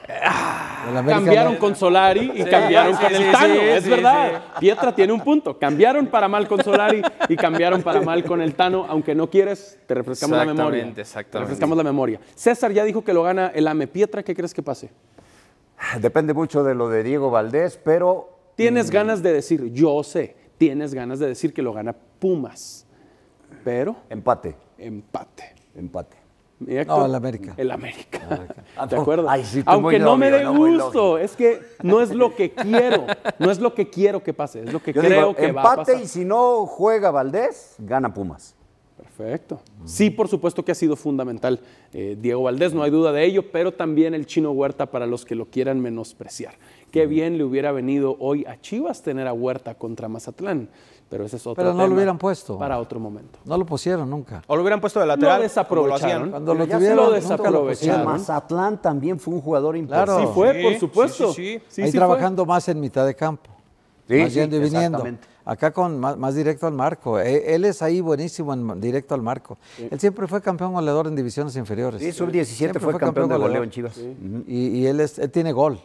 América 0.88 1.15
Cambiaron 1.15 1.56
con 1.58 1.76
Solari 1.76 2.32
y 2.34 2.43
Sí, 2.43 2.50
cambiaron 2.50 2.95
sí, 2.95 3.02
con 3.02 3.10
sí, 3.10 3.24
el 3.24 3.32
Tano, 3.32 3.54
sí, 3.54 3.60
es 3.62 3.84
sí, 3.84 3.89
verdad. 3.89 4.43
Pietra 4.60 4.95
tiene 4.95 5.12
un 5.13 5.21
punto. 5.21 5.60
Cambiaron 5.60 6.08
para 6.08 6.28
mal 6.28 6.47
con 6.47 6.63
Solari 6.63 7.02
y 7.28 7.36
cambiaron 7.36 7.82
para 7.84 8.02
mal 8.02 8.24
con 8.24 8.41
el 8.41 8.56
Tano. 8.56 8.86
Aunque 8.88 9.13
no 9.13 9.30
quieres, 9.30 9.78
te 9.86 9.93
refrescamos 9.93 10.38
la 10.38 10.45
memoria. 10.45 10.63
Exactamente, 10.80 11.02
exactamente. 11.02 11.32
Te 11.32 11.39
refrescamos 11.39 11.78
la 11.78 11.84
memoria. 11.84 12.19
César 12.34 12.71
ya 12.71 12.84
dijo 12.86 13.04
que 13.04 13.13
lo 13.13 13.24
gana 13.24 13.52
el 13.54 13.67
AME. 13.67 13.88
Pietra, 13.88 14.24
¿qué 14.24 14.34
crees 14.34 14.54
que 14.54 14.63
pase? 14.63 14.89
Depende 16.00 16.34
mucho 16.34 16.63
de 16.63 16.76
lo 16.76 16.89
de 16.89 17.04
Diego 17.04 17.30
Valdés, 17.32 17.78
pero 17.84 18.30
Tienes 18.56 18.89
Mm. 18.89 18.93
ganas 18.93 19.24
de 19.24 19.34
decir, 19.34 19.71
yo 19.74 20.04
sé, 20.04 20.36
tienes 20.58 20.93
ganas 20.93 21.19
de 21.19 21.28
decir 21.28 21.54
que 21.54 21.62
lo 21.62 21.74
gana 21.74 21.95
Pumas. 22.19 22.86
Pero 23.63 23.95
empate, 24.10 24.56
empate. 24.78 25.56
empate. 25.76 26.17
Héctor, 26.67 27.00
No, 27.00 27.06
el 27.06 27.15
América. 27.15 27.54
El 27.58 27.71
América. 27.71 28.19
Ah, 28.78 28.88
sí, 29.43 29.63
tú 29.63 29.69
Aunque 29.69 30.00
no 30.00 30.17
me 30.17 30.32
dé 30.32 30.43
no, 30.43 30.56
gusto, 30.56 31.17
es 31.17 31.36
que 31.36 31.60
no 31.84 32.02
es 32.02 32.12
lo 32.13 32.36
que 32.36 32.52
quiero, 32.52 33.06
no 33.39 33.52
es 33.52 33.60
lo 33.60 33.74
que 33.74 33.89
quiero 33.89 34.24
que 34.24 34.34
pase, 34.34 34.63
es 34.63 34.74
lo 34.74 34.82
que 34.82 34.93
Yo 34.93 35.02
creo 35.02 35.19
digo, 35.19 35.36
que 35.36 35.52
va 35.52 35.62
a 35.62 35.65
empate 35.74 35.91
pasar. 35.93 36.04
y 36.04 36.08
si 36.08 36.26
no 36.26 36.65
juega 36.65 37.12
Valdés, 37.12 37.76
gana 37.80 38.13
Pumas. 38.13 38.56
Perfecto. 38.97 39.60
Sí, 39.84 40.10
por 40.10 40.28
supuesto 40.28 40.63
que 40.63 40.71
ha 40.71 40.76
sido 40.76 40.95
fundamental 40.95 41.60
eh, 41.91 42.15
Diego 42.19 42.43
Valdés, 42.43 42.74
no 42.74 42.84
hay 42.84 42.91
duda 42.91 43.12
de 43.12 43.26
ello, 43.26 43.52
pero 43.52 43.74
también 43.74 44.13
el 44.13 44.26
chino 44.26 44.52
Huerta 44.52 44.86
para 44.86 45.06
los 45.06 45.26
que 45.26 45.36
lo 45.36 45.45
quieran 45.47 45.80
menospreciar. 45.82 46.54
Qué 46.91 47.08
bien 47.08 47.38
le 47.38 47.43
hubiera 47.43 47.71
venido 47.71 48.15
hoy 48.19 48.45
a 48.45 48.60
Chivas 48.60 49.02
tener 49.02 49.28
a 49.28 49.34
Huerta 49.34 49.76
contra 49.76 50.08
Mazatlán, 50.08 50.69
pero 51.12 51.26
ese 51.26 51.36
es 51.36 51.45
otro 51.45 51.62
Pero 51.62 51.74
no 51.76 51.86
lo 51.86 51.93
hubieran 51.93 52.17
puesto. 52.17 52.58
Para 52.58 52.80
otro 52.80 53.00
momento. 53.00 53.38
No 53.45 53.58
lo 53.58 53.65
pusieron 53.65 54.10
nunca. 54.10 54.41
O 54.47 54.56
lo 54.56 54.62
hubieran 54.63 54.80
puesto 54.82 55.00
de 55.00 55.06
Lo 55.06 55.12
lateral. 55.13 55.38
lo 55.38 55.43
desaprovecharon. 55.43 56.04
hacían. 56.04 56.32
Cuando 56.32 56.54
lo 56.56 56.65
ya 56.65 56.78
tuvieron, 56.78 56.95
lo 56.97 57.12
desaprovecharon. 57.12 57.67
pusieron. 57.67 58.06
Mazatlán 58.06 58.82
también 58.82 59.19
fue 59.19 59.34
un 59.36 59.41
jugador 59.41 59.76
Claro. 59.86 60.13
importante. 60.13 60.26
Sí 60.28 60.34
fue, 60.34 60.54
Sí, 60.56 60.62
por 60.63 60.74
sí, 60.74 60.80
supuesto. 60.80 61.34
sí, 61.34 61.43
sí. 61.60 61.62
Sí, 61.67 61.82
Ahí 61.84 61.91
sí 61.91 61.97
trabajando 61.97 62.45
más 62.45 62.67
en 62.69 62.80
mitad 62.80 63.06
de 63.06 63.13
campo. 63.13 63.52
Sí, 64.08 64.15
más 64.17 64.30
sí, 64.30 64.39
yendo 64.39 64.56
y 64.56 64.60
viniendo. 64.60 64.97
exactamente. 65.00 65.28
Acá 65.43 65.71
con 65.74 66.00
más, 66.00 66.15
más 66.17 66.36
directo 66.36 66.67
al 66.67 66.74
marco. 66.74 67.19
E- 67.19 67.56
Él, 67.56 67.65
es 67.65 67.82
ahí 67.82 68.00
buenísimo 68.00 68.54
en 68.54 68.80
directo 68.80 69.13
al 69.15 69.21
marco. 69.21 69.58
Él 69.78 70.00
siempre 70.00 70.28
fue 70.28 70.39
campeón 70.41 70.74
goleador 70.74 71.08
en 71.08 71.15
divisiones 71.15 71.56
inferiores. 71.58 72.00
Sí, 72.02 72.12
sub-17 72.12 72.45
Siempre 72.45 72.80
fue 72.80 72.95
campeón 72.97 73.28
de 73.28 73.38
goleo 73.38 73.63
en 73.63 73.69
Chivas. 73.69 73.97
Y, 74.47 74.67
y 74.80 74.86
él, 74.88 75.00
es, 75.02 75.17
él 75.19 75.30
tiene 75.32 75.52
gol. 75.52 75.80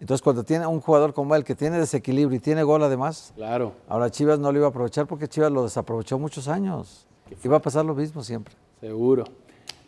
Entonces, 0.00 0.22
cuando 0.22 0.44
tiene 0.44 0.66
un 0.66 0.80
jugador 0.80 1.14
como 1.14 1.34
él 1.34 1.42
que 1.44 1.54
tiene 1.54 1.78
desequilibrio 1.78 2.36
y 2.36 2.40
tiene 2.40 2.62
gol 2.62 2.82
además, 2.82 3.32
Claro. 3.34 3.72
ahora 3.88 4.10
Chivas 4.10 4.38
no 4.38 4.52
lo 4.52 4.58
iba 4.58 4.66
a 4.66 4.70
aprovechar 4.70 5.06
porque 5.06 5.26
Chivas 5.28 5.50
lo 5.50 5.62
desaprovechó 5.62 6.18
muchos 6.18 6.48
años. 6.48 7.06
Iba 7.42 7.56
a 7.56 7.60
pasar 7.62 7.84
lo 7.84 7.94
mismo 7.94 8.22
siempre. 8.22 8.54
Seguro. 8.80 9.24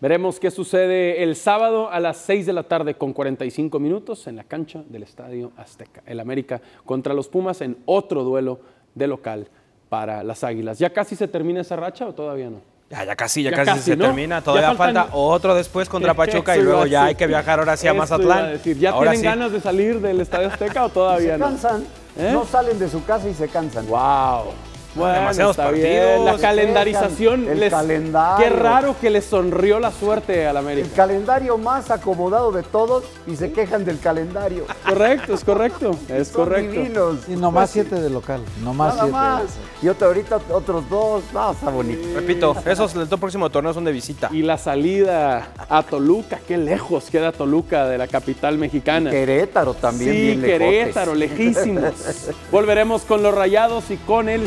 Veremos 0.01 0.39
qué 0.41 0.51
sucede 0.51 1.23
el 1.25 1.35
sábado 1.37 1.91
a 1.91 1.99
las 2.01 2.19
6 2.19 2.47
de 2.47 2.53
la 2.53 2.63
tarde 2.63 2.95
con 2.95 3.13
45 3.13 3.79
minutos 3.81 4.27
en 4.29 4.37
la 4.37 4.45
cancha 4.45 4.83
del 4.89 5.03
Estadio 5.03 5.51
Azteca. 5.57 6.03
El 6.07 6.21
América 6.21 6.61
contra 6.87 7.13
los 7.15 7.29
Pumas 7.29 7.61
en 7.61 7.77
otro 7.85 8.23
duelo 8.25 8.61
de 8.95 9.09
local 9.09 9.49
para 9.89 10.23
las 10.23 10.45
Águilas. 10.45 10.79
¿Ya 10.79 10.93
casi 10.93 11.17
se 11.17 11.27
termina 11.29 11.61
esa 11.61 11.77
racha 11.77 12.07
o 12.07 12.15
todavía 12.15 12.49
no? 12.49 12.61
Ya, 12.91 13.05
ya 13.05 13.15
casi, 13.17 13.43
ya, 13.43 13.51
Ya 13.51 13.57
casi, 13.59 13.71
casi, 13.71 13.83
se 13.83 13.97
¿no? 13.97 14.07
termina. 14.07 14.41
Todavía 14.41 14.71
faltan- 14.71 14.95
falta 15.09 15.09
otro 15.17 15.55
después 15.55 15.89
contra 15.91 16.15
Pachuca 16.15 16.57
y 16.57 16.63
luego 16.63 16.87
ya 16.87 17.05
hay 17.05 17.15
que 17.15 17.27
viajar 17.27 17.59
ahora 17.59 17.77
sí 17.77 17.87
a 17.87 17.91
Eso 17.91 17.95
iba 17.97 18.03
Mazatlán. 18.05 18.53
decir. 18.53 18.79
¿Ya 18.79 18.91
Ahora 18.91 19.11
tienen 19.13 19.21
sí. 19.21 19.39
ganas 19.39 19.53
de 19.53 19.61
salir 19.61 20.01
del 20.01 20.21
Estadio 20.23 20.49
Azteca 20.49 20.85
o 20.87 20.89
todavía 21.01 21.33
Se 21.35 21.39
no? 21.39 21.45
cansan, 21.45 21.85
¿Eh? 22.17 22.31
no 22.33 22.47
salen 22.47 22.79
de 22.79 22.89
su 22.89 23.05
casa 23.05 23.29
y 23.29 23.35
se 23.35 23.49
cansan. 23.49 23.87
¡Wow! 23.89 24.53
Bueno, 24.95 25.15
Demasiados 25.21 25.57
está 25.59 25.71
bien. 25.71 25.87
partidos. 26.03 26.25
La 26.25 26.39
calendarización. 26.39 27.49
El 27.49 27.61
les- 27.61 27.71
calendario. 27.73 28.45
Qué 28.45 28.51
raro 28.51 28.97
que 29.01 29.11
le 29.11 29.21
sonrió 29.21 29.79
la 29.81 29.91
suerte 29.93 30.47
al 30.47 30.57
América. 30.57 30.87
El 30.89 30.93
calendario 30.95 31.59
más 31.59 31.91
acomodado 31.91 32.51
de 32.53 32.63
todos 32.63 33.05
y 33.27 33.37
se 33.37 33.53
quejan 33.53 33.85
del 33.85 33.99
calendario. 34.01 34.65
Correcto, 34.87 35.35
es 35.35 35.45
correcto. 35.45 35.91
Es 36.09 36.29
Son 36.29 36.45
correcto. 36.45 36.73
divinos. 36.73 37.17
Y 37.29 37.37
nomás 37.37 37.71
siete 37.71 37.97
de 38.01 38.11
local. 38.11 38.41
Nomás 38.65 38.95
Nada 38.97 39.03
siete. 39.05 39.13
más. 39.13 39.43
Y 39.83 39.89
otro, 39.89 40.09
ahorita 40.09 40.41
otros 40.53 40.89
dos. 40.89 41.23
No, 41.33 41.53
está 41.53 41.71
bonito. 41.71 42.09
Repito, 42.15 42.57
esos 42.67 42.95
del 42.95 43.07
próximo 43.09 43.51
torneo 43.51 43.73
son 43.75 43.85
de 43.85 43.93
visita. 43.93 44.29
Y 44.33 44.43
la 44.43 44.59
salida 44.59 45.49
a 45.69 45.83
Toluca, 45.83 46.41
qué 46.49 46.57
lejos 46.57 47.11
queda 47.11 47.31
Toluca 47.33 47.87
de 47.87 47.99
la 47.99 48.09
capital 48.09 48.59
mexicana. 48.59 49.11
Querétaro 49.11 49.75
también 49.75 50.13
sí, 50.13 50.21
bien 50.21 50.41
lejotes. 50.43 50.59
Querétaro, 50.69 51.15
lejísimos. 51.15 51.93
Volveremos 52.51 53.03
con 53.03 53.23
los 53.23 53.35
rayados 53.35 53.91
y 53.91 53.97
con 53.99 54.29
el 54.29 54.47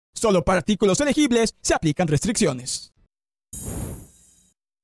Solo 0.21 0.43
para 0.43 0.59
artículos 0.59 1.01
elegibles 1.01 1.55
se 1.63 1.73
aplican 1.73 2.07
restricciones. 2.07 2.93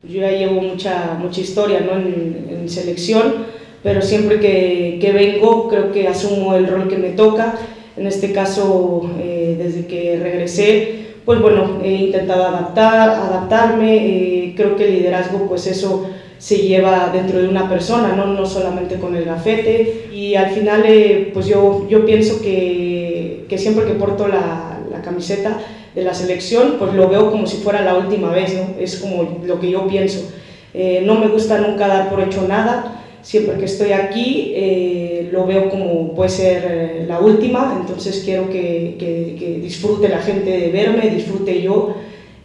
Yo 0.02 0.22
ya 0.22 0.32
llevo 0.32 0.62
mucha, 0.62 1.14
mucha 1.14 1.42
historia 1.42 1.82
¿no? 1.82 1.92
en, 1.92 2.48
en 2.50 2.68
selección, 2.68 3.46
pero 3.84 4.02
siempre 4.02 4.40
que, 4.40 4.98
que 5.00 5.12
vengo 5.12 5.68
creo 5.70 5.92
que 5.92 6.08
asumo 6.08 6.56
el 6.56 6.66
rol 6.66 6.88
que 6.88 6.98
me 6.98 7.10
toca. 7.10 7.54
En 7.96 8.08
este 8.08 8.34
caso, 8.34 9.08
eh, 9.20 9.56
desde 9.60 9.86
que 9.86 10.18
regresé, 10.18 11.06
pues 11.24 11.40
bueno, 11.40 11.82
he 11.84 11.94
intentado 11.94 12.44
adaptar, 12.44 13.12
adaptarme. 13.12 13.96
eh, 13.96 14.54
creo 14.58 14.76
que 14.76 14.88
el 14.88 14.94
liderazgo, 14.96 15.48
pues 15.48 15.68
eso 15.68 16.10
se 16.40 16.58
lleva 16.58 17.12
dentro 17.14 17.40
de 17.40 17.48
una 17.48 17.70
persona, 17.70 18.16
no, 18.16 18.26
no 18.26 18.44
solamente 18.48 18.96
con 18.96 19.16
el 19.16 19.26
gafete. 19.26 20.10
Y 20.12 20.34
al 20.34 20.50
final, 20.50 20.82
eh, 20.88 21.30
pues 21.32 21.46
yo, 21.46 21.88
yo 21.88 22.08
pienso 22.08 22.42
que, 22.42 23.46
que 23.48 23.58
siempre 23.60 23.86
que 23.86 23.94
porto 23.94 24.28
la, 24.28 24.74
camiseta 25.08 25.60
de 25.96 26.04
la 26.04 26.14
selección, 26.14 26.76
pues 26.78 26.94
lo 26.94 27.10
veo 27.10 27.32
como 27.32 27.48
si 27.48 27.58
fuera 27.58 27.82
la 27.82 27.96
última 27.96 28.30
vez, 28.32 28.54
¿no? 28.54 28.80
Es 28.80 28.98
como 28.98 29.40
lo 29.44 29.60
que 29.60 29.72
yo 29.72 29.88
pienso. 29.88 30.30
Eh, 30.74 31.02
no 31.06 31.16
me 31.16 31.28
gusta 31.28 31.58
nunca 31.60 31.88
dar 31.88 32.10
por 32.10 32.22
hecho 32.22 32.48
nada, 32.48 33.04
siempre 33.22 33.58
que 33.58 33.66
estoy 33.66 33.92
aquí 33.94 34.54
eh, 34.56 35.30
lo 35.32 35.46
veo 35.46 35.70
como 35.70 36.14
puede 36.14 36.30
ser 36.30 36.64
eh, 36.70 37.06
la 37.08 37.20
última, 37.20 37.78
entonces 37.82 38.22
quiero 38.24 38.50
que, 38.50 38.96
que, 39.00 39.36
que 39.40 39.60
disfrute 39.60 40.08
la 40.08 40.20
gente 40.20 40.50
de 40.50 40.70
verme, 40.70 41.10
disfrute 41.10 41.62
yo, 41.62 41.96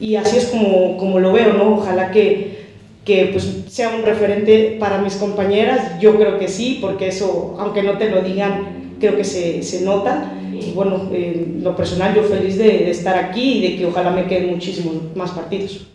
y 0.00 0.16
así 0.16 0.38
es 0.38 0.46
como, 0.46 0.96
como 0.96 1.20
lo 1.20 1.32
veo, 1.32 1.52
¿no? 1.52 1.76
Ojalá 1.76 2.10
que, 2.10 2.62
que 3.04 3.26
pues, 3.32 3.64
sea 3.68 3.90
un 3.90 4.02
referente 4.02 4.76
para 4.80 4.98
mis 4.98 5.14
compañeras, 5.14 6.00
yo 6.00 6.16
creo 6.16 6.38
que 6.38 6.48
sí, 6.48 6.78
porque 6.80 7.08
eso, 7.08 7.56
aunque 7.58 7.82
no 7.82 7.98
te 7.98 8.10
lo 8.10 8.22
digan, 8.22 8.81
creo 9.02 9.16
que 9.16 9.24
se, 9.24 9.62
se 9.64 9.84
nota. 9.84 10.32
Y 10.52 10.70
bueno, 10.72 11.08
eh, 11.12 11.58
lo 11.60 11.74
personal 11.74 12.14
yo 12.14 12.22
feliz 12.22 12.56
de, 12.56 12.64
de 12.64 12.90
estar 12.90 13.16
aquí 13.16 13.58
y 13.58 13.62
de 13.62 13.76
que 13.76 13.86
ojalá 13.86 14.10
me 14.10 14.26
queden 14.26 14.50
muchísimos 14.50 14.94
más 15.16 15.32
partidos. 15.32 15.88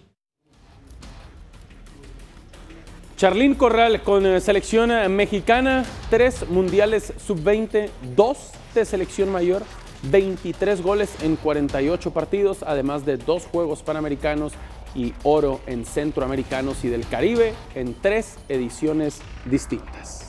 Charlín 3.15 3.55
Corral 3.55 4.03
con 4.03 4.25
eh, 4.25 4.41
selección 4.41 4.91
eh, 4.91 5.07
mexicana, 5.07 5.85
tres 6.09 6.47
mundiales 6.49 7.13
sub-20, 7.25 7.89
dos 8.15 8.51
de 8.75 8.83
selección 8.85 9.31
mayor, 9.31 9.63
23 10.11 10.81
goles 10.81 11.09
en 11.23 11.37
48 11.37 12.11
partidos, 12.11 12.57
además 12.61 13.05
de 13.05 13.17
dos 13.17 13.45
Juegos 13.45 13.81
Panamericanos 13.83 14.51
y 14.93 15.13
oro 15.23 15.61
en 15.65 15.85
Centroamericanos 15.85 16.83
y 16.83 16.89
del 16.89 17.07
Caribe 17.07 17.53
en 17.73 17.95
tres 17.95 18.37
ediciones 18.49 19.21
distintas. 19.45 20.26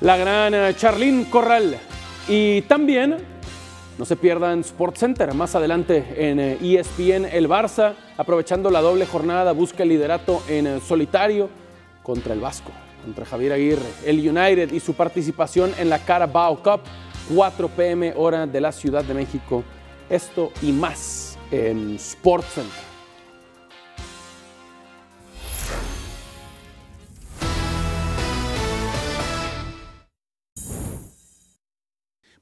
La 0.00 0.16
gran 0.16 0.54
eh, 0.54 0.74
Charlín 0.76 1.26
Corral 1.26 1.76
y 2.26 2.62
también 2.62 3.18
no 3.98 4.06
se 4.06 4.16
pierdan 4.16 4.64
SportsCenter. 4.64 5.34
Más 5.34 5.54
adelante 5.54 6.14
en 6.16 6.40
ESPN 6.40 7.26
El 7.30 7.50
Barça, 7.50 7.92
aprovechando 8.16 8.70
la 8.70 8.80
doble 8.80 9.04
jornada, 9.04 9.52
busca 9.52 9.82
el 9.82 9.90
liderato 9.90 10.42
en 10.48 10.66
eh, 10.66 10.80
solitario 10.80 11.50
contra 12.02 12.32
el 12.32 12.40
Vasco, 12.40 12.72
contra 13.04 13.26
Javier 13.26 13.52
Aguirre, 13.52 13.90
el 14.06 14.26
United 14.26 14.72
y 14.72 14.80
su 14.80 14.94
participación 14.94 15.74
en 15.78 15.90
la 15.90 15.98
Carabao 15.98 16.62
Cup, 16.62 16.80
4 17.34 17.68
pm 17.68 18.14
hora 18.16 18.46
de 18.46 18.60
la 18.60 18.72
Ciudad 18.72 19.04
de 19.04 19.12
México. 19.12 19.64
Esto 20.08 20.50
y 20.62 20.72
más 20.72 21.36
en 21.50 21.98
SportsCenter. 21.98 22.89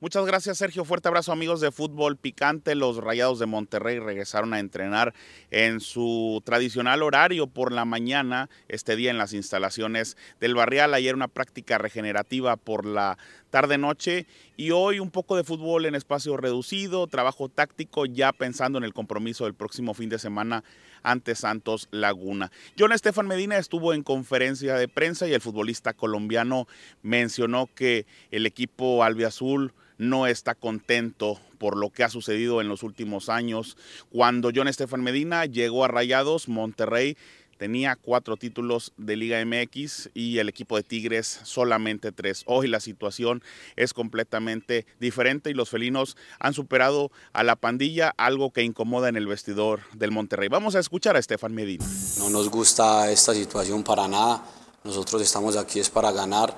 Muchas 0.00 0.24
gracias, 0.26 0.58
Sergio. 0.58 0.84
Fuerte 0.84 1.08
abrazo, 1.08 1.32
amigos 1.32 1.60
de 1.60 1.72
Fútbol 1.72 2.16
Picante. 2.16 2.76
Los 2.76 2.98
Rayados 2.98 3.40
de 3.40 3.46
Monterrey 3.46 3.98
regresaron 3.98 4.54
a 4.54 4.60
entrenar 4.60 5.12
en 5.50 5.80
su 5.80 6.40
tradicional 6.44 7.02
horario 7.02 7.48
por 7.48 7.72
la 7.72 7.84
mañana, 7.84 8.48
este 8.68 8.94
día 8.94 9.10
en 9.10 9.18
las 9.18 9.32
instalaciones 9.32 10.16
del 10.38 10.54
Barrial. 10.54 10.94
Ayer 10.94 11.16
una 11.16 11.26
práctica 11.26 11.78
regenerativa 11.78 12.56
por 12.56 12.86
la 12.86 13.18
tarde-noche 13.50 14.26
y 14.56 14.70
hoy 14.70 15.00
un 15.00 15.10
poco 15.10 15.36
de 15.36 15.44
fútbol 15.44 15.86
en 15.86 15.94
espacio 15.94 16.36
reducido, 16.36 17.06
trabajo 17.06 17.48
táctico 17.48 18.06
ya 18.06 18.32
pensando 18.32 18.78
en 18.78 18.84
el 18.84 18.94
compromiso 18.94 19.44
del 19.44 19.54
próximo 19.54 19.94
fin 19.94 20.08
de 20.08 20.18
semana 20.18 20.64
ante 21.02 21.34
Santos 21.34 21.88
Laguna. 21.90 22.50
John 22.78 22.92
Estefan 22.92 23.26
Medina 23.26 23.56
estuvo 23.56 23.94
en 23.94 24.02
conferencia 24.02 24.74
de 24.74 24.88
prensa 24.88 25.26
y 25.26 25.34
el 25.34 25.40
futbolista 25.40 25.92
colombiano 25.92 26.66
mencionó 27.02 27.68
que 27.74 28.06
el 28.30 28.46
equipo 28.46 29.04
albiazul 29.04 29.72
no 29.98 30.26
está 30.26 30.54
contento 30.54 31.38
por 31.58 31.76
lo 31.76 31.90
que 31.90 32.04
ha 32.04 32.08
sucedido 32.08 32.60
en 32.60 32.68
los 32.68 32.82
últimos 32.84 33.28
años. 33.28 33.76
Cuando 34.10 34.50
John 34.54 34.68
Estefan 34.68 35.02
Medina 35.02 35.44
llegó 35.44 35.84
a 35.84 35.88
Rayados, 35.88 36.48
Monterrey 36.48 37.16
tenía 37.58 37.96
cuatro 37.96 38.36
títulos 38.36 38.92
de 38.96 39.16
Liga 39.16 39.44
MX 39.44 40.10
y 40.14 40.38
el 40.38 40.48
equipo 40.48 40.76
de 40.76 40.82
Tigres 40.82 41.40
solamente 41.42 42.12
tres. 42.12 42.44
Hoy 42.46 42.68
la 42.68 42.80
situación 42.80 43.42
es 43.76 43.92
completamente 43.92 44.86
diferente 45.00 45.50
y 45.50 45.54
los 45.54 45.68
felinos 45.68 46.16
han 46.38 46.54
superado 46.54 47.10
a 47.32 47.42
la 47.42 47.56
pandilla, 47.56 48.14
algo 48.16 48.52
que 48.52 48.62
incomoda 48.62 49.08
en 49.08 49.16
el 49.16 49.26
vestidor 49.26 49.80
del 49.92 50.12
Monterrey. 50.12 50.48
Vamos 50.48 50.76
a 50.76 50.78
escuchar 50.78 51.16
a 51.16 51.18
Estefan 51.18 51.54
Medina. 51.54 51.84
No 52.18 52.30
nos 52.30 52.48
gusta 52.48 53.10
esta 53.10 53.34
situación 53.34 53.82
para 53.82 54.08
nada. 54.08 54.44
Nosotros 54.84 55.20
estamos 55.20 55.56
aquí 55.56 55.80
es 55.80 55.90
para 55.90 56.12
ganar 56.12 56.56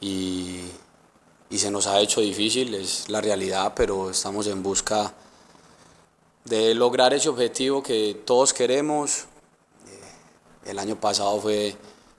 y, 0.00 0.60
y 1.50 1.58
se 1.58 1.70
nos 1.70 1.86
ha 1.86 2.00
hecho 2.00 2.22
difícil, 2.22 2.74
es 2.74 3.08
la 3.08 3.20
realidad, 3.20 3.74
pero 3.76 4.10
estamos 4.10 4.46
en 4.46 4.62
busca 4.62 5.14
de 6.44 6.74
lograr 6.74 7.12
ese 7.14 7.28
objetivo 7.28 7.82
que 7.82 8.20
todos 8.24 8.52
queremos, 8.52 9.26
el 10.66 10.78
año 10.78 10.96
pasado 11.00 11.40
fue 11.40 11.76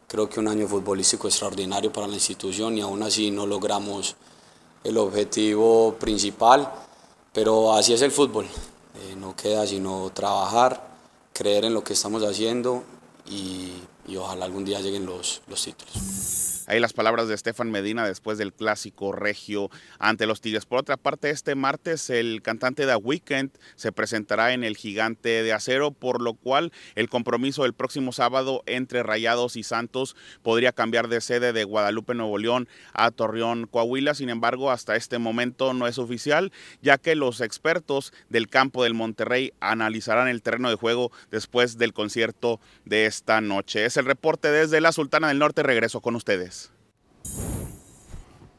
creo 0.08 0.30
que 0.30 0.40
un 0.40 0.48
año 0.48 0.68
futbolístico 0.68 1.28
extraordinario 1.28 1.92
para 1.92 2.08
la 2.08 2.14
institución 2.14 2.78
y 2.78 2.82
aún 2.82 3.02
así 3.02 3.32
no 3.32 3.48
logramos 3.48 4.16
el 4.84 4.98
objetivo 4.98 5.96
principal, 6.00 6.72
pero 7.32 7.74
así 7.74 7.94
es 7.94 8.02
el 8.02 8.12
fútbol. 8.12 8.46
Eh, 8.46 9.16
no 9.16 9.36
queda 9.36 9.66
sino 9.66 10.12
trabajar, 10.14 10.88
creer 11.34 11.66
en 11.66 11.74
lo 11.74 11.84
que 11.84 11.94
estamos 11.94 12.24
haciendo 12.24 12.84
y, 13.26 13.72
y 14.08 14.16
ojalá 14.18 14.46
algún 14.46 14.66
día 14.66 14.82
lleguen 14.82 15.06
los, 15.06 15.42
los 15.48 15.64
títulos. 15.64 16.53
Ahí 16.66 16.80
las 16.80 16.94
palabras 16.94 17.28
de 17.28 17.36
Estefan 17.36 17.72
Medina 17.72 18.08
después 18.08 18.38
del 18.38 18.54
clásico 18.54 19.12
regio 19.12 19.70
ante 20.00 20.26
los 20.26 20.40
Tigres. 20.40 20.66
Por 20.66 20.80
otra 20.80 20.96
parte, 20.96 21.30
este 21.30 21.56
martes 21.56 22.10
el 22.10 22.42
cantante 22.42 22.86
The 22.86 22.96
Weeknd 22.96 23.52
se 23.76 23.92
presentará 23.92 24.54
en 24.54 24.64
el 24.64 24.78
Gigante 24.78 25.44
de 25.44 25.52
Acero, 25.52 25.92
por 25.92 26.22
lo 26.22 26.36
cual 26.36 26.72
el 26.96 27.10
compromiso 27.10 27.64
del 27.64 27.74
próximo 27.74 28.14
sábado 28.14 28.64
entre 28.66 29.04
Rayados 29.04 29.58
y 29.58 29.64
Santos 29.64 30.16
podría 30.42 30.72
cambiar 30.72 31.10
de 31.10 31.20
sede 31.20 31.52
de 31.52 31.66
Guadalupe, 31.66 32.14
Nuevo 32.14 32.38
León 32.38 32.70
a 32.94 33.12
Torreón, 33.12 33.68
Coahuila. 33.68 34.14
Sin 34.14 34.30
embargo, 34.30 34.72
hasta 34.72 34.96
este 34.96 35.18
momento 35.18 35.74
no 35.74 35.86
es 35.86 35.98
oficial, 35.98 36.54
ya 36.82 36.98
que 36.98 37.16
los 37.16 37.42
expertos 37.42 38.14
del 38.30 38.48
campo 38.48 38.84
del 38.84 38.94
Monterrey 38.94 39.54
analizarán 39.60 40.30
el 40.30 40.42
terreno 40.42 40.70
de 40.70 40.76
juego 40.76 41.12
después 41.30 41.78
del 41.78 41.92
concierto 41.92 42.62
de 42.86 43.06
esta 43.06 43.42
noche. 43.42 43.84
Es 43.84 43.98
el 43.98 44.06
reporte 44.06 44.50
desde 44.50 44.80
la 44.80 44.94
Sultana 44.94 45.28
del 45.28 45.40
Norte. 45.40 45.62
Regreso 45.62 46.00
con 46.00 46.16
ustedes. 46.16 46.63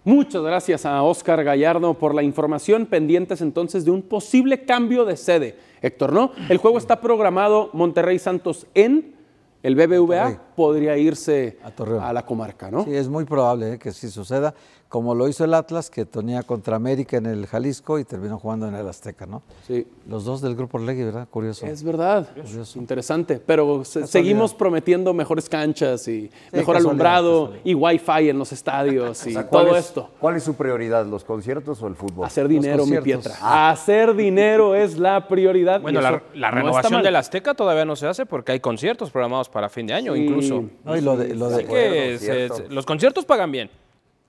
Muchas 0.05 0.43
gracias 0.43 0.85
a 0.85 1.03
Oscar 1.03 1.43
Gallardo 1.43 1.95
por 1.95 2.15
la 2.15 2.23
información, 2.23 2.85
pendientes 2.85 3.41
entonces 3.41 3.87
de 3.87 3.91
un 3.91 4.03
posible 4.03 4.67
cambio 4.67 5.07
de 5.07 5.17
sede. 5.17 5.59
Héctor, 5.81 6.13
¿no? 6.13 6.33
El 6.51 6.59
juego 6.59 6.77
está 6.77 7.01
programado 7.01 7.71
Monterrey 7.73 8.19
Santos 8.19 8.67
en 8.75 9.15
el 9.63 9.77
BBVA, 9.77 10.43
podría 10.55 10.99
irse 10.99 11.59
a, 11.63 12.13
la 12.13 12.27
comarca, 12.27 12.71
¿no? 12.71 12.85
Sí, 12.85 12.95
es 12.95 13.09
muy 13.09 13.25
probable 13.25 13.73
eh, 13.73 13.79
que 13.79 13.93
sí 13.93 14.11
suceda, 14.11 14.55
como 14.95 15.13
lo 15.17 15.27
hizo 15.27 15.45
el 15.45 15.53
Atlas, 15.55 15.91
que 15.91 16.05
tenía 16.07 16.45
contra 16.45 16.77
América 16.77 17.17
en 17.17 17.27
el 17.27 17.49
Jalisco 17.49 17.99
y 17.99 18.05
terminó 18.05 18.39
jugando 18.39 18.69
en 18.69 18.77
el 18.77 18.87
Azteca, 18.87 19.27
¿no? 19.27 19.43
Sí. 19.67 19.89
Los 20.09 20.25
dos 20.25 20.41
del 20.41 20.55
grupo 20.55 20.79
Legui, 20.79 21.03
¿verdad? 21.03 21.27
Curioso. 21.29 21.67
Es 21.67 21.83
verdad, 21.83 22.29
Curioso. 22.33 22.79
interesante, 22.79 23.43
pero 23.45 23.85
se, 23.85 24.07
seguimos 24.07 24.55
prometiendo 24.55 25.13
mejores 25.13 25.49
canchas 25.49 26.07
y 26.07 26.29
Sí, 26.29 26.31
mejor 26.53 26.77
alumbrado 26.77 27.47
casualidad. 27.47 27.65
y 27.65 27.75
wifi 27.75 28.29
en 28.29 28.39
los 28.39 28.53
estadios 28.53 29.27
y 29.27 29.31
O 29.31 29.33
sea, 29.33 29.47
¿cuál 29.49 29.67
todo 29.67 29.77
es- 29.77 29.85
esto. 29.87 30.11
¿Cuál 30.21 30.37
es 30.37 30.45
su 30.45 30.55
prioridad, 30.55 31.05
los 31.07 31.25
conciertos 31.25 31.83
o 31.83 31.89
el 31.89 31.97
fútbol? 31.97 32.25
Hacer 32.27 32.47
dinero, 32.47 32.87
mi. 32.87 32.97
Pietra. 33.01 33.35
Ah. 33.41 33.71
Hacer 33.71 34.15
dinero 34.15 34.77
es 34.77 34.97
la 34.97 35.27
prioridad. 35.27 35.81
Bueno, 35.81 36.01
la, 36.01 36.13
no 36.13 36.51
renovación 36.53 36.93
mal. 36.93 37.03
del 37.03 37.17
Azteca 37.17 37.55
todavía 37.55 37.85
no 37.85 37.97
se 37.97 38.07
hace 38.07 38.27
porque 38.27 38.53
hay 38.53 38.61
conciertos 38.61 39.11
programados 39.11 39.49
para 39.49 39.69
fin 39.69 39.89
de 39.89 39.95
año, 39.95 40.15
Sí. 40.15 40.21
incluso. 40.21 40.65
No, 40.85 40.97
y 40.97 41.01
lo 41.01 41.17
de- 41.17 41.35
lo 41.35 41.49
de- 41.49 41.55
Así 41.57 41.65
que 41.67 42.17
se- 42.21 42.49
se- 42.49 42.69
los 42.69 42.87
conciertos 42.87 43.25
pagan 43.25 43.51
bien. 43.51 43.69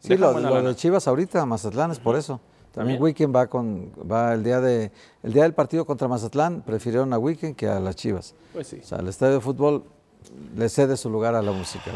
Sí, 0.05 0.17
lo, 0.17 0.39
lo 0.39 0.63
de 0.63 0.75
Chivas 0.75 1.07
ahorita, 1.07 1.45
Mazatlán, 1.45 1.91
es 1.91 1.99
por 1.99 2.15
eso. 2.15 2.39
También 2.73 2.97
También. 2.97 3.03
Weekend 3.03 3.35
va 3.35 3.47
con 3.47 3.91
va 4.11 4.33
el 4.33 4.43
día 4.43 4.59
de 4.59 4.91
el 5.23 5.31
día 5.31 5.43
del 5.43 5.53
partido 5.53 5.85
contra 5.85 6.07
Mazatlán, 6.09 6.61
prefirieron 6.61 7.13
a 7.13 7.17
Weekend 7.17 7.55
que 7.55 7.67
a 7.67 7.79
las 7.79 7.95
Chivas. 7.95 8.35
Pues 8.53 8.67
sí. 8.67 8.79
O 8.83 8.85
sea, 8.85 8.99
el 8.99 9.07
estadio 9.07 9.35
de 9.35 9.39
fútbol 9.39 9.83
le 10.55 10.69
cede 10.69 10.97
su 10.97 11.09
lugar 11.09 11.35
a 11.35 11.41
la 11.41 11.51
música. 11.51 11.91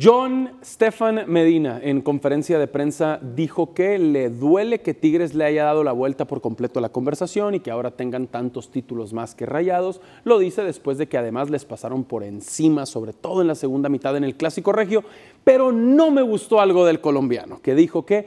John 0.00 0.50
Stefan 0.62 1.24
Medina 1.28 1.80
en 1.82 2.02
conferencia 2.02 2.58
de 2.58 2.66
prensa 2.66 3.18
dijo 3.22 3.72
que 3.72 3.98
le 3.98 4.28
duele 4.28 4.82
que 4.82 4.92
Tigres 4.92 5.34
le 5.34 5.44
haya 5.44 5.64
dado 5.64 5.82
la 5.82 5.92
vuelta 5.92 6.26
por 6.26 6.42
completo 6.42 6.78
a 6.78 6.82
la 6.82 6.90
conversación 6.90 7.54
y 7.54 7.60
que 7.60 7.70
ahora 7.70 7.90
tengan 7.90 8.26
tantos 8.26 8.70
títulos 8.70 9.14
más 9.14 9.34
que 9.34 9.46
rayados. 9.46 10.02
Lo 10.24 10.38
dice 10.38 10.62
después 10.62 10.98
de 10.98 11.08
que 11.08 11.16
además 11.16 11.48
les 11.48 11.64
pasaron 11.64 12.04
por 12.04 12.22
encima, 12.22 12.84
sobre 12.84 13.14
todo 13.14 13.40
en 13.40 13.48
la 13.48 13.54
segunda 13.54 13.88
mitad 13.88 14.16
en 14.16 14.24
el 14.24 14.36
Clásico 14.36 14.72
Regio. 14.72 15.04
Pero 15.42 15.72
no 15.72 16.10
me 16.10 16.20
gustó 16.20 16.60
algo 16.60 16.84
del 16.84 17.00
colombiano, 17.00 17.60
que 17.62 17.74
dijo 17.74 18.04
que 18.04 18.26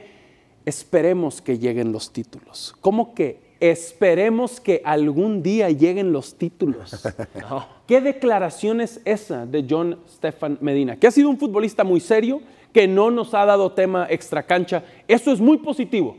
esperemos 0.64 1.40
que 1.40 1.58
lleguen 1.58 1.92
los 1.92 2.12
títulos. 2.12 2.74
¿Cómo 2.80 3.14
que 3.14 3.51
esperemos 3.62 4.60
que 4.60 4.82
algún 4.84 5.42
día 5.42 5.70
lleguen 5.70 6.12
los 6.12 6.36
títulos? 6.36 7.06
¿Qué 7.86 8.00
declaración 8.00 8.80
es 8.80 9.00
esa 9.04 9.46
de 9.46 9.64
John 9.68 10.00
Stefan 10.08 10.58
Medina? 10.60 10.96
Que 10.96 11.06
ha 11.06 11.10
sido 11.12 11.30
un 11.30 11.38
futbolista 11.38 11.84
muy 11.84 12.00
serio, 12.00 12.40
que 12.72 12.88
no 12.88 13.10
nos 13.10 13.34
ha 13.34 13.44
dado 13.44 13.72
tema 13.72 14.06
extra 14.10 14.42
cancha. 14.42 14.82
Eso 15.06 15.30
es 15.32 15.40
muy 15.40 15.58
positivo. 15.58 16.16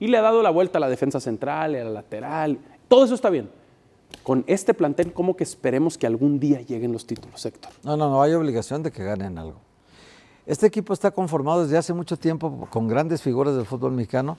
Y 0.00 0.08
le 0.08 0.18
ha 0.18 0.22
dado 0.22 0.42
la 0.42 0.50
vuelta 0.50 0.78
a 0.78 0.80
la 0.80 0.88
defensa 0.88 1.20
central, 1.20 1.76
a 1.76 1.84
la 1.84 1.90
lateral. 1.90 2.58
Todo 2.88 3.04
eso 3.04 3.14
está 3.14 3.30
bien. 3.30 3.48
Con 4.24 4.42
este 4.46 4.74
plantel, 4.74 5.12
¿cómo 5.12 5.36
que 5.36 5.44
esperemos 5.44 5.96
que 5.96 6.06
algún 6.06 6.40
día 6.40 6.60
lleguen 6.60 6.92
los 6.92 7.06
títulos, 7.06 7.46
Héctor? 7.46 7.72
No, 7.84 7.96
no, 7.96 8.10
no 8.10 8.22
hay 8.22 8.32
obligación 8.32 8.82
de 8.82 8.90
que 8.90 9.04
ganen 9.04 9.38
algo. 9.38 9.60
Este 10.44 10.66
equipo 10.66 10.92
está 10.92 11.12
conformado 11.12 11.62
desde 11.62 11.78
hace 11.78 11.92
mucho 11.92 12.16
tiempo 12.16 12.66
con 12.68 12.88
grandes 12.88 13.22
figuras 13.22 13.54
del 13.54 13.64
fútbol 13.64 13.92
mexicano, 13.92 14.38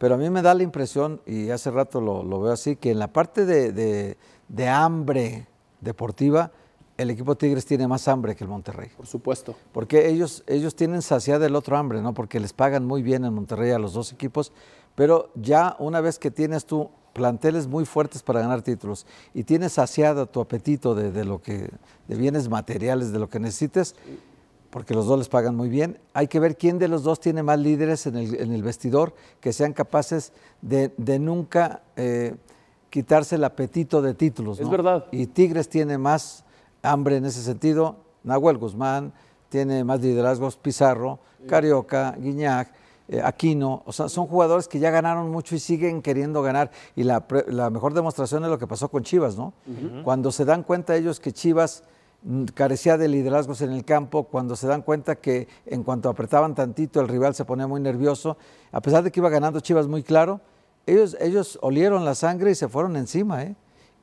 pero 0.00 0.14
a 0.14 0.18
mí 0.18 0.30
me 0.30 0.40
da 0.40 0.54
la 0.54 0.62
impresión, 0.62 1.20
y 1.26 1.50
hace 1.50 1.70
rato 1.70 2.00
lo, 2.00 2.22
lo 2.24 2.40
veo 2.40 2.52
así, 2.54 2.74
que 2.74 2.90
en 2.90 2.98
la 2.98 3.12
parte 3.12 3.44
de, 3.44 3.70
de- 3.72 4.16
de 4.48 4.68
hambre 4.68 5.46
deportiva, 5.80 6.50
el 6.96 7.10
equipo 7.10 7.36
Tigres 7.36 7.64
tiene 7.66 7.86
más 7.86 8.08
hambre 8.08 8.34
que 8.34 8.44
el 8.44 8.50
Monterrey. 8.50 8.90
Por 8.96 9.06
supuesto. 9.06 9.54
Porque 9.72 10.08
ellos, 10.08 10.42
ellos 10.46 10.74
tienen 10.74 11.02
saciada 11.02 11.46
el 11.46 11.54
otro 11.54 11.76
hambre, 11.76 12.00
¿no? 12.02 12.14
Porque 12.14 12.40
les 12.40 12.52
pagan 12.52 12.84
muy 12.86 13.02
bien 13.02 13.24
en 13.24 13.32
Monterrey 13.34 13.70
a 13.72 13.78
los 13.78 13.92
dos 13.92 14.12
equipos, 14.12 14.52
pero 14.94 15.30
ya 15.34 15.76
una 15.78 16.00
vez 16.00 16.18
que 16.18 16.30
tienes 16.30 16.64
tú 16.66 16.90
planteles 17.12 17.66
muy 17.66 17.84
fuertes 17.84 18.22
para 18.22 18.40
ganar 18.40 18.62
títulos 18.62 19.04
y 19.34 19.44
tienes 19.44 19.72
saciado 19.72 20.26
tu 20.26 20.40
apetito 20.40 20.94
de, 20.94 21.10
de 21.10 21.24
lo 21.24 21.40
que, 21.42 21.70
de 22.08 22.16
bienes 22.16 22.48
materiales, 22.48 23.12
de 23.12 23.18
lo 23.18 23.28
que 23.28 23.38
necesites, 23.40 23.94
porque 24.70 24.94
los 24.94 25.06
dos 25.06 25.18
les 25.18 25.28
pagan 25.28 25.56
muy 25.56 25.68
bien. 25.68 25.98
Hay 26.14 26.28
que 26.28 26.38
ver 26.40 26.56
quién 26.56 26.78
de 26.78 26.88
los 26.88 27.02
dos 27.02 27.20
tiene 27.20 27.42
más 27.42 27.58
líderes 27.58 28.06
en 28.06 28.16
el, 28.16 28.34
en 28.40 28.52
el 28.52 28.62
vestidor 28.62 29.14
que 29.40 29.52
sean 29.52 29.72
capaces 29.72 30.32
de, 30.62 30.94
de 30.96 31.18
nunca 31.18 31.82
eh, 31.96 32.36
quitarse 32.88 33.34
el 33.36 33.44
apetito 33.44 34.00
de 34.00 34.14
títulos. 34.14 34.60
Es 34.60 34.70
verdad. 34.70 35.06
Y 35.10 35.26
Tigres 35.26 35.68
tiene 35.68 35.98
más 35.98 36.44
hambre 36.82 37.16
en 37.16 37.24
ese 37.24 37.42
sentido. 37.42 37.96
Nahuel 38.22 38.58
Guzmán 38.58 39.12
tiene 39.48 39.82
más 39.82 40.00
liderazgos, 40.00 40.56
Pizarro, 40.56 41.18
Carioca, 41.48 42.14
Guiñac. 42.18 42.72
eh, 43.08 43.20
Aquino, 43.24 43.82
o 43.86 43.92
sea, 43.92 44.08
son 44.08 44.28
jugadores 44.28 44.68
que 44.68 44.78
ya 44.78 44.90
ganaron 44.90 45.30
mucho 45.30 45.56
y 45.56 45.58
siguen 45.58 46.00
queriendo 46.00 46.42
ganar. 46.42 46.70
Y 46.94 47.02
la, 47.02 47.26
la 47.48 47.68
mejor 47.70 47.92
demostración 47.92 48.44
es 48.44 48.50
lo 48.50 48.58
que 48.58 48.68
pasó 48.68 48.88
con 48.88 49.02
Chivas, 49.02 49.36
¿no? 49.36 49.52
Cuando 50.04 50.30
se 50.30 50.44
dan 50.44 50.62
cuenta 50.62 50.94
ellos 50.94 51.18
que 51.18 51.32
Chivas 51.32 51.82
carecía 52.54 52.98
de 52.98 53.08
liderazgos 53.08 53.62
en 53.62 53.72
el 53.72 53.84
campo, 53.84 54.24
cuando 54.24 54.56
se 54.56 54.66
dan 54.66 54.82
cuenta 54.82 55.16
que 55.16 55.48
en 55.66 55.82
cuanto 55.82 56.08
apretaban 56.08 56.54
tantito 56.54 57.00
el 57.00 57.08
rival 57.08 57.34
se 57.34 57.44
ponía 57.44 57.66
muy 57.66 57.80
nervioso, 57.80 58.36
a 58.72 58.80
pesar 58.80 59.02
de 59.02 59.10
que 59.10 59.20
iba 59.20 59.30
ganando 59.30 59.60
Chivas 59.60 59.86
muy 59.86 60.02
claro, 60.02 60.40
ellos, 60.86 61.16
ellos 61.20 61.58
olieron 61.62 62.04
la 62.04 62.14
sangre 62.14 62.50
y 62.50 62.54
se 62.54 62.68
fueron 62.68 62.96
encima, 62.96 63.42
¿eh? 63.42 63.56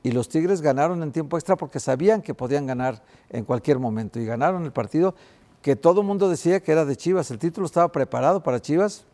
Y 0.04 0.12
los 0.12 0.30
Tigres 0.30 0.62
ganaron 0.62 1.04
en 1.04 1.12
tiempo 1.12 1.38
extra 1.38 1.56
porque 1.58 1.80
sabían 1.80 2.22
que 2.22 2.34
podían 2.34 2.66
ganar 2.66 3.04
en 3.30 3.44
cualquier 3.44 3.80
momento 3.80 4.20
y 4.20 4.26
ganaron 4.26 4.64
el 4.64 4.72
partido 4.72 5.16
que 5.62 5.76
todo 5.76 6.02
el 6.02 6.08
mundo 6.08 6.30
decía 6.30 6.62
que 6.62 6.72
era 6.72 6.86
de 6.86 6.96
Chivas. 6.96 7.30
El 7.32 7.40
título 7.40 7.66
estaba 7.66 7.92
preparado 7.92 8.42
para 8.42 8.62
Chivas, 8.62 9.06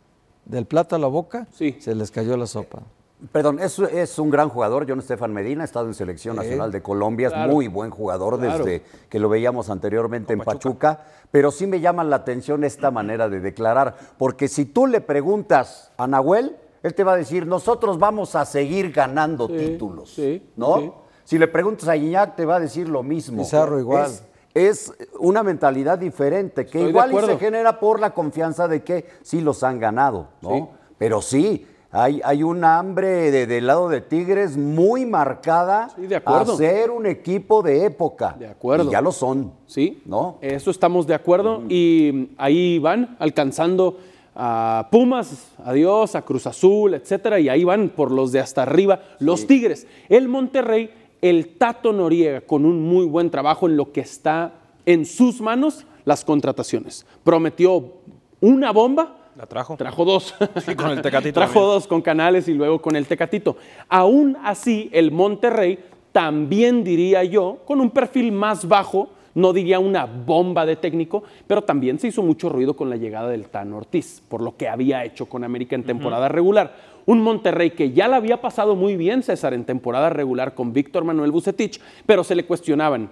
del 0.45 0.65
plato 0.65 0.95
a 0.95 0.99
la 0.99 1.07
boca, 1.07 1.47
se 1.79 1.95
les 1.95 2.11
cayó 2.11 2.35
la 2.37 2.47
sopa. 2.47 2.83
Perdón, 3.31 3.59
es, 3.59 3.79
es 3.79 4.19
un 4.19 4.29
gran 4.29 4.49
jugador, 4.49 4.85
John 4.87 4.99
Estefan 4.99 5.31
Medina, 5.33 5.61
ha 5.61 5.65
estado 5.65 5.87
en 5.87 5.93
Selección. 5.93 6.35
Nacional 6.35 6.71
de 6.71 6.81
Colombia, 6.81 7.27
es 7.27 7.33
Claro. 7.33 7.51
muy 7.53 7.67
buen 7.67 7.89
jugador 7.89 8.37
Claro. 8.39 8.65
desde 8.65 8.83
que 9.09 9.19
lo 9.19 9.29
veíamos 9.29 9.69
anteriormente 9.69 10.33
en 10.33 10.39
Pachuca. 10.39 11.05
pero 11.31 11.49
sí 11.49 11.65
me 11.65 11.79
llama 11.79 12.03
la 12.03 12.17
atención 12.17 12.63
esta 12.63 12.91
manera 12.91 13.27
de 13.29 13.39
declarar, 13.39 13.95
porque 14.17 14.47
si 14.47 14.65
tú 14.65 14.85
le 14.87 15.01
preguntas 15.01 15.91
a 15.97 16.05
Nahuel, 16.05 16.57
él 16.83 16.93
te 16.93 17.03
va 17.03 17.13
a 17.13 17.17
decir, 17.17 17.47
nosotros 17.47 17.97
vamos 17.97 18.35
a 18.35 18.45
seguir 18.45 18.91
ganando 18.91 19.47
títulos, 19.47 20.15
¿no? 20.55 20.77
sí. 20.79 20.91
Si 21.23 21.37
le 21.39 21.47
preguntas 21.47 21.87
a 21.87 21.95
Iñak, 21.95 22.35
te 22.35 22.45
va 22.45 22.57
a 22.57 22.59
decir 22.59 22.89
lo 22.89 23.01
mismo. 23.01 23.43
Pizarro 23.43 23.79
igual. 23.79 24.11
Es, 24.11 24.23
es 24.53 24.93
una 25.17 25.41
mentalidad 25.41 25.97
diferente, 25.97 26.65
que 26.65 26.79
Estoy 26.79 26.89
igual 26.89 27.13
y 27.13 27.25
se 27.25 27.37
genera 27.37 27.79
por 27.79 28.01
la 28.01 28.13
confianza 28.13 28.67
de 28.67 28.83
que 28.83 29.07
sí 29.23 29.39
los 29.39 29.63
han 29.63 29.79
ganado, 29.79 30.27
¿no? 30.41 30.71
Pero 30.97 31.21
sí, 31.21 31.65
hay, 31.93 32.19
hay 32.25 32.43
un 32.43 32.65
hambre 32.65 33.31
de- 33.31 33.47
del 33.47 33.67
lado 33.67 33.87
de 33.87 34.01
Tigres 34.01 34.57
muy 34.57 35.05
marcada 35.05 35.89
de 35.95 36.15
acuerdo. 36.15 36.53
a 36.53 36.57
ser 36.57 36.91
un 36.91 37.05
equipo 37.05 37.61
de 37.61 37.85
época. 37.85 38.35
De 38.37 38.47
acuerdo. 38.47 38.89
Y 38.89 38.91
ya 38.91 38.99
lo 39.01 39.11
son. 39.11 39.53
Sí. 39.67 40.01
¿No? 40.05 40.37
Eso 40.41 40.71
estamos 40.71 41.07
de 41.07 41.13
acuerdo 41.13 41.61
y 41.69 42.29
ahí 42.37 42.79
van 42.79 43.15
alcanzando 43.19 43.97
a 44.35 44.87
Pumas, 44.91 45.51
adiós, 45.63 46.15
a 46.15 46.23
Cruz 46.23 46.47
Azul, 46.47 46.95
etcétera, 46.95 47.39
y 47.39 47.49
ahí 47.49 47.63
van 47.63 47.89
por 47.89 48.09
los 48.11 48.31
de 48.31 48.39
hasta 48.39 48.63
arriba, 48.63 48.99
los 49.19 49.45
Tigres. 49.45 49.85
El 50.09 50.27
Monterrey, 50.27 50.89
el 51.21 51.55
Tato 51.57 51.93
Noriega, 51.93 52.41
con 52.41 52.65
un 52.65 52.81
muy 52.81 53.05
buen 53.05 53.29
trabajo 53.29 53.67
en 53.67 53.77
lo 53.77 53.91
que 53.91 54.01
está 54.01 54.53
en 54.87 55.05
sus 55.05 55.39
manos, 55.39 55.85
las 56.03 56.25
contrataciones. 56.25 57.05
Prometió 57.23 57.93
una 58.41 58.71
bomba, 58.71 59.17
La 59.35 59.45
trajo. 59.45 59.75
Trajo 59.77 60.05
dos. 60.05 60.35
Sí, 60.65 60.75
con 60.75 60.91
el 60.91 61.01
Tecatito 61.01 61.33
Trajo 61.39 61.53
también. 61.53 61.71
dos 61.73 61.87
con 61.87 62.01
Canales 62.01 62.47
y 62.47 62.53
luego 62.53 62.81
con 62.81 62.95
el 62.95 63.07
Tecatito. 63.07 63.57
Aún 63.89 64.37
así, 64.43 64.89
el 64.93 65.11
Monterrey 65.11 65.79
también 66.11 66.83
diría 66.83 67.23
yo, 67.23 67.59
con 67.65 67.81
un 67.81 67.89
perfil 67.89 68.31
más 68.31 68.67
bajo, 68.67 69.09
no 69.35 69.51
diría 69.51 69.79
una 69.79 70.05
bomba 70.05 70.63
de 70.65 70.75
técnico, 70.75 71.23
pero 71.47 71.63
también 71.63 71.97
se 71.97 72.07
hizo 72.09 72.21
mucho 72.21 72.49
ruido 72.49 72.75
con 72.75 72.89
la 72.91 72.97
llegada 72.97 73.29
del 73.29 73.47
Tan 73.49 73.73
Ortiz, 73.73 74.21
por 74.29 74.41
lo 74.41 74.55
que 74.55 74.67
había 74.69 75.03
hecho 75.05 75.25
con 75.25 75.43
América 75.43 75.75
en 75.75 75.83
temporada 75.83 76.29
regular. 76.29 76.75
Un 77.07 77.19
Monterrey 77.21 77.71
que 77.71 77.91
ya 77.91 78.07
la 78.07 78.17
había 78.17 78.39
pasado 78.41 78.75
muy 78.75 78.95
bien, 78.95 79.23
César, 79.23 79.55
en 79.55 79.65
temporada 79.65 80.11
regular 80.11 80.53
con 80.53 80.71
Víctor 80.71 81.03
Manuel 81.03 81.31
Bucetich, 81.31 81.81
pero 82.05 82.23
se 82.23 82.35
le 82.35 82.45
cuestionaban 82.45 83.09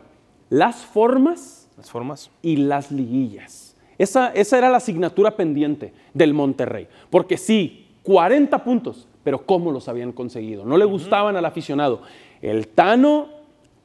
las 0.50 0.86
formas 0.86 1.68
Las 1.76 1.90
formas. 1.90 2.30
y 2.44 2.58
las 2.58 2.92
liguillas. 2.92 3.61
Esa, 4.02 4.30
esa 4.30 4.58
era 4.58 4.68
la 4.68 4.78
asignatura 4.78 5.36
pendiente 5.36 5.94
del 6.12 6.34
Monterrey. 6.34 6.88
Porque 7.12 7.38
sí, 7.38 7.86
40 8.02 8.64
puntos, 8.64 9.08
pero 9.24 9.46
¿cómo 9.46 9.72
los 9.72 9.88
habían 9.88 10.12
conseguido? 10.12 10.66
No 10.66 10.76
le 10.76 10.86
gustaban 10.86 11.36
al 11.36 11.46
aficionado. 11.46 12.02
El 12.42 12.68
Tano 12.70 13.30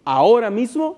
ahora 0.06 0.48
mismo 0.48 0.96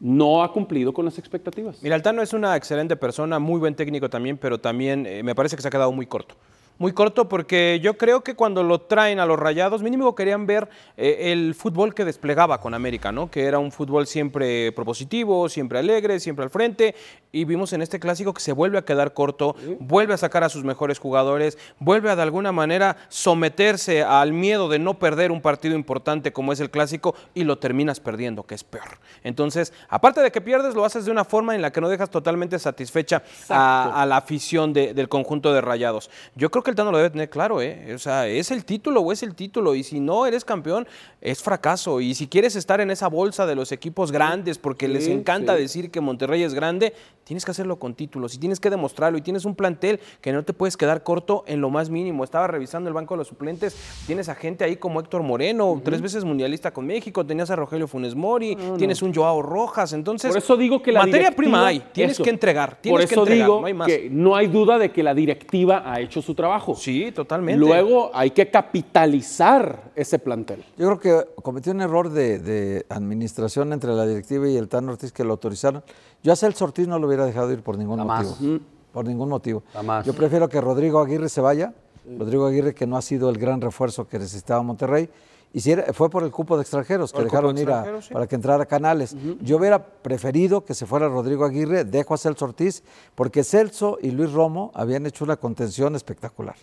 no 0.00 0.42
ha 0.42 0.50
cumplido 0.52 0.94
con 0.94 1.04
las 1.04 1.18
expectativas. 1.18 1.82
Mira, 1.82 1.96
Altano 1.96 2.22
es 2.22 2.32
una 2.32 2.56
excelente 2.56 2.96
persona, 2.96 3.38
muy 3.38 3.60
buen 3.60 3.74
técnico 3.74 4.08
también, 4.08 4.38
pero 4.38 4.58
también 4.58 5.04
eh, 5.04 5.22
me 5.22 5.34
parece 5.34 5.54
que 5.54 5.60
se 5.60 5.68
ha 5.68 5.70
quedado 5.70 5.92
muy 5.92 6.06
corto. 6.06 6.34
Muy 6.76 6.92
corto 6.92 7.28
porque 7.28 7.78
yo 7.82 7.96
creo 7.96 8.22
que 8.24 8.34
cuando 8.34 8.64
lo 8.64 8.80
traen 8.80 9.20
a 9.20 9.26
los 9.26 9.38
rayados, 9.38 9.80
mínimo 9.82 10.14
querían 10.16 10.44
ver 10.44 10.68
eh, 10.96 11.32
el 11.32 11.54
fútbol 11.54 11.94
que 11.94 12.04
desplegaba 12.04 12.60
con 12.60 12.74
América, 12.74 13.12
¿no? 13.12 13.30
Que 13.30 13.44
era 13.44 13.60
un 13.60 13.70
fútbol 13.70 14.08
siempre 14.08 14.72
propositivo, 14.72 15.48
siempre 15.48 15.78
alegre, 15.78 16.18
siempre 16.18 16.44
al 16.44 16.50
frente. 16.50 16.96
Y 17.30 17.44
vimos 17.44 17.72
en 17.72 17.82
este 17.82 18.00
clásico 18.00 18.34
que 18.34 18.40
se 18.40 18.52
vuelve 18.52 18.78
a 18.78 18.84
quedar 18.84 19.12
corto, 19.14 19.54
vuelve 19.78 20.14
a 20.14 20.16
sacar 20.16 20.42
a 20.42 20.48
sus 20.48 20.64
mejores 20.64 20.98
jugadores, 20.98 21.58
vuelve 21.78 22.10
a 22.10 22.16
de 22.16 22.22
alguna 22.22 22.50
manera 22.50 22.96
someterse 23.08 24.02
al 24.02 24.32
miedo 24.32 24.68
de 24.68 24.78
no 24.80 24.98
perder 24.98 25.30
un 25.30 25.40
partido 25.40 25.76
importante 25.76 26.32
como 26.32 26.52
es 26.52 26.58
el 26.60 26.70
clásico 26.70 27.14
y 27.34 27.44
lo 27.44 27.58
terminas 27.58 28.00
perdiendo, 28.00 28.42
que 28.44 28.54
es 28.56 28.64
peor. 28.64 28.98
Entonces, 29.22 29.72
aparte 29.88 30.20
de 30.22 30.32
que 30.32 30.40
pierdes, 30.40 30.74
lo 30.74 30.84
haces 30.84 31.04
de 31.04 31.10
una 31.12 31.24
forma 31.24 31.54
en 31.54 31.62
la 31.62 31.70
que 31.72 31.80
no 31.80 31.88
dejas 31.88 32.10
totalmente 32.10 32.58
satisfecha 32.58 33.22
a, 33.48 34.02
a 34.02 34.06
la 34.06 34.16
afición 34.16 34.72
de- 34.72 34.92
del 34.92 35.08
conjunto 35.08 35.52
de 35.52 35.60
rayados. 35.60 36.10
Yo 36.34 36.50
creo 36.50 36.63
que 36.64 36.70
el 36.70 36.76
Tano 36.76 36.90
lo 36.90 36.96
debe 36.96 37.10
tener 37.10 37.30
claro, 37.30 37.62
¿eh? 37.62 37.94
O 37.94 37.98
sea, 37.98 38.26
es 38.26 38.50
el 38.50 38.64
título 38.64 39.00
o 39.00 39.12
es 39.12 39.22
el 39.22 39.34
título. 39.34 39.74
Y 39.74 39.84
si 39.84 40.00
no 40.00 40.26
eres 40.26 40.44
campeón, 40.44 40.86
es 41.20 41.42
fracaso. 41.42 42.00
Y 42.00 42.14
si 42.14 42.26
quieres 42.26 42.56
estar 42.56 42.80
en 42.80 42.90
esa 42.90 43.08
bolsa 43.08 43.46
de 43.46 43.54
los 43.54 43.70
equipos 43.70 44.10
grandes, 44.10 44.58
porque 44.58 44.88
les 44.88 45.06
encanta 45.06 45.54
sí. 45.54 45.62
decir 45.62 45.90
que 45.90 46.00
Monterrey 46.00 46.42
es 46.42 46.54
grande, 46.54 46.94
tienes 47.24 47.44
que 47.44 47.50
hacerlo 47.50 47.78
con 47.78 47.94
títulos 47.94 48.34
y 48.34 48.38
tienes 48.38 48.60
que 48.60 48.70
demostrarlo. 48.70 49.18
Y 49.18 49.22
tienes 49.22 49.44
un 49.44 49.54
plantel 49.54 50.00
que 50.20 50.32
no 50.32 50.42
te 50.44 50.52
puedes 50.52 50.76
quedar 50.76 51.02
corto 51.02 51.42
en 51.46 51.60
lo 51.60 51.70
más 51.70 51.90
mínimo. 51.90 52.22
Estaba 52.24 52.46
revisando 52.46 52.88
el 52.88 52.94
banco 52.94 53.14
de 53.14 53.18
los 53.18 53.28
suplentes. 53.28 53.76
Tienes 54.06 54.28
a 54.28 54.34
gente 54.34 54.64
ahí 54.64 54.76
como 54.76 55.00
Héctor 55.00 55.22
Moreno, 55.22 55.80
tres 55.84 56.00
veces 56.00 56.24
mundialista 56.24 56.72
con 56.72 56.86
México. 56.86 57.24
Tenías 57.24 57.50
a 57.50 57.56
Rogelio 57.56 57.88
Funes 57.88 58.14
Mori, 58.14 58.54
No, 58.56 58.68
no. 58.72 58.76
tienes 58.76 59.02
un 59.02 59.14
Joao 59.14 59.42
Rojas. 59.42 59.92
Entonces, 59.92 60.30
Por 60.30 60.38
eso 60.38 60.56
digo 60.56 60.82
que 60.82 60.92
la 60.92 61.04
materia 61.06 61.30
prima 61.30 61.66
hay. 61.66 61.80
Tienes 61.92 62.12
eso. 62.14 62.22
que 62.24 62.30
entregar. 62.30 62.78
Tienes 62.80 63.00
Por 63.00 63.08
que 63.08 63.14
eso 63.14 63.22
entregar. 63.22 63.46
digo 63.46 63.60
no 63.60 63.66
hay 63.66 63.74
más. 63.74 63.86
que 63.88 64.08
no 64.10 64.36
hay 64.36 64.46
duda 64.48 64.78
de 64.78 64.92
que 64.92 65.02
la 65.02 65.14
directiva 65.14 65.82
ha 65.84 66.00
hecho 66.00 66.20
su 66.22 66.34
trabajo. 66.34 66.74
Sí, 66.74 67.10
totalmente. 67.12 67.58
Luego 67.58 68.10
hay 68.14 68.30
que 68.30 68.50
capitalizar 68.50 69.92
ese 69.94 70.18
plantel. 70.18 70.64
Yo 70.76 70.86
creo 70.98 71.00
que 71.00 71.32
cometió 71.42 71.72
un 71.72 71.80
error 71.80 72.10
de, 72.10 72.38
de 72.38 72.86
administración 72.88 73.72
entre 73.72 73.92
la 73.92 74.06
directiva 74.06 74.48
y 74.48 74.56
el 74.56 74.68
Tan 74.68 74.88
Ortiz 74.88 75.12
que 75.12 75.24
lo 75.24 75.32
autorizaron. 75.32 75.82
Yo 76.24 76.32
a 76.32 76.36
Celso 76.36 76.64
Ortiz 76.64 76.88
no 76.88 76.98
lo 76.98 77.06
hubiera 77.06 77.24
dejado 77.26 77.52
ir 77.52 77.62
por 77.62 77.78
ningún 77.78 77.98
Jamás. 77.98 78.26
motivo. 78.40 78.58
Por 78.92 79.04
ningún 79.06 79.28
motivo. 79.28 79.62
Jamás. 79.74 80.04
Yo 80.06 80.14
prefiero 80.14 80.48
que 80.48 80.60
Rodrigo 80.60 80.98
Aguirre 81.00 81.28
se 81.28 81.40
vaya. 81.40 81.72
Rodrigo 82.18 82.46
Aguirre 82.46 82.74
que 82.74 82.86
no 82.86 82.96
ha 82.96 83.02
sido 83.02 83.28
el 83.30 83.38
gran 83.38 83.60
refuerzo 83.60 84.08
que 84.08 84.18
necesitaba 84.18 84.62
Monterrey. 84.62 85.08
Y 85.52 85.60
si 85.60 85.70
era- 85.70 85.92
fue 85.92 86.10
por 86.10 86.24
el 86.24 86.30
cupo 86.32 86.56
de 86.56 86.62
extranjeros 86.62 87.12
que 87.12 87.22
dejaron 87.22 87.54
de 87.54 87.62
ir 87.62 87.70
a, 87.70 88.00
sí. 88.02 88.12
para 88.12 88.26
que 88.26 88.34
entrara 88.34 88.66
Canales. 88.66 89.14
Yo 89.40 89.56
hubiera 89.58 89.84
preferido 89.86 90.64
que 90.64 90.74
se 90.74 90.84
fuera 90.86 91.08
Rodrigo 91.08 91.44
Aguirre, 91.44 91.84
dejo 91.84 92.14
a 92.14 92.18
Celso 92.18 92.46
Ortiz, 92.46 92.82
porque 93.14 93.44
Celso 93.44 93.98
y 94.02 94.10
Luis 94.10 94.32
Romo 94.32 94.72
habían 94.74 95.06
hecho 95.06 95.24
una 95.24 95.36
contención 95.36 95.94
espectacular 95.94 96.56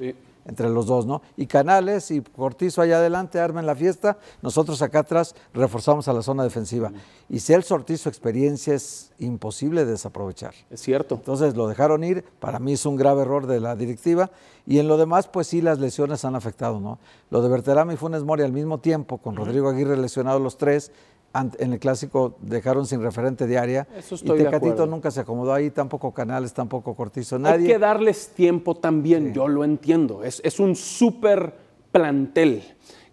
entre 0.45 0.69
los 0.69 0.85
dos, 0.87 1.05
¿no? 1.05 1.21
Y 1.37 1.47
Canales 1.47 2.11
y 2.11 2.21
Cortizo 2.21 2.81
allá 2.81 2.97
adelante 2.97 3.39
armen 3.39 3.65
la 3.65 3.75
fiesta, 3.75 4.17
nosotros 4.41 4.81
acá 4.81 4.99
atrás 4.99 5.35
reforzamos 5.53 6.07
a 6.07 6.13
la 6.13 6.21
zona 6.21 6.43
defensiva. 6.43 6.91
Y 7.29 7.39
Celso 7.39 7.75
Ortiz, 7.75 8.01
su 8.01 8.09
experiencia 8.09 8.73
es 8.73 9.11
imposible 9.19 9.85
de 9.85 9.91
desaprovechar. 9.91 10.53
Es 10.69 10.81
cierto. 10.81 11.15
Entonces 11.15 11.55
lo 11.55 11.67
dejaron 11.67 12.03
ir, 12.03 12.23
para 12.39 12.59
mí 12.59 12.73
es 12.73 12.85
un 12.85 12.95
grave 12.95 13.21
error 13.21 13.47
de 13.47 13.59
la 13.59 13.75
directiva, 13.75 14.31
y 14.65 14.79
en 14.79 14.87
lo 14.87 14.97
demás, 14.97 15.27
pues 15.27 15.47
sí, 15.47 15.61
las 15.61 15.79
lesiones 15.79 16.23
han 16.25 16.35
afectado, 16.35 16.79
¿no? 16.79 16.99
Lo 17.29 17.41
de 17.41 17.49
Berterame 17.49 17.93
y 17.93 17.97
Funes 17.97 18.23
Mori 18.23 18.43
al 18.43 18.53
mismo 18.53 18.79
tiempo, 18.79 19.17
con 19.17 19.35
Rodrigo 19.35 19.69
Aguirre 19.69 19.97
lesionados 19.97 20.41
los 20.41 20.57
tres, 20.57 20.91
en 21.33 21.73
el 21.73 21.79
clásico 21.79 22.35
dejaron 22.41 22.85
sin 22.85 23.01
referente 23.01 23.47
de 23.47 23.57
área, 23.57 23.87
Eso 23.97 24.15
y 24.15 24.17
estoy 24.17 24.37
de 24.39 24.45
Tecatito 24.45 24.73
acuerdo. 24.73 24.87
nunca 24.87 25.11
se 25.11 25.21
acomodó 25.21 25.53
ahí, 25.53 25.69
tampoco 25.69 26.11
Canales, 26.13 26.53
tampoco 26.53 26.93
Cortizo, 26.95 27.37
Hay 27.37 27.41
nadie. 27.41 27.67
que 27.67 27.79
darles 27.79 28.29
tiempo 28.29 28.75
también, 28.75 29.33
yo 29.33 29.47
lo 29.47 29.63
entiendo. 29.63 30.23
Es, 30.23 30.41
es 30.43 30.59
un 30.59 30.75
súper 30.75 31.53
plantel 31.91 32.63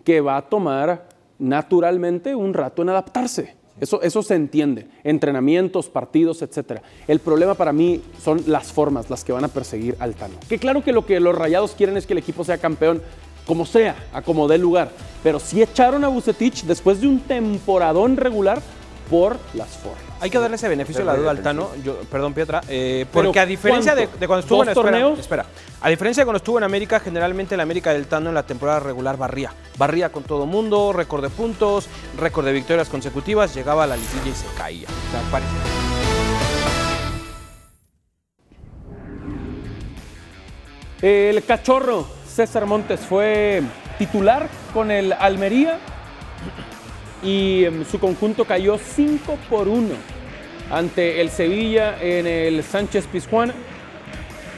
que 0.05 0.21
va 0.21 0.37
a 0.39 0.49
tomar 0.49 1.09
naturalmente 1.39 2.35
un 2.35 2.55
rato 2.55 2.83
en 2.83 2.89
adaptarse. 2.89 3.57
Eso, 3.81 4.03
eso 4.03 4.25
se 4.25 4.35
entiende. 4.35 4.89
Entrenamientos, 5.05 5.89
partidos, 5.89 6.43
etc. 6.43 6.81
El 7.07 7.21
problema 7.21 7.55
para 7.55 7.73
mí 7.73 8.03
son 8.21 8.43
las 8.49 8.73
formas 8.73 9.09
las 9.09 9.23
que 9.23 9.33
van 9.33 9.45
a 9.45 9.49
perseguir 9.49 9.95
al 10.01 10.15
Tano. 10.17 10.35
Que 10.49 10.59
claro 10.59 10.83
que 10.83 10.93
lo 10.93 11.07
que 11.07 11.21
los 11.21 11.37
rayados 11.37 11.73
quieren 11.77 11.97
es 11.97 12.05
que 12.05 12.15
el 12.15 12.19
equipo 12.19 12.43
sea 12.43 12.59
campeón 12.59 13.01
como 13.49 13.67
sea, 13.67 13.97
a 14.13 14.23
como 14.23 14.47
dé 14.47 14.59
lugar. 14.59 14.91
Pero 15.25 15.41
sí 15.41 15.61
echaron 15.61 16.05
a 16.05 16.09
Bucetich 16.09 16.63
después 16.63 17.01
de 17.01 17.09
un 17.09 17.19
temporadón 17.21 18.17
regular 18.17 18.61
por 19.11 19.37
las 19.55 19.69
formas. 19.71 20.03
Hay 20.21 20.31
que 20.31 20.39
darle 20.39 20.57
ese 20.57 20.69
beneficio 20.69 21.01
de 21.01 21.07
la 21.07 21.17
duda 21.17 21.31
al. 21.31 21.43
Tano, 21.43 21.71
yo- 21.83 21.97
perdón 22.11 22.35
Pietra, 22.35 22.61
eh, 22.69 23.07
porque 23.13 23.41
a 23.41 23.47
diferencia 23.47 23.95
de, 23.95 24.07
cuando 24.27 24.41
estuvo 24.41 24.59
¿Dos 24.59 24.67
en 24.67 24.71
espera, 24.73 24.91
torneos? 24.91 25.19
espera, 25.19 25.47
a 25.81 25.89
diferencia 25.89 26.23
de 26.23 26.25
cuando 26.27 26.39
estuvo 26.39 26.59
en 26.59 26.65
América, 26.65 27.01
generalmente 27.01 27.55
el 27.55 27.61
América 27.61 27.93
del 27.95 28.07
Tano 28.07 28.29
en 28.29 28.35
la 28.35 28.43
temporada 28.43 28.81
regular 28.81 29.17
barría, 29.17 29.53
barría 29.79 30.11
con 30.13 30.25
todo 30.25 30.45
mundo, 30.45 30.93
récord 30.93 31.23
de 31.23 31.31
puntos, 31.31 31.89
récord 32.19 32.45
de 32.45 32.53
victorias 32.53 32.89
consecutivas, 32.89 33.55
llegaba 33.55 33.85
a 33.85 33.87
la 33.87 33.97
liguilla 33.97 34.29
y 34.31 34.35
se 34.35 34.47
caía. 34.59 34.89
O 34.89 35.11
sea, 35.13 35.23
parece- 35.31 35.49
El 41.01 41.45
cachorro 41.45 42.07
César 42.39 42.67
Montes 42.67 43.01
fue 43.01 43.63
titular 43.99 44.49
con 44.73 44.93
el 44.93 45.13
Almería 45.13 45.81
y 47.21 47.65
em, 47.65 47.85
su 47.85 47.99
conjunto 47.99 48.45
cayó 48.45 48.79
5 48.79 49.37
por 49.51 49.67
1 49.67 49.89
ante 50.71 51.21
el 51.21 51.31
Sevilla 51.31 52.01
en 52.01 52.29
el 52.29 52.63
Sánchez 52.63 53.09
Pizjuán. 53.09 53.53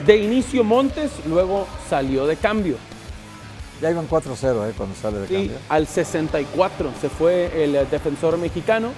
De 0.04 0.18
inicio 0.18 0.62
Montes, 0.62 1.10
luego 1.26 1.66
salió 1.88 2.26
de 2.26 2.36
cambio. 2.36 2.76
Ya 3.80 3.90
iban 3.90 4.06
4-0 4.06 4.68
eh, 4.68 4.74
cuando 4.76 4.94
sale 4.94 5.20
de 5.20 5.28
Sí, 5.28 5.32
cambio. 5.32 5.56
al 5.70 5.86
64 5.86 6.90
se 7.00 7.08
fue 7.08 7.64
el 7.64 7.76
eh, 7.76 7.86
defensor 7.90 8.36
mexicano 8.36 8.90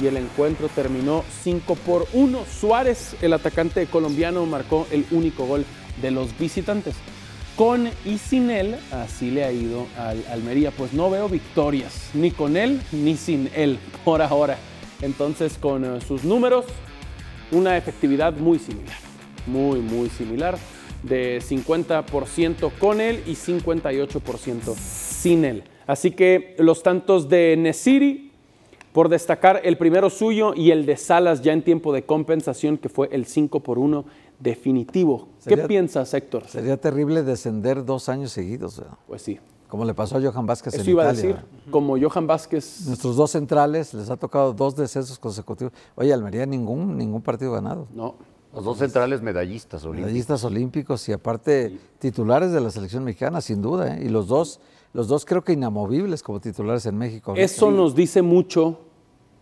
y 0.00 0.06
el 0.06 0.18
encuentro 0.18 0.68
terminó 0.68 1.24
5 1.42 1.74
por 1.84 2.06
1. 2.12 2.44
Suárez, 2.60 3.16
el 3.22 3.32
atacante 3.32 3.88
colombiano, 3.88 4.46
marcó 4.46 4.86
el 4.92 5.04
único 5.10 5.46
gol 5.46 5.64
de 6.00 6.12
los 6.12 6.38
visitantes. 6.38 6.94
Con 7.56 7.88
y 8.04 8.18
sin 8.18 8.50
él, 8.50 8.74
así 8.90 9.30
le 9.30 9.44
ha 9.44 9.52
ido 9.52 9.86
al 9.96 10.24
Almería. 10.32 10.72
Pues 10.72 10.92
no 10.92 11.08
veo 11.08 11.28
victorias, 11.28 12.10
ni 12.12 12.32
con 12.32 12.56
él 12.56 12.80
ni 12.90 13.16
sin 13.16 13.48
él, 13.54 13.78
por 14.04 14.22
ahora. 14.22 14.58
Entonces, 15.02 15.56
con 15.58 15.84
eh, 15.84 16.00
sus 16.00 16.24
números, 16.24 16.64
una 17.52 17.76
efectividad 17.76 18.32
muy 18.32 18.58
similar, 18.58 18.96
muy, 19.46 19.78
muy 19.78 20.08
similar, 20.08 20.58
de 21.04 21.40
50% 21.40 22.72
con 22.78 23.00
él 23.00 23.22
y 23.24 23.32
58% 23.32 24.74
sin 24.74 25.44
él. 25.44 25.62
Así 25.86 26.10
que 26.10 26.56
los 26.58 26.82
tantos 26.82 27.28
de 27.28 27.56
Nesiri, 27.56 28.32
por 28.92 29.08
destacar 29.08 29.60
el 29.64 29.76
primero 29.76 30.08
suyo 30.08 30.54
y 30.54 30.70
el 30.70 30.86
de 30.86 30.96
Salas 30.96 31.42
ya 31.42 31.52
en 31.52 31.62
tiempo 31.62 31.92
de 31.92 32.04
compensación, 32.04 32.78
que 32.78 32.88
fue 32.88 33.08
el 33.12 33.26
5 33.26 33.60
por 33.60 33.78
1 33.78 34.04
definitivo. 34.44 35.28
¿Qué 35.44 35.56
piensas, 35.56 36.12
Héctor? 36.14 36.46
Sería 36.46 36.76
terrible 36.76 37.22
descender 37.22 37.84
dos 37.84 38.08
años 38.08 38.30
seguidos, 38.30 38.78
¿verdad? 38.78 38.98
Pues 39.08 39.22
sí. 39.22 39.40
como 39.68 39.84
le 39.84 39.94
pasó 39.94 40.18
a 40.18 40.20
Johan 40.20 40.46
Vázquez 40.46 40.74
Eso 40.74 40.84
en 40.84 40.90
iba 40.90 41.02
a 41.02 41.06
Italia, 41.06 41.22
decir, 41.22 41.34
¿verdad? 41.36 41.70
como 41.70 41.98
Johan 41.98 42.26
Vázquez. 42.26 42.86
Nuestros 42.86 43.16
dos 43.16 43.30
centrales 43.30 43.92
les 43.94 44.10
ha 44.10 44.16
tocado 44.16 44.52
dos 44.52 44.76
descensos 44.76 45.18
consecutivos. 45.18 45.72
Oye, 45.96 46.12
Almería 46.12 46.46
ningún, 46.46 46.96
ningún 46.96 47.22
partido 47.22 47.52
ganado. 47.52 47.88
No. 47.92 48.14
Los 48.54 48.64
dos 48.64 48.78
centrales 48.78 49.20
medallistas 49.20 49.82
olímpicos. 49.82 50.06
Medallistas 50.06 50.44
olímpicos 50.44 51.08
y 51.08 51.12
aparte 51.12 51.76
titulares 51.98 52.52
de 52.52 52.60
la 52.60 52.70
selección 52.70 53.02
mexicana, 53.02 53.40
sin 53.40 53.60
duda. 53.60 53.96
¿eh? 53.96 54.04
Y 54.04 54.08
los 54.10 54.28
dos, 54.28 54.60
los 54.92 55.08
dos 55.08 55.24
creo 55.24 55.42
que 55.42 55.54
inamovibles 55.54 56.22
como 56.22 56.38
titulares 56.38 56.86
en 56.86 56.96
México. 56.96 57.34
Eso 57.34 57.72
nos 57.72 57.96
dice 57.96 58.22
mucho 58.22 58.78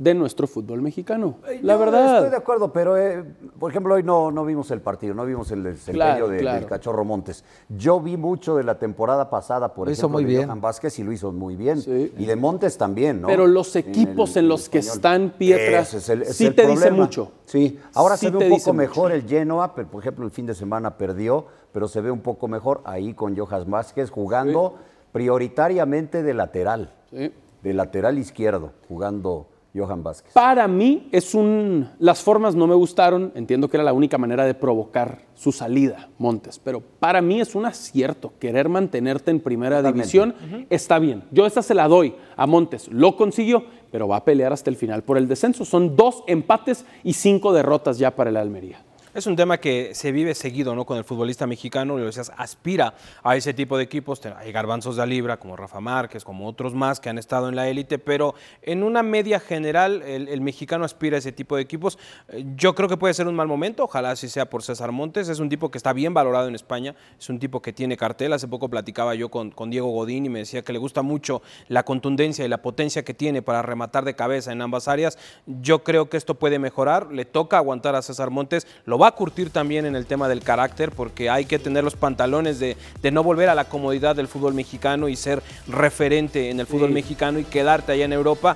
de 0.02 0.14
nuestro 0.14 0.48
fútbol 0.48 0.82
mexicano. 0.82 1.36
La 1.62 1.74
No, 1.74 1.78
verdad. 1.78 2.16
Estoy 2.16 2.30
de 2.30 2.36
acuerdo, 2.36 2.72
pero 2.72 2.96
eh, 2.96 3.22
por 3.60 3.70
ejemplo 3.70 3.94
hoy 3.94 4.02
no, 4.02 4.32
no 4.32 4.44
vimos 4.44 4.70
el 4.72 4.80
partido, 4.80 5.14
no 5.14 5.24
vimos 5.24 5.50
el 5.52 5.62
desempeño 5.62 5.94
Claro, 5.94 6.28
de- 6.28 6.38
claro. 6.38 6.58
del 6.58 6.68
Cachorro 6.68 7.04
Montes. 7.04 7.44
Yo 7.68 8.00
vi 8.00 8.16
mucho 8.16 8.56
de 8.56 8.64
la 8.64 8.78
temporada 8.80 9.30
pasada, 9.30 9.72
por 9.74 9.86
Lo 9.86 9.92
hizo 9.92 10.00
ejemplo, 10.06 10.16
muy 10.18 10.24
de 10.24 10.28
bien. 10.38 10.46
Johan 10.46 10.60
Vázquez 10.60 10.98
y 10.98 11.04
lo 11.04 11.12
hizo 11.12 11.30
muy 11.30 11.54
bien. 11.54 11.78
Y 12.18 12.24
de 12.26 12.34
Montes 12.36 12.76
también, 12.76 13.20
¿no? 13.20 13.28
Pero 13.28 13.46
los 13.46 13.76
equipos 13.76 14.36
en 14.36 14.48
los 14.48 14.68
que 14.68 14.78
están, 14.78 15.34
es 15.38 16.08
el- 16.08 16.22
es 16.22 16.36
sí 16.36 16.46
el 16.46 16.54
te 16.56 16.62
dice 16.62 16.74
problema. 16.74 16.96
mucho. 17.04 17.30
Sí, 17.44 17.78
ahora 17.94 18.16
Sí 18.16 18.26
se 18.26 18.32
ve 18.32 18.38
un 18.38 18.44
dice 18.44 18.58
poco 18.64 18.72
mucho. 18.72 18.74
mejor 18.74 19.12
el 19.12 19.22
Genoa, 19.28 19.74
pero, 19.74 19.86
por 19.88 20.00
ejemplo 20.02 20.24
el 20.24 20.32
fin 20.32 20.46
de 20.46 20.54
semana 20.54 20.96
perdió, 20.98 21.46
pero 21.72 21.86
se 21.86 22.00
ve 22.00 22.10
un 22.10 22.20
poco 22.20 22.48
mejor 22.48 22.80
ahí 22.84 23.14
con 23.14 23.36
Johan 23.36 23.70
Vázquez 23.70 24.10
jugando 24.10 24.74
prioritariamente 25.12 26.22
de 26.24 26.34
lateral, 26.34 26.92
de 27.12 27.72
lateral 27.74 28.18
izquierdo, 28.18 28.72
jugando 28.88 29.46
Johan 29.74 30.02
Vázquez. 30.02 30.32
Para 30.32 30.68
mí 30.68 31.08
es 31.12 31.34
un... 31.34 31.88
Las 31.98 32.20
formas 32.22 32.54
no 32.54 32.66
me 32.66 32.74
gustaron, 32.74 33.32
entiendo 33.34 33.68
que 33.68 33.76
era 33.76 33.84
la 33.84 33.92
única 33.92 34.18
manera 34.18 34.44
de 34.44 34.54
provocar 34.54 35.22
su 35.34 35.50
salida, 35.52 36.10
Montes, 36.18 36.58
pero 36.58 36.80
para 36.80 37.22
mí 37.22 37.40
es 37.40 37.54
un 37.54 37.64
acierto 37.64 38.32
querer 38.38 38.68
mantenerte 38.68 39.30
en 39.30 39.40
primera 39.40 39.78
Totalmente. 39.78 40.02
división, 40.02 40.66
está 40.68 40.98
bien. 40.98 41.24
Yo 41.30 41.46
esta 41.46 41.62
se 41.62 41.74
la 41.74 41.88
doy 41.88 42.14
a 42.36 42.46
Montes, 42.46 42.88
lo 42.88 43.16
consiguió, 43.16 43.64
pero 43.90 44.08
va 44.08 44.16
a 44.16 44.24
pelear 44.24 44.52
hasta 44.52 44.70
el 44.70 44.76
final 44.76 45.02
por 45.02 45.18
el 45.18 45.28
descenso. 45.28 45.64
Son 45.64 45.96
dos 45.96 46.22
empates 46.26 46.84
y 47.02 47.14
cinco 47.14 47.52
derrotas 47.52 47.98
ya 47.98 48.14
para 48.14 48.30
el 48.30 48.36
Almería. 48.36 48.82
Es 49.14 49.26
un 49.26 49.36
tema 49.36 49.58
que 49.58 49.94
se 49.94 50.10
vive 50.10 50.34
seguido 50.34 50.74
¿no? 50.74 50.86
con 50.86 50.96
el 50.96 51.04
futbolista 51.04 51.46
mexicano, 51.46 51.98
lo 51.98 52.06
decías, 52.06 52.32
aspira 52.38 52.94
a 53.22 53.36
ese 53.36 53.52
tipo 53.52 53.76
de 53.76 53.84
equipos. 53.84 54.22
Hay 54.38 54.52
garbanzos 54.52 54.96
de 54.96 55.06
libra 55.06 55.36
como 55.36 55.54
Rafa 55.54 55.80
Márquez, 55.80 56.24
como 56.24 56.48
otros 56.48 56.72
más 56.72 56.98
que 56.98 57.10
han 57.10 57.18
estado 57.18 57.50
en 57.50 57.54
la 57.54 57.68
élite, 57.68 57.98
pero 57.98 58.34
en 58.62 58.82
una 58.82 59.02
media 59.02 59.38
general 59.38 60.00
el, 60.00 60.40
mexicano 60.40 60.86
aspira 60.86 61.16
a 61.16 61.18
ese 61.18 61.30
tipo 61.30 61.56
de 61.56 61.62
equipos. 61.62 61.98
Eh, 62.28 62.42
Yo 62.56 62.74
creo 62.74 62.88
que 62.88 62.96
puede 62.96 63.12
ser 63.12 63.28
un 63.28 63.34
mal 63.34 63.48
momento, 63.48 63.84
ojalá 63.84 64.12
así 64.12 64.30
sea 64.30 64.48
por 64.48 64.62
César 64.62 64.92
Montes. 64.92 65.28
Es 65.28 65.40
un 65.40 65.50
tipo 65.50 65.70
que 65.70 65.76
está 65.76 65.92
bien 65.92 66.14
valorado 66.14 66.48
en 66.48 66.54
España, 66.54 66.94
es 67.18 67.28
un 67.28 67.38
tipo 67.38 67.60
que 67.60 67.74
tiene 67.74 67.98
cartel. 67.98 68.32
Hace 68.32 68.48
poco 68.48 68.70
platicaba 68.70 69.14
yo 69.14 69.28
con, 69.28 69.50
con 69.50 69.68
Diego 69.68 69.88
Godín 69.88 70.24
y 70.24 70.30
me 70.30 70.38
decía 70.38 70.62
que 70.62 70.72
le 70.72 70.78
gusta 70.78 71.02
mucho 71.02 71.42
la 71.68 71.82
contundencia 71.82 72.46
y 72.46 72.48
la 72.48 72.62
potencia 72.62 73.04
que 73.04 73.12
tiene 73.12 73.42
para 73.42 73.60
rematar 73.60 74.06
de 74.06 74.14
cabeza 74.14 74.52
en 74.52 74.62
ambas 74.62 74.88
áreas. 74.88 75.18
Yo 75.44 75.84
creo 75.84 76.08
que 76.08 76.16
esto 76.16 76.36
puede 76.36 76.58
mejorar, 76.58 77.12
le 77.12 77.26
toca 77.26 77.58
aguantar 77.58 77.94
a 77.94 78.00
César 78.00 78.30
Montes, 78.30 78.66
lo 78.86 79.01
va 79.02 79.08
a 79.08 79.12
curtir 79.12 79.50
también 79.50 79.84
en 79.86 79.96
el 79.96 80.06
tema 80.06 80.28
del 80.28 80.42
carácter 80.42 80.92
porque 80.92 81.28
hay 81.28 81.44
que 81.44 81.58
tener 81.58 81.82
los 81.82 81.96
pantalones 81.96 82.58
de, 82.60 82.76
de 83.02 83.10
no 83.10 83.22
volver 83.22 83.48
a 83.48 83.54
la 83.54 83.64
comodidad 83.64 84.14
del 84.14 84.28
fútbol 84.28 84.54
mexicano 84.54 85.08
y 85.08 85.16
ser 85.16 85.42
referente 85.68 86.50
en 86.50 86.60
el 86.60 86.66
fútbol 86.66 86.88
Sí. 86.88 86.94
mexicano 86.94 87.38
y 87.38 87.44
quedarte 87.44 87.92
allá 87.92 88.04
en 88.04 88.12
Europa. 88.12 88.54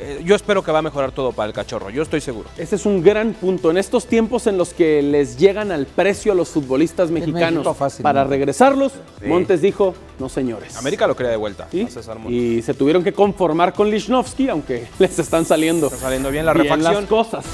Eh, 0.00 0.22
yo 0.24 0.36
espero 0.36 0.62
que 0.62 0.70
va 0.70 0.78
a 0.78 0.82
mejorar 0.82 1.10
todo 1.10 1.32
para 1.32 1.48
el 1.48 1.52
cachorro, 1.52 1.90
yo 1.90 2.02
estoy 2.04 2.20
seguro. 2.20 2.48
Ese 2.56 2.76
es 2.76 2.86
un 2.86 3.02
gran 3.02 3.32
punto. 3.32 3.68
En 3.72 3.78
estos 3.78 4.06
tiempos 4.06 4.46
en 4.46 4.56
los 4.56 4.72
que 4.72 5.02
les 5.02 5.36
llegan 5.38 5.72
al 5.72 5.86
precio 5.86 6.30
a 6.30 6.34
los 6.36 6.50
futbolistas 6.50 7.10
mexicanos 7.10 7.66
para 8.00 8.22
regresarlos, 8.22 8.92
Sí. 9.20 9.26
Montes 9.26 9.60
dijo, 9.60 9.94
no 10.20 10.28
señores. 10.28 10.76
América 10.76 11.08
lo 11.08 11.16
quería 11.16 11.32
de 11.32 11.36
vuelta 11.36 11.66
¿Sí? 11.72 11.82
a 11.82 11.88
César 11.90 12.16
Montes. 12.20 12.32
Y 12.40 12.62
se 12.62 12.74
tuvieron 12.74 13.02
que 13.02 13.12
conformar 13.12 13.72
con 13.72 13.90
Lichnowsky, 13.90 14.48
aunque 14.48 14.86
les 15.00 15.18
están 15.18 15.44
saliendo, 15.44 15.86
Está 15.88 15.98
saliendo 15.98 16.30
bien 16.30 16.46
la 16.46 16.52
bien 16.52 16.66
refacción. 16.66 16.94
las 16.94 17.04
cosas. 17.06 17.44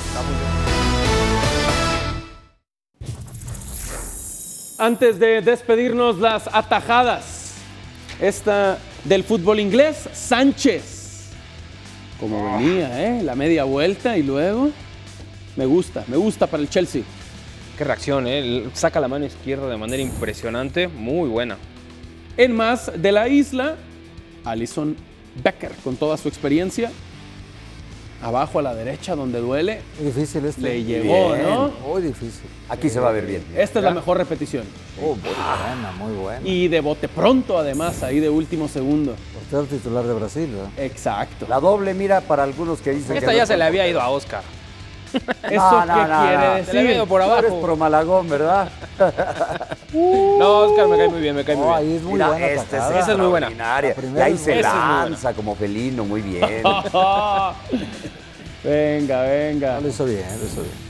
Antes 4.77 5.21
de 5.21 5.41
despedirnos, 5.41 6.19
las 6.19 6.49
atajadas. 6.53 7.55
Esta 8.21 8.79
del 9.05 9.23
fútbol 9.23 9.61
inglés, 9.61 10.09
Sánchez. 10.13 11.31
Como 12.19 12.57
venía, 12.57 13.19
¿eh? 13.19 13.23
La 13.23 13.37
media 13.37 13.63
vuelta 13.63 14.19
y 14.19 14.25
luego. 14.25 14.71
Me 15.55 15.67
gusta, 15.67 16.05
me 16.09 16.17
gusta 16.17 16.49
para 16.49 16.61
el 16.61 16.69
Chelsea. 16.69 17.03
Qué 17.79 17.85
reacción, 17.85 18.27
¿eh? 18.27 18.65
Saca 18.73 18.99
la 18.99 19.07
mano 19.07 19.27
izquierda 19.27 19.69
de 19.69 19.77
manera 19.77 20.03
impresionante, 20.03 20.89
muy 20.89 21.29
buena. 21.29 21.57
En 22.37 22.57
más 22.57 22.91
de 22.97 23.13
la 23.13 23.29
isla, 23.29 23.77
Alison 24.45 24.97
Becker, 25.41 25.71
con 25.85 25.95
toda 25.95 26.17
su 26.17 26.27
experiencia. 26.27 26.91
Abajo 28.25 28.59
a 28.59 28.63
la 28.63 28.75
derecha, 28.75 29.15
donde 29.15 29.39
duele. 29.39 29.83
Muy 29.99 30.07
difícil 30.11 30.45
este. 30.47 30.63
Le 30.63 30.83
llegó, 30.83 31.35
Bien. 31.35 31.43
¿no? 31.45 31.69
Muy 31.87 32.01
difícil. 32.01 32.49
Aquí 32.71 32.89
se 32.89 32.99
va 32.99 33.11
a 33.11 33.13
ver 33.13 33.27
bien. 33.27 33.45
Esta 33.55 33.81
es 33.81 33.85
la 33.85 33.91
mejor 33.91 34.17
repetición. 34.17 34.65
Oh, 35.03 35.09
muy 35.15 35.19
buena, 35.19 35.93
muy 35.99 36.13
buena. 36.15 36.41
Y 36.43 36.69
de 36.69 36.81
bote 36.81 37.07
pronto, 37.09 37.59
además, 37.59 38.03
ahí 38.03 38.21
de 38.21 38.31
último 38.31 38.67
segundo. 38.67 39.15
Portero 39.35 39.65
titular 39.65 40.05
de 40.05 40.15
Brasil, 40.15 40.49
¿verdad? 40.55 40.71
Exacto. 40.79 41.47
La 41.51 41.61
doble, 41.61 41.93
mira, 41.93 42.23
para 42.23 42.45
algunos 42.45 42.81
que 42.81 42.93
dicen 42.93 43.15
Esta 43.19 43.31
que 43.31 43.37
ya 43.37 43.43
no- 43.43 43.47
se 43.47 43.57
le 43.59 43.65
había 43.65 43.87
ido 43.87 44.01
a 44.01 44.09
Oscar. 44.09 44.43
¿Eso 45.15 45.23
qué 45.43 45.51
quiere 45.51 45.53
Se 45.53 45.53
le 45.53 45.59
había 45.59 46.55
decir? 46.65 46.91
ido 46.91 47.07
por 47.07 47.23
Tú 47.23 47.31
eres 47.31 47.51
abajo. 47.51 47.61
pro 47.63 47.77
Malagón, 47.77 48.29
¿verdad? 48.31 48.69
No, 49.95 50.59
Oscar 50.63 50.89
me 50.89 50.97
cae 50.97 51.09
muy 51.09 51.21
bien, 51.21 51.37
me 51.37 51.45
cae 51.45 51.55
muy 51.55 51.67
bien. 51.67 51.77
ahí 51.77 51.95
es 51.95 52.03
muy 52.03 52.15
Mira, 52.15 52.29
buena 52.31 52.47
esta. 52.47 52.99
Esa 52.99 53.13
es 53.13 53.19
muy 53.19 53.29
buena. 53.29 53.49
Y 54.17 54.21
ahí 54.21 54.37
se 54.37 54.61
lanza 54.61 55.33
como 55.33 55.55
felino, 55.55 56.05
muy 56.05 56.21
bien. 56.21 56.43
venga, 58.65 59.23
venga. 59.23 59.75
No, 59.77 59.83
lo 59.83 59.89
hizo 59.89 60.05
bien, 60.05 60.27
lo 60.41 60.47
hizo 60.47 60.63
bien. 60.63 60.85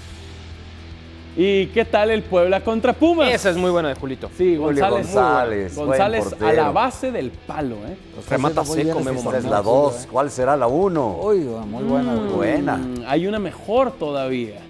¿Y 1.37 1.67
qué 1.67 1.85
tal 1.85 2.11
el 2.11 2.23
Puebla 2.23 2.63
contra 2.63 2.93
Pumas? 2.93 3.29
Esa 3.29 3.51
es 3.51 3.57
muy 3.57 3.71
buena 3.71 3.89
de 3.89 3.97
Julito. 3.97 4.31
Sí, 4.39 4.57
Julio 4.57 4.89
González. 4.89 5.75
González, 5.75 5.77
González 5.77 6.35
a 6.41 6.53
la 6.53 6.71
base 6.71 7.11
del 7.11 7.31
palo, 7.33 7.77
¿eh? 7.89 7.97
Remata 8.31 8.65
seco, 8.65 9.01
Memo 9.01 9.19
esta 9.19 9.39
es 9.39 9.45
la 9.45 9.61
2. 9.61 10.09
¿Cuál 10.13 10.31
será 10.31 10.57
la 10.57 10.69
1? 10.69 11.19
Uy, 11.23 11.39
muy 11.39 11.83
buena. 11.83 12.13
Muy 12.13 12.29
buena. 12.33 12.77
Mm, 12.77 13.05
hay 13.07 13.27
una 13.27 13.41
mejor 13.41 13.91
todavía. 13.93 14.61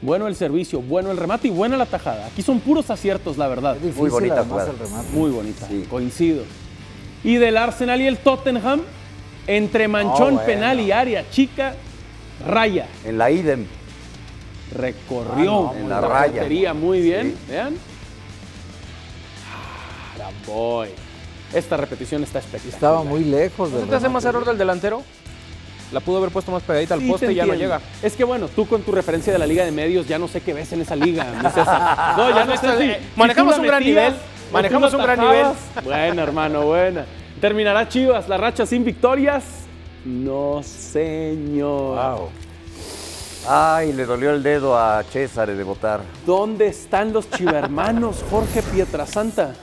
Bueno 0.00 0.28
el 0.28 0.36
servicio, 0.36 0.80
bueno 0.80 1.10
el 1.10 1.16
remate 1.16 1.48
y 1.48 1.50
buena 1.50 1.76
la 1.76 1.86
tajada. 1.86 2.26
Aquí 2.26 2.42
son 2.42 2.60
puros 2.60 2.88
aciertos, 2.90 3.36
la 3.36 3.48
verdad. 3.48 3.76
Es 3.76 3.82
difícil, 3.82 4.02
Muy 4.02 4.10
bonita 4.10 4.40
además, 4.40 4.68
el 4.68 4.78
remate. 4.78 5.08
Muy 5.12 5.30
bonita, 5.30 5.66
Sí. 5.66 5.86
coincido. 5.90 6.44
Y 7.24 7.34
del 7.36 7.56
Arsenal 7.56 8.00
y 8.00 8.06
el 8.06 8.18
Tottenham, 8.18 8.82
entre 9.48 9.88
manchón, 9.88 10.34
bueno. 10.34 10.42
penal 10.46 10.78
y 10.78 10.92
área 10.92 11.28
chica, 11.30 11.74
raya. 12.46 12.86
En 13.04 13.18
la 13.18 13.30
idem. 13.30 13.66
Recorrió 14.72 15.70
Ah, 15.70 15.72
no, 15.74 15.80
en 15.80 15.88
la 15.88 16.00
la 16.00 16.08
raya. 16.08 16.32
portería 16.32 16.74
muy 16.74 17.00
bien. 17.00 17.28
Sí. 17.46 17.50
Vean. 17.52 17.74
Ah, 20.20 20.30
boy. 20.46 20.88
Esta 21.54 21.76
repetición 21.78 22.22
está 22.22 22.38
espectacular. 22.40 22.74
Estaba 22.74 23.02
muy 23.02 23.24
lejos 23.24 23.70
¿No 23.70 23.78
del 23.78 23.88
te 23.88 23.96
hace 23.96 24.08
más 24.10 24.24
error 24.26 24.44
del 24.44 24.58
delantero? 24.58 25.02
La 25.92 26.00
pudo 26.00 26.18
haber 26.18 26.30
puesto 26.30 26.52
más 26.52 26.62
pegadita 26.62 26.94
al 26.94 27.00
Sí, 27.00 27.08
poste 27.08 27.26
te 27.26 27.32
y 27.32 27.36
ya 27.36 27.46
no 27.46 27.54
llega. 27.54 27.80
Es 28.02 28.14
que 28.14 28.24
bueno, 28.24 28.48
tú 28.48 28.66
con 28.66 28.82
tu 28.82 28.92
referencia 28.92 29.32
de 29.32 29.38
la 29.38 29.46
Liga 29.46 29.64
de 29.64 29.70
Medios 29.72 30.06
ya 30.06 30.18
no 30.18 30.28
sé 30.28 30.40
qué 30.42 30.52
ves 30.52 30.70
en 30.72 30.82
esa 30.82 30.94
liga, 30.96 31.24
mi 31.42 31.48
César. 31.50 32.16
No, 32.16 32.30
ya 32.30 32.44
no 32.44 32.56
sé 32.56 32.78
si, 32.78 32.84
Eh, 32.90 33.00
manejamos 33.16 33.54
si 33.54 33.60
un 33.60 33.66
gran 33.66 33.78
metías 33.80 34.12
nivel, 34.12 34.20
manejamos 34.52 34.92
un 34.94 35.02
gran 35.02 35.20
atajabas. 35.20 35.56
Buena, 35.84 36.22
hermano, 36.22 36.66
buena. 36.66 37.06
¿Terminará 37.40 37.88
Chivas 37.88 38.28
la 38.28 38.36
racha 38.36 38.66
sin 38.66 38.84
victorias? 38.84 39.44
No, 40.04 40.60
señor. 40.62 42.28
Ay, 43.48 43.92
le 43.94 44.04
dolió 44.04 44.30
el 44.32 44.42
dedo 44.42 44.76
a 44.78 45.02
César 45.04 45.50
de 45.50 45.64
votar. 45.64 46.00
¿Dónde 46.26 46.66
están 46.66 47.12
los 47.14 47.30
chivermanos, 47.30 48.22
Jorge 48.30 48.62
Pietrasanta? 48.62 49.54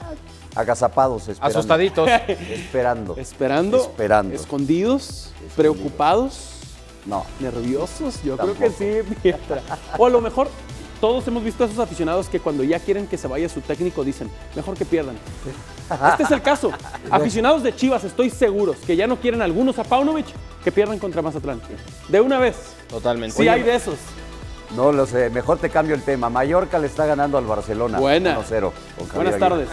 Agazapados, 0.55 1.27
esperando. 1.27 1.59
Asustaditos. 1.59 2.09
Esperando. 2.27 3.15
¿Esperando? 3.17 3.77
Esperando. 3.77 4.35
¿Escondidos? 4.35 5.31
¿Preocupados? 5.55 6.51
No. 7.05 7.25
¿Nerviosos? 7.39 8.23
Yo 8.23 8.35
Tampoco. 8.35 8.57
creo 8.57 8.75
que 8.77 9.03
sí, 9.03 9.15
Pietra. 9.21 9.61
O 9.97 10.05
a 10.05 10.09
lo 10.09 10.21
mejor 10.21 10.47
todos 11.01 11.27
hemos 11.27 11.43
visto 11.43 11.63
a 11.63 11.67
esos 11.67 11.79
aficionados 11.79 12.29
que 12.29 12.39
cuando 12.39 12.63
ya 12.63 12.79
quieren 12.79 13.05
que 13.05 13.17
se 13.17 13.27
vaya 13.27 13.47
su 13.49 13.61
técnico 13.61 14.03
dicen, 14.03 14.29
mejor 14.55 14.77
que 14.77 14.85
pierdan. 14.85 15.17
Este 16.09 16.23
es 16.23 16.31
el 16.31 16.41
caso. 16.41 16.71
Aficionados 17.11 17.61
de 17.61 17.75
Chivas, 17.75 18.03
estoy 18.03 18.29
seguros 18.29 18.77
que 18.77 18.95
ya 18.95 19.05
no 19.05 19.17
quieren 19.17 19.41
algunos 19.41 19.77
a 19.77 19.83
Paunovic 19.83 20.25
que 20.63 20.71
pierdan 20.71 20.97
contra 20.97 21.21
Mazatlán. 21.21 21.61
De 22.07 22.21
una 22.21 22.39
vez. 22.39 22.55
Totalmente. 22.89 23.35
Sí 23.35 23.47
hay 23.47 23.61
de 23.61 23.75
esos. 23.75 23.97
No 24.75 24.91
lo 24.91 25.05
sé. 25.05 25.29
Mejor 25.29 25.57
te 25.57 25.69
cambio 25.69 25.95
el 25.95 26.01
tema. 26.03 26.29
Mallorca 26.29 26.79
le 26.79 26.87
está 26.87 27.05
ganando 27.05 27.37
al 27.37 27.45
Barcelona. 27.45 27.99
Buena. 27.99 28.39
1-0. 28.39 28.71
con 28.97 29.07
Javier 29.07 29.13
Buenas 29.13 29.33
Aguirre. 29.33 29.39
tardes. 29.39 29.69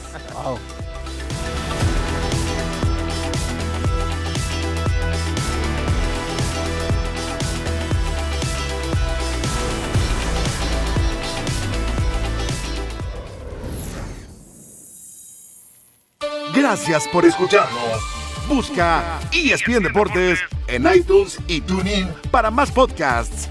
Gracias 16.54 17.08
por 17.08 17.24
escucharnos. 17.24 18.00
Busca 18.48 19.20
ESPN 19.32 19.82
Deportes 19.82 20.38
en 20.66 20.86
iTunes 20.94 21.38
y 21.46 21.60
TuneIn 21.60 22.08
para 22.30 22.50
más 22.50 22.70
podcasts. 22.70 23.48